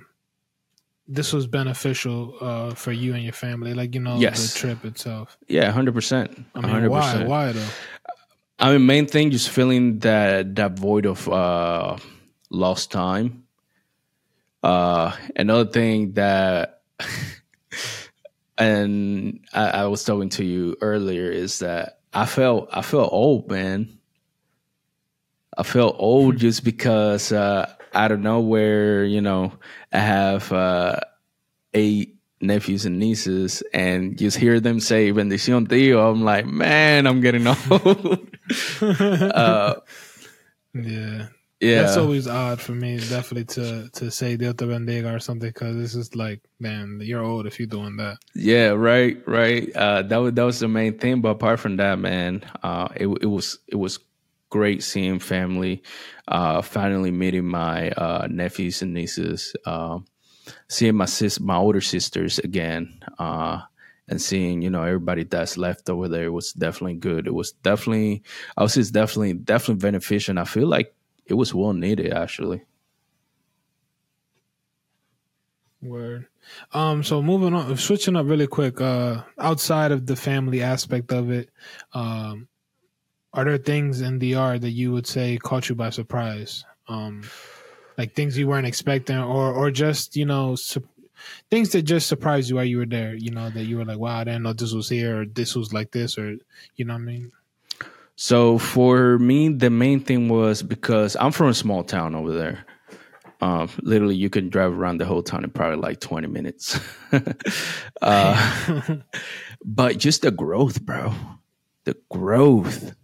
this 1.08 1.32
was 1.32 1.46
beneficial 1.46 2.36
uh, 2.40 2.74
for 2.74 2.92
you 2.92 3.14
and 3.14 3.22
your 3.22 3.32
family? 3.32 3.74
Like, 3.74 3.94
you 3.94 4.00
know, 4.00 4.16
yes. 4.18 4.52
the 4.52 4.58
trip 4.58 4.84
itself. 4.84 5.36
Yeah, 5.48 5.70
100%. 5.72 6.44
I 6.54 6.60
mean, 6.60 6.70
100%. 6.70 6.88
why? 6.88 7.24
Why 7.24 7.52
though? 7.52 7.68
I 8.58 8.72
mean, 8.72 8.86
main 8.86 9.06
thing, 9.06 9.32
just 9.32 9.50
feeling 9.50 9.98
that, 10.00 10.54
that 10.54 10.78
void 10.78 11.04
of 11.04 11.28
uh, 11.28 11.96
lost 12.50 12.92
time. 12.92 13.41
Uh, 14.62 15.16
another 15.34 15.70
thing 15.70 16.12
that, 16.12 16.82
and 18.58 19.40
I, 19.52 19.68
I 19.68 19.86
was 19.86 20.04
talking 20.04 20.28
to 20.30 20.44
you 20.44 20.76
earlier, 20.80 21.30
is 21.30 21.58
that 21.60 22.00
I 22.12 22.26
felt 22.26 22.68
I 22.72 22.82
felt 22.82 23.12
old, 23.12 23.50
man. 23.50 23.98
I 25.56 25.62
felt 25.64 25.96
old 25.98 26.38
just 26.38 26.64
because 26.64 27.32
uh, 27.32 27.72
out 27.92 28.12
of 28.12 28.20
nowhere, 28.20 29.04
you 29.04 29.20
know, 29.20 29.52
I 29.92 29.98
have 29.98 30.50
uh, 30.52 31.00
eight 31.74 32.16
nephews 32.40 32.84
and 32.84 32.98
nieces, 32.98 33.62
and 33.72 34.18
just 34.18 34.36
hear 34.36 34.60
them 34.60 34.80
say 34.80 35.12
"bendición 35.12 35.66
tío," 35.68 36.10
I'm 36.10 36.22
like, 36.22 36.46
man, 36.46 37.06
I'm 37.06 37.20
getting 37.20 37.46
old. 37.70 38.28
uh, 38.80 39.74
yeah, 40.74 41.28
yeah, 41.62 41.82
that's 41.82 41.96
always 41.96 42.26
odd 42.26 42.60
for 42.60 42.72
me. 42.72 42.98
Definitely 42.98 43.44
to 43.56 43.88
to 43.90 44.10
say 44.10 44.36
Dios 44.36 44.54
te 44.54 44.66
bendiga 44.66 45.14
or 45.14 45.20
something 45.20 45.48
because 45.48 45.76
this 45.76 45.94
is 45.94 46.16
like, 46.16 46.40
man, 46.58 46.98
you're 47.00 47.22
old 47.22 47.46
if 47.46 47.60
you're 47.60 47.68
doing 47.68 47.96
that. 47.98 48.18
Yeah, 48.34 48.70
right, 48.70 49.16
right. 49.28 49.74
Uh, 49.74 50.02
that 50.02 50.16
was 50.16 50.32
that 50.34 50.42
was 50.42 50.58
the 50.58 50.68
main 50.68 50.98
thing. 50.98 51.20
But 51.20 51.30
apart 51.30 51.60
from 51.60 51.76
that, 51.76 52.00
man, 52.00 52.44
uh, 52.64 52.88
it 52.96 53.06
it 53.06 53.26
was 53.26 53.60
it 53.68 53.76
was 53.76 54.00
great 54.50 54.82
seeing 54.82 55.20
family. 55.20 55.84
Uh, 56.26 56.62
finally 56.62 57.12
meeting 57.12 57.46
my 57.46 57.90
uh, 57.90 58.26
nephews 58.28 58.82
and 58.82 58.92
nieces. 58.92 59.54
Um, 59.64 60.06
seeing 60.68 60.96
my 60.96 61.04
sis, 61.04 61.38
my 61.38 61.56
older 61.56 61.80
sisters 61.80 62.40
again. 62.40 63.02
Uh, 63.18 63.60
and 64.08 64.20
seeing 64.20 64.62
you 64.62 64.68
know 64.68 64.82
everybody 64.82 65.22
that's 65.22 65.56
left 65.56 65.88
over 65.88 66.08
there 66.08 66.32
was 66.32 66.52
definitely 66.52 66.96
good. 66.96 67.28
It 67.28 67.34
was 67.34 67.52
definitely 67.52 68.24
I 68.56 68.66
say 68.66 68.80
it's 68.80 68.90
definitely 68.90 69.34
definitely 69.34 69.80
beneficial. 69.80 70.32
And 70.32 70.40
I 70.40 70.44
feel 70.44 70.66
like 70.66 70.92
it 71.26 71.34
was 71.34 71.54
well 71.54 71.72
needed 71.72 72.12
actually. 72.12 72.62
Word. 75.82 76.28
Um, 76.72 77.02
so 77.02 77.20
moving 77.22 77.54
on, 77.54 77.76
switching 77.76 78.14
up 78.14 78.26
really 78.26 78.46
quick. 78.46 78.80
Uh, 78.80 79.22
outside 79.38 79.90
of 79.90 80.06
the 80.06 80.14
family 80.14 80.62
aspect 80.62 81.12
of 81.12 81.30
it, 81.30 81.50
um, 81.92 82.48
are 83.32 83.44
there 83.44 83.58
things 83.58 84.00
in 84.00 84.18
DR 84.18 84.58
that 84.60 84.70
you 84.70 84.92
would 84.92 85.06
say 85.06 85.38
caught 85.38 85.68
you 85.68 85.74
by 85.74 85.90
surprise? 85.90 86.64
Um, 86.86 87.22
like 87.98 88.14
things 88.14 88.38
you 88.38 88.46
weren't 88.46 88.66
expecting, 88.66 89.18
or 89.18 89.52
or 89.52 89.70
just 89.70 90.16
you 90.16 90.24
know 90.24 90.54
su- 90.54 90.88
things 91.50 91.70
that 91.70 91.82
just 91.82 92.08
surprised 92.08 92.48
you 92.50 92.56
while 92.56 92.64
you 92.64 92.78
were 92.78 92.86
there. 92.86 93.14
You 93.14 93.30
know 93.30 93.50
that 93.50 93.64
you 93.64 93.78
were 93.78 93.84
like, 93.84 93.98
wow, 93.98 94.20
I 94.20 94.24
didn't 94.24 94.42
know 94.42 94.52
this 94.52 94.72
was 94.72 94.88
here, 94.88 95.22
or 95.22 95.26
this 95.26 95.56
was 95.56 95.72
like 95.72 95.90
this, 95.90 96.16
or 96.18 96.36
you 96.76 96.84
know 96.84 96.94
what 96.94 97.02
I 97.02 97.04
mean. 97.04 97.32
So 98.22 98.56
for 98.56 99.18
me, 99.18 99.48
the 99.48 99.68
main 99.68 99.98
thing 99.98 100.28
was 100.28 100.62
because 100.62 101.16
I'm 101.18 101.32
from 101.32 101.48
a 101.48 101.54
small 101.54 101.82
town 101.82 102.14
over 102.14 102.30
there. 102.30 102.64
Um, 103.40 103.68
literally, 103.82 104.14
you 104.14 104.30
can 104.30 104.48
drive 104.48 104.78
around 104.78 104.98
the 104.98 105.06
whole 105.06 105.24
town 105.24 105.42
in 105.42 105.50
probably 105.50 105.78
like 105.78 105.98
20 105.98 106.28
minutes. 106.28 106.78
uh, 108.00 108.80
but 109.64 109.98
just 109.98 110.22
the 110.22 110.30
growth, 110.30 110.80
bro. 110.82 111.12
The 111.82 111.96
growth. 112.12 112.94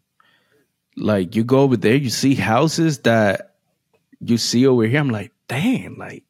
Like 0.96 1.34
you 1.34 1.42
go 1.42 1.62
over 1.62 1.76
there, 1.76 1.96
you 1.96 2.10
see 2.10 2.36
houses 2.36 2.98
that 3.00 3.56
you 4.20 4.38
see 4.38 4.68
over 4.68 4.84
here. 4.84 5.00
I'm 5.00 5.10
like, 5.10 5.32
damn, 5.48 5.96
like 5.96 6.22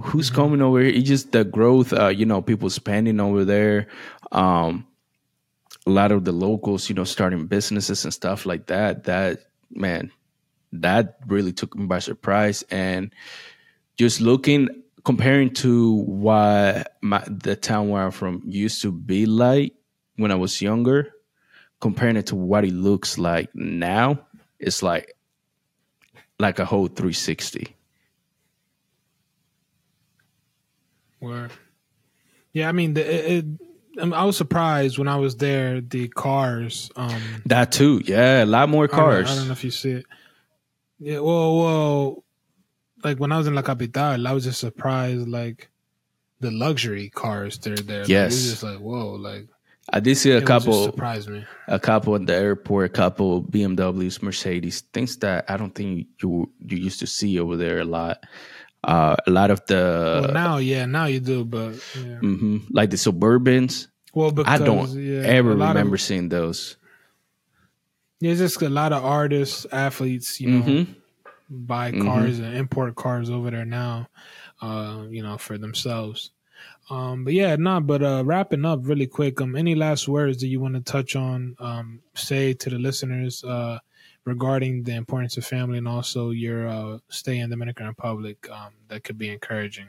who's 0.00 0.28
mm-hmm. 0.28 0.36
coming 0.36 0.62
over 0.62 0.80
here? 0.80 0.94
It's 0.94 1.08
just 1.08 1.32
the 1.32 1.42
growth, 1.42 1.92
uh, 1.92 2.10
you 2.10 2.26
know, 2.26 2.42
people 2.42 2.70
spending 2.70 3.18
over 3.18 3.44
there. 3.44 3.88
Um, 4.30 4.86
a 5.88 5.90
lot 5.90 6.12
of 6.12 6.24
the 6.24 6.32
locals, 6.32 6.88
you 6.88 6.94
know, 6.94 7.04
starting 7.04 7.46
businesses 7.46 8.04
and 8.04 8.12
stuff 8.12 8.44
like 8.44 8.66
that. 8.66 9.04
That 9.04 9.46
man, 9.70 10.12
that 10.72 11.18
really 11.26 11.52
took 11.52 11.74
me 11.74 11.86
by 11.86 11.98
surprise. 11.98 12.62
And 12.70 13.12
just 13.96 14.20
looking, 14.20 14.68
comparing 15.04 15.54
to 15.54 15.94
what 15.94 16.98
my, 17.00 17.24
the 17.26 17.56
town 17.56 17.88
where 17.88 18.02
I'm 18.02 18.10
from 18.10 18.42
used 18.44 18.82
to 18.82 18.92
be 18.92 19.24
like 19.24 19.72
when 20.16 20.30
I 20.30 20.34
was 20.34 20.60
younger, 20.60 21.10
comparing 21.80 22.16
it 22.16 22.26
to 22.26 22.36
what 22.36 22.64
it 22.64 22.74
looks 22.74 23.16
like 23.16 23.48
now, 23.54 24.26
it's 24.58 24.82
like 24.82 25.14
like 26.38 26.58
a 26.58 26.64
whole 26.66 26.86
360. 26.86 27.74
Where, 31.20 31.48
yeah, 32.52 32.68
I 32.68 32.72
mean, 32.72 32.94
the, 32.94 33.32
it, 33.38 33.44
I 34.00 34.24
was 34.24 34.36
surprised 34.36 34.98
when 34.98 35.08
I 35.08 35.16
was 35.16 35.36
there. 35.36 35.80
The 35.80 36.08
cars, 36.08 36.90
um, 36.96 37.20
that 37.46 37.72
too, 37.72 38.00
yeah, 38.04 38.44
a 38.44 38.46
lot 38.46 38.68
more 38.68 38.88
cars. 38.88 39.26
I 39.26 39.28
don't, 39.28 39.32
I 39.32 39.40
don't 39.40 39.48
know 39.48 39.52
if 39.52 39.64
you 39.64 39.70
see 39.70 39.90
it. 39.90 40.06
Yeah, 40.98 41.20
well, 41.20 41.58
well, 41.58 42.24
like 43.04 43.18
when 43.18 43.32
I 43.32 43.38
was 43.38 43.46
in 43.46 43.54
La 43.54 43.62
Capital, 43.62 44.26
I 44.26 44.32
was 44.32 44.44
just 44.44 44.60
surprised, 44.60 45.28
like 45.28 45.70
the 46.40 46.50
luxury 46.50 47.08
cars 47.10 47.58
that 47.58 47.78
are 47.78 47.82
there. 47.82 48.04
Yes, 48.06 48.08
like, 48.08 48.20
it 48.20 48.24
was 48.24 48.50
just 48.50 48.62
like 48.62 48.78
whoa, 48.78 49.14
like 49.14 49.48
I 49.90 50.00
did 50.00 50.16
see 50.16 50.32
a 50.32 50.42
couple. 50.42 50.84
Surprised 50.84 51.28
me. 51.28 51.44
A 51.66 51.78
couple 51.78 52.14
at 52.14 52.26
the 52.26 52.34
airport, 52.34 52.86
a 52.86 52.88
couple 52.90 53.42
BMWs, 53.42 54.22
Mercedes, 54.22 54.82
things 54.92 55.16
that 55.18 55.44
I 55.48 55.56
don't 55.56 55.74
think 55.74 56.06
you 56.22 56.50
you 56.60 56.76
used 56.76 57.00
to 57.00 57.06
see 57.06 57.38
over 57.38 57.56
there 57.56 57.80
a 57.80 57.84
lot. 57.84 58.24
Uh, 58.84 59.16
a 59.26 59.30
lot 59.30 59.50
of 59.50 59.64
the 59.66 60.20
well, 60.22 60.32
now, 60.32 60.56
yeah, 60.58 60.86
now 60.86 61.06
you 61.06 61.20
do, 61.20 61.44
but 61.44 61.72
yeah. 61.96 62.20
mm-hmm, 62.22 62.58
like 62.70 62.90
the 62.90 62.96
Suburbans. 62.96 63.88
Well, 64.14 64.30
because, 64.30 64.60
I 64.60 64.64
don't 64.64 64.88
yeah, 64.90 65.22
ever 65.22 65.50
remember 65.50 65.96
of, 65.96 66.00
seeing 66.00 66.28
those. 66.28 66.76
There's 68.20 68.38
just 68.38 68.62
a 68.62 68.68
lot 68.68 68.92
of 68.92 69.04
artists, 69.04 69.66
athletes, 69.70 70.40
you 70.40 70.50
know, 70.50 70.62
mm-hmm. 70.64 70.92
buy 71.48 71.92
mm-hmm. 71.92 72.06
cars 72.06 72.36
mm-hmm. 72.36 72.44
and 72.44 72.56
import 72.56 72.94
cars 72.94 73.30
over 73.30 73.50
there 73.50 73.64
now, 73.64 74.08
uh, 74.62 75.04
you 75.10 75.22
know, 75.22 75.38
for 75.38 75.58
themselves. 75.58 76.30
Um, 76.90 77.24
but 77.24 77.34
yeah, 77.34 77.56
nah, 77.56 77.80
but 77.80 78.02
uh, 78.02 78.22
wrapping 78.24 78.64
up 78.64 78.80
really 78.82 79.06
quick. 79.06 79.40
Um, 79.40 79.56
any 79.56 79.74
last 79.74 80.08
words 80.08 80.40
that 80.40 80.46
you 80.46 80.60
want 80.60 80.74
to 80.74 80.80
touch 80.80 81.16
on? 81.16 81.54
Um, 81.58 82.00
say 82.14 82.54
to 82.54 82.70
the 82.70 82.78
listeners, 82.78 83.44
uh, 83.44 83.78
regarding 84.28 84.82
the 84.84 84.94
importance 84.94 85.36
of 85.36 85.44
family 85.44 85.78
and 85.78 85.88
also 85.88 86.30
your 86.30 86.68
uh, 86.68 86.98
stay 87.08 87.38
in 87.38 87.50
Dominican 87.50 87.86
Republic 87.86 88.48
um, 88.50 88.74
that 88.88 89.02
could 89.02 89.18
be 89.18 89.30
encouraging? 89.30 89.88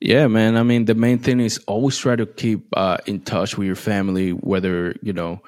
Yeah, 0.00 0.26
man. 0.26 0.56
I 0.56 0.62
mean, 0.62 0.84
the 0.84 0.94
main 0.94 1.18
thing 1.18 1.40
is 1.40 1.58
always 1.66 1.96
try 1.96 2.16
to 2.16 2.26
keep 2.26 2.66
uh, 2.76 2.98
in 3.06 3.20
touch 3.20 3.56
with 3.56 3.66
your 3.66 3.76
family, 3.76 4.30
whether 4.30 4.94
you 5.00 5.12
know 5.12 5.40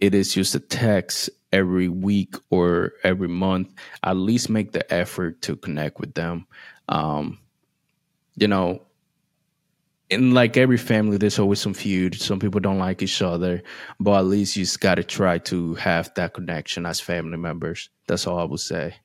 it 0.00 0.14
is 0.14 0.34
just 0.34 0.54
a 0.54 0.60
text 0.60 1.30
every 1.52 1.88
week 1.88 2.34
or 2.50 2.92
every 3.04 3.28
month. 3.28 3.68
At 4.02 4.16
least 4.16 4.50
make 4.50 4.72
the 4.72 4.92
effort 4.92 5.42
to 5.42 5.56
connect 5.56 6.00
with 6.00 6.14
them. 6.14 6.46
Um, 6.88 7.38
you 8.36 8.48
know, 8.48 8.82
in 10.14 10.32
like 10.32 10.56
every 10.56 10.78
family, 10.78 11.18
there's 11.18 11.38
always 11.38 11.60
some 11.60 11.74
feud. 11.74 12.14
Some 12.14 12.38
people 12.38 12.60
don't 12.60 12.78
like 12.78 13.02
each 13.02 13.20
other, 13.20 13.62
but 14.00 14.18
at 14.18 14.26
least 14.26 14.56
you 14.56 14.64
just 14.64 14.80
got 14.80 14.94
to 14.94 15.04
try 15.04 15.38
to 15.38 15.74
have 15.74 16.12
that 16.14 16.34
connection 16.34 16.86
as 16.86 17.00
family 17.00 17.36
members. 17.36 17.90
That's 18.06 18.26
all 18.26 18.38
I 18.38 18.44
would 18.44 18.60
say. 18.60 18.96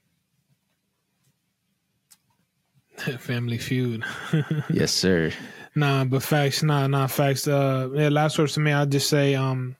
family 3.19 3.57
feud. 3.57 4.03
yes, 4.69 4.91
sir. 4.91 5.31
Nah, 5.75 6.05
but 6.05 6.23
facts. 6.23 6.63
Nah, 6.63 6.87
nah, 6.87 7.07
facts. 7.07 7.47
Uh, 7.47 7.89
yeah. 7.93 8.09
Last 8.09 8.37
words 8.37 8.53
to 8.53 8.59
me. 8.59 8.71
I'll 8.71 8.85
just 8.85 9.09
say, 9.09 9.35
um, 9.35 9.75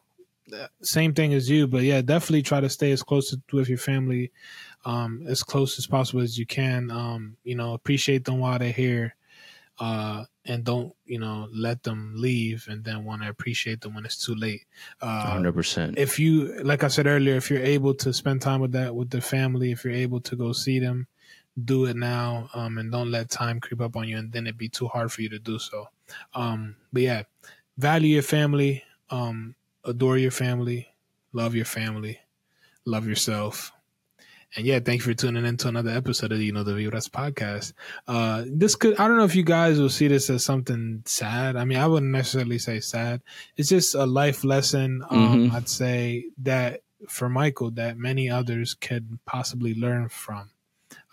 same 0.81 1.13
thing 1.13 1.33
as 1.33 1.49
you, 1.49 1.67
but 1.67 1.83
yeah, 1.83 2.01
definitely 2.01 2.41
try 2.41 2.59
to 2.59 2.69
stay 2.69 2.91
as 2.91 3.03
close 3.03 3.29
to, 3.29 3.39
with 3.53 3.69
your 3.69 3.77
family, 3.77 4.31
um, 4.85 5.23
as 5.27 5.43
close 5.43 5.77
as 5.77 5.85
possible 5.87 6.21
as 6.21 6.37
you 6.37 6.45
can. 6.45 6.89
Um, 6.89 7.37
you 7.43 7.55
know, 7.55 7.73
appreciate 7.73 8.25
them 8.25 8.39
while 8.39 8.57
they're 8.57 8.71
here 8.71 9.15
uh, 9.79 10.25
and 10.45 10.63
don't 10.63 10.93
you 11.05 11.19
know 11.19 11.47
let 11.53 11.83
them 11.83 12.13
leave 12.15 12.67
and 12.69 12.83
then 12.83 13.05
want 13.05 13.21
to 13.21 13.29
appreciate 13.29 13.81
them 13.81 13.95
when 13.95 14.05
it's 14.05 14.23
too 14.23 14.35
late. 14.35 14.65
Uh, 15.01 15.31
Hundred 15.31 15.49
uh, 15.49 15.53
percent. 15.53 15.97
If 15.97 16.19
you, 16.19 16.61
like 16.63 16.83
I 16.83 16.87
said 16.87 17.07
earlier, 17.07 17.35
if 17.35 17.49
you're 17.49 17.63
able 17.63 17.93
to 17.95 18.13
spend 18.13 18.41
time 18.41 18.59
with 18.61 18.73
that 18.73 18.93
with 18.93 19.09
the 19.09 19.21
family, 19.21 19.71
if 19.71 19.83
you're 19.83 19.93
able 19.93 20.19
to 20.21 20.35
go 20.35 20.51
see 20.51 20.79
them, 20.79 21.07
do 21.65 21.85
it 21.85 21.95
now, 21.95 22.49
um, 22.53 22.77
and 22.77 22.91
don't 22.91 23.11
let 23.11 23.29
time 23.29 23.59
creep 23.59 23.81
up 23.81 23.95
on 23.95 24.07
you, 24.07 24.17
and 24.17 24.31
then 24.31 24.47
it'd 24.47 24.57
be 24.57 24.69
too 24.69 24.87
hard 24.87 25.11
for 25.11 25.21
you 25.21 25.29
to 25.29 25.39
do 25.39 25.59
so. 25.59 25.87
Um, 26.33 26.75
but 26.91 27.01
yeah, 27.01 27.23
value 27.77 28.15
your 28.15 28.23
family, 28.23 28.83
um, 29.09 29.55
adore 29.85 30.17
your 30.17 30.31
family, 30.31 30.87
love 31.31 31.55
your 31.55 31.65
family, 31.65 32.19
love 32.85 33.07
yourself, 33.07 33.71
And 34.55 34.65
yeah, 34.65 34.79
thank 34.79 34.99
you 35.01 35.05
for 35.05 35.13
tuning 35.13 35.45
in 35.45 35.57
to 35.57 35.67
another 35.67 35.91
episode 35.91 36.31
of 36.31 36.39
the 36.39 36.45
You 36.45 36.51
Know 36.53 36.63
the 36.63 36.71
Vibras 36.73 37.07
podcast. 37.09 37.73
Uh, 38.07 38.45
this 38.47 38.75
could, 38.75 38.99
I 38.99 39.07
don't 39.07 39.17
know 39.17 39.23
if 39.23 39.35
you 39.35 39.43
guys 39.43 39.79
will 39.79 39.89
see 39.89 40.07
this 40.07 40.27
as 40.31 40.43
something 40.43 41.03
sad. 41.05 41.55
I 41.55 41.65
mean, 41.65 41.77
I 41.77 41.85
wouldn't 41.85 42.11
necessarily 42.11 42.57
say 42.57 42.79
sad. 42.79 43.21
It's 43.57 43.69
just 43.69 43.93
a 43.93 44.05
life 44.07 44.43
lesson. 44.43 45.03
Um, 45.09 45.49
Mhm. 45.51 45.53
I'd 45.53 45.69
say 45.69 46.25
that 46.39 46.81
for 47.07 47.29
Michael, 47.29 47.69
that 47.71 47.97
many 47.97 48.29
others 48.29 48.73
could 48.73 49.19
possibly 49.25 49.75
learn 49.75 50.09
from. 50.09 50.49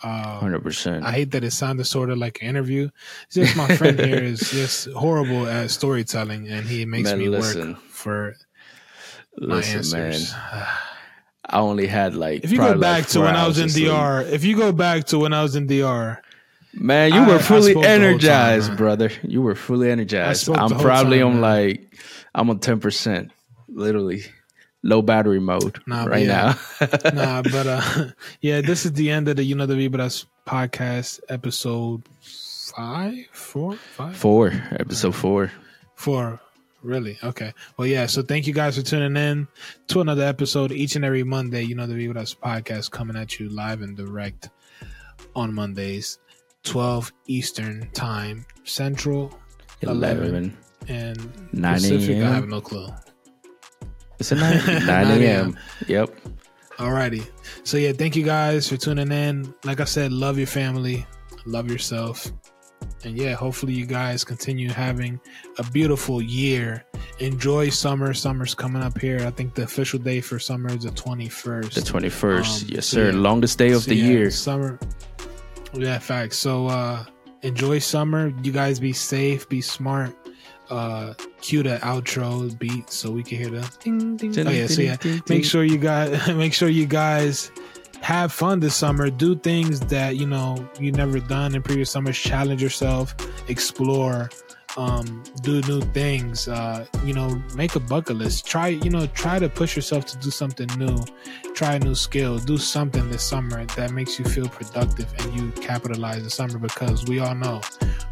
Uh, 0.02 0.40
Hundred 0.40 0.62
percent. 0.62 1.04
I 1.04 1.12
hate 1.12 1.30
that 1.32 1.44
it 1.44 1.50
sounded 1.52 1.84
sort 1.84 2.08
of 2.10 2.16
like 2.18 2.40
an 2.42 2.48
interview. 2.48 2.88
It's 3.26 3.34
just 3.34 3.56
my 3.56 3.68
friend 3.76 3.98
here 4.00 4.16
is 4.22 4.40
just 4.50 4.90
horrible 4.92 5.46
at 5.46 5.70
storytelling, 5.70 6.48
and 6.48 6.66
he 6.66 6.84
makes 6.86 7.10
Man, 7.10 7.18
me 7.18 7.28
listen. 7.28 7.74
work 7.74 7.82
for 7.82 8.34
my 9.38 9.56
Listen, 9.56 9.76
answers. 9.78 10.32
man. 10.32 10.66
I 11.48 11.58
only 11.60 11.86
had 11.86 12.14
like. 12.14 12.44
If 12.44 12.50
you 12.52 12.58
go 12.58 12.72
back 12.78 13.02
like 13.02 13.06
to 13.08 13.20
when 13.20 13.36
I 13.36 13.46
was 13.46 13.58
in 13.58 13.66
of 13.66 13.70
sleep. 13.72 13.86
DR, 13.88 14.22
if 14.22 14.44
you 14.44 14.56
go 14.56 14.72
back 14.72 15.04
to 15.06 15.18
when 15.18 15.32
I 15.32 15.42
was 15.42 15.56
in 15.56 15.66
DR, 15.66 16.20
Man, 16.74 17.12
you 17.14 17.20
I- 17.20 17.28
were 17.28 17.38
fully 17.38 17.72
whole 17.72 17.82
time, 17.82 17.92
energized, 17.92 18.76
brother. 18.76 19.10
You 19.22 19.40
were 19.42 19.54
fully 19.54 19.90
energized. 19.90 20.48
I'm 20.50 20.70
probably 20.78 21.18
time, 21.18 21.26
on 21.28 21.32
man. 21.34 21.40
like 21.40 21.98
I'm 22.34 22.50
on 22.50 22.58
ten 22.58 22.80
percent, 22.80 23.30
literally 23.68 24.24
low 24.82 25.02
battery 25.02 25.40
mode 25.40 25.80
Nah, 25.86 26.04
right 26.04 26.26
yeah. 26.26 26.54
now. 26.80 26.88
nah, 27.14 27.42
but 27.50 27.66
uh, 27.66 28.04
yeah, 28.40 28.60
this 28.60 28.84
is 28.84 28.92
the 28.92 29.10
end 29.10 29.26
of 29.28 29.36
the 29.36 29.42
You 29.44 29.54
Know 29.54 29.66
the 29.66 29.74
Vibras 29.74 30.26
podcast 30.46 31.20
episode 31.28 32.02
five, 32.20 33.14
four, 33.32 33.76
five, 33.76 34.16
four, 34.16 34.52
episode 34.78 35.14
four. 35.14 35.50
four. 35.94 36.40
Really? 36.86 37.18
Okay. 37.24 37.52
Well, 37.76 37.88
yeah. 37.88 38.06
So 38.06 38.22
thank 38.22 38.46
you 38.46 38.54
guys 38.54 38.76
for 38.76 38.82
tuning 38.82 39.16
in 39.16 39.48
to 39.88 40.00
another 40.00 40.22
episode 40.22 40.70
each 40.70 40.94
and 40.94 41.04
every 41.04 41.24
Monday. 41.24 41.62
You 41.62 41.74
know 41.74 41.86
the 41.86 41.94
Vibras 41.94 42.36
podcast 42.36 42.92
coming 42.92 43.16
at 43.16 43.40
you 43.40 43.48
live 43.48 43.82
and 43.82 43.96
direct 43.96 44.50
on 45.34 45.52
Mondays, 45.52 46.18
twelve 46.62 47.12
Eastern 47.26 47.90
time, 47.92 48.46
Central, 48.62 49.36
11. 49.82 50.24
Eleven. 50.24 50.56
and 50.88 51.52
9 51.52 51.74
Pacific. 51.74 52.22
I 52.22 52.28
have 52.30 52.46
no 52.48 52.60
clue. 52.60 52.86
It's 54.20 54.30
a 54.30 54.36
nine, 54.36 54.64
9 54.66 54.86
9 54.86 55.22
a.m. 55.22 55.58
Yep. 55.88 56.16
Alrighty. 56.76 57.26
So 57.64 57.78
yeah, 57.78 57.92
thank 57.92 58.14
you 58.14 58.22
guys 58.22 58.68
for 58.68 58.76
tuning 58.76 59.10
in. 59.10 59.52
Like 59.64 59.80
I 59.80 59.84
said, 59.84 60.12
love 60.12 60.38
your 60.38 60.46
family, 60.46 61.04
love 61.46 61.68
yourself. 61.68 62.30
And 63.04 63.16
yeah, 63.16 63.34
hopefully 63.34 63.72
you 63.72 63.86
guys 63.86 64.24
continue 64.24 64.68
having 64.70 65.20
a 65.58 65.62
beautiful 65.70 66.20
year. 66.22 66.84
Enjoy 67.20 67.68
summer. 67.68 68.12
Summer's 68.14 68.54
coming 68.54 68.82
up 68.82 68.98
here. 68.98 69.20
I 69.26 69.30
think 69.30 69.54
the 69.54 69.62
official 69.62 69.98
day 69.98 70.20
for 70.20 70.38
summer 70.38 70.70
is 70.70 70.82
the 70.84 70.90
21st. 70.90 71.74
The 71.74 71.80
21st. 71.82 72.62
Um, 72.64 72.68
yes, 72.74 72.86
so 72.86 72.96
sir. 72.96 73.10
yeah. 73.10 73.18
Longest 73.18 73.58
day 73.58 73.70
of 73.72 73.82
So 73.82 73.90
the 73.90 73.96
yeah, 73.96 74.04
year. 74.06 74.30
Summer. 74.30 74.78
Yeah, 75.74 75.98
facts. 75.98 76.36
So 76.38 76.66
uh 76.68 77.04
enjoy 77.42 77.78
summer. 77.80 78.32
You 78.42 78.50
guys 78.52 78.80
be 78.80 78.92
safe, 78.92 79.48
be 79.48 79.60
smart. 79.60 80.14
Uh 80.70 81.14
cue 81.40 81.62
the 81.62 81.76
outro 81.82 82.58
beat 82.58 82.90
so 82.90 83.10
we 83.10 83.22
can 83.22 83.38
hear 83.38 83.50
the 83.50 83.70
ding 83.84 84.16
ding. 84.16 84.46
Oh 84.46 84.50
yeah, 84.50 84.66
so 84.66 84.82
yeah. 84.82 84.96
Make 85.28 85.44
sure 85.44 85.62
you 85.64 85.78
guys 85.78 86.26
make 86.34 86.52
sure 86.54 86.68
you 86.68 86.86
guys 86.86 87.52
have 88.02 88.32
fun 88.32 88.60
this 88.60 88.74
summer. 88.74 89.10
Do 89.10 89.36
things 89.36 89.80
that 89.80 90.16
you 90.16 90.26
know 90.26 90.68
you 90.78 90.92
never 90.92 91.20
done 91.20 91.54
in 91.54 91.62
previous 91.62 91.90
summers. 91.90 92.16
Challenge 92.16 92.62
yourself, 92.62 93.14
explore, 93.48 94.30
um, 94.76 95.22
do 95.42 95.60
new 95.62 95.80
things. 95.80 96.48
Uh, 96.48 96.86
you 97.04 97.14
know, 97.14 97.42
make 97.54 97.74
a 97.76 97.80
bucket 97.80 98.16
list. 98.16 98.46
Try 98.46 98.68
you 98.68 98.90
know 98.90 99.06
try 99.08 99.38
to 99.38 99.48
push 99.48 99.74
yourself 99.76 100.06
to 100.06 100.18
do 100.18 100.30
something 100.30 100.68
new. 100.78 100.98
Try 101.54 101.74
a 101.74 101.78
new 101.78 101.94
skill. 101.94 102.38
Do 102.38 102.58
something 102.58 103.08
this 103.10 103.22
summer 103.22 103.64
that 103.76 103.90
makes 103.92 104.18
you 104.18 104.24
feel 104.24 104.48
productive 104.48 105.12
and 105.20 105.34
you 105.34 105.50
capitalize 105.62 106.22
the 106.22 106.30
summer 106.30 106.58
because 106.58 107.04
we 107.06 107.18
all 107.18 107.34
know 107.34 107.60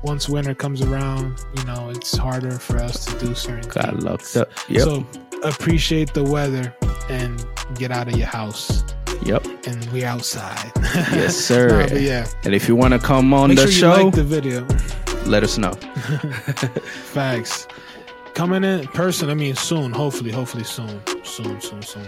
once 0.02 0.28
winter 0.28 0.54
comes 0.54 0.82
around, 0.82 1.38
you 1.56 1.64
know 1.64 1.90
it's 1.90 2.16
harder 2.16 2.58
for 2.58 2.78
us 2.78 3.04
to 3.04 3.18
do 3.18 3.34
certain 3.34 3.68
Got 3.70 3.90
things. 3.90 4.04
locked 4.04 4.36
up. 4.36 4.50
Yep. 4.68 4.82
So 4.82 5.06
appreciate 5.42 6.14
the 6.14 6.24
weather 6.24 6.74
and 7.10 7.44
get 7.74 7.90
out 7.90 8.08
of 8.08 8.16
your 8.16 8.26
house. 8.26 8.82
Yep. 9.22 9.44
And 9.66 9.84
we 9.92 10.04
outside. 10.04 10.72
Yes, 11.12 11.36
sir. 11.48 11.86
Yeah, 11.92 12.26
And 12.44 12.54
if 12.54 12.68
you 12.68 12.76
want 12.76 12.92
to 12.92 12.98
come 12.98 13.32
on 13.34 13.48
make 13.48 13.58
the 13.58 13.70
sure 13.70 13.90
you 13.90 13.96
show, 13.96 14.04
like 14.06 14.14
the 14.14 14.24
video. 14.24 14.66
let 15.26 15.42
us 15.42 15.58
know. 15.58 15.72
Facts. 17.12 17.66
Coming 18.34 18.64
in 18.64 18.86
person. 18.88 19.30
I 19.30 19.34
mean, 19.34 19.54
soon. 19.56 19.92
Hopefully, 19.92 20.30
hopefully 20.32 20.64
soon. 20.64 21.00
Soon, 21.24 21.60
soon, 21.60 21.82
soon. 21.82 22.06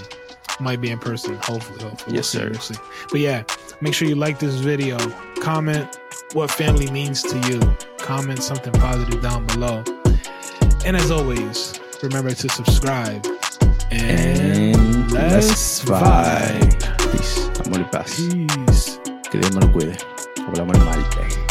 Might 0.61 0.81
be 0.81 0.91
in 0.91 0.99
person. 0.99 1.37
Hopefully, 1.43 1.83
hopefully. 1.83 2.17
Yes, 2.17 2.35
we'll 2.35 2.55
sir. 2.55 2.61
See. 2.75 2.75
But 3.11 3.21
yeah, 3.21 3.45
make 3.81 3.95
sure 3.95 4.09
you 4.09 4.17
like 4.17 4.39
this 4.39 4.55
video. 4.57 4.97
Comment 5.41 5.87
what 6.33 6.51
family 6.51 6.91
means 6.91 7.23
to 7.23 7.39
you. 7.49 7.61
Comment 7.99 8.43
something 8.43 8.73
positive 8.75 9.23
down 9.23 9.47
below. 9.47 9.85
And 10.85 10.97
as 10.97 11.11
always, 11.11 11.79
remember 12.03 12.31
to 12.33 12.49
subscribe. 12.49 13.25
And, 13.91 14.77
And 14.77 15.13
let's 15.13 15.83
vibe. 15.85 16.86
Peace. 17.17 17.51
Amor 17.65 17.81
y 17.81 17.85
paz. 17.85 18.23
Peace. 18.67 19.01
Que 19.31 19.39
Dios 19.39 19.55
me 19.55 19.61
lo 19.61 19.73
cuide. 19.73 19.97
Hablamos 20.47 20.77
el 20.77 20.85
martes. 20.85 21.46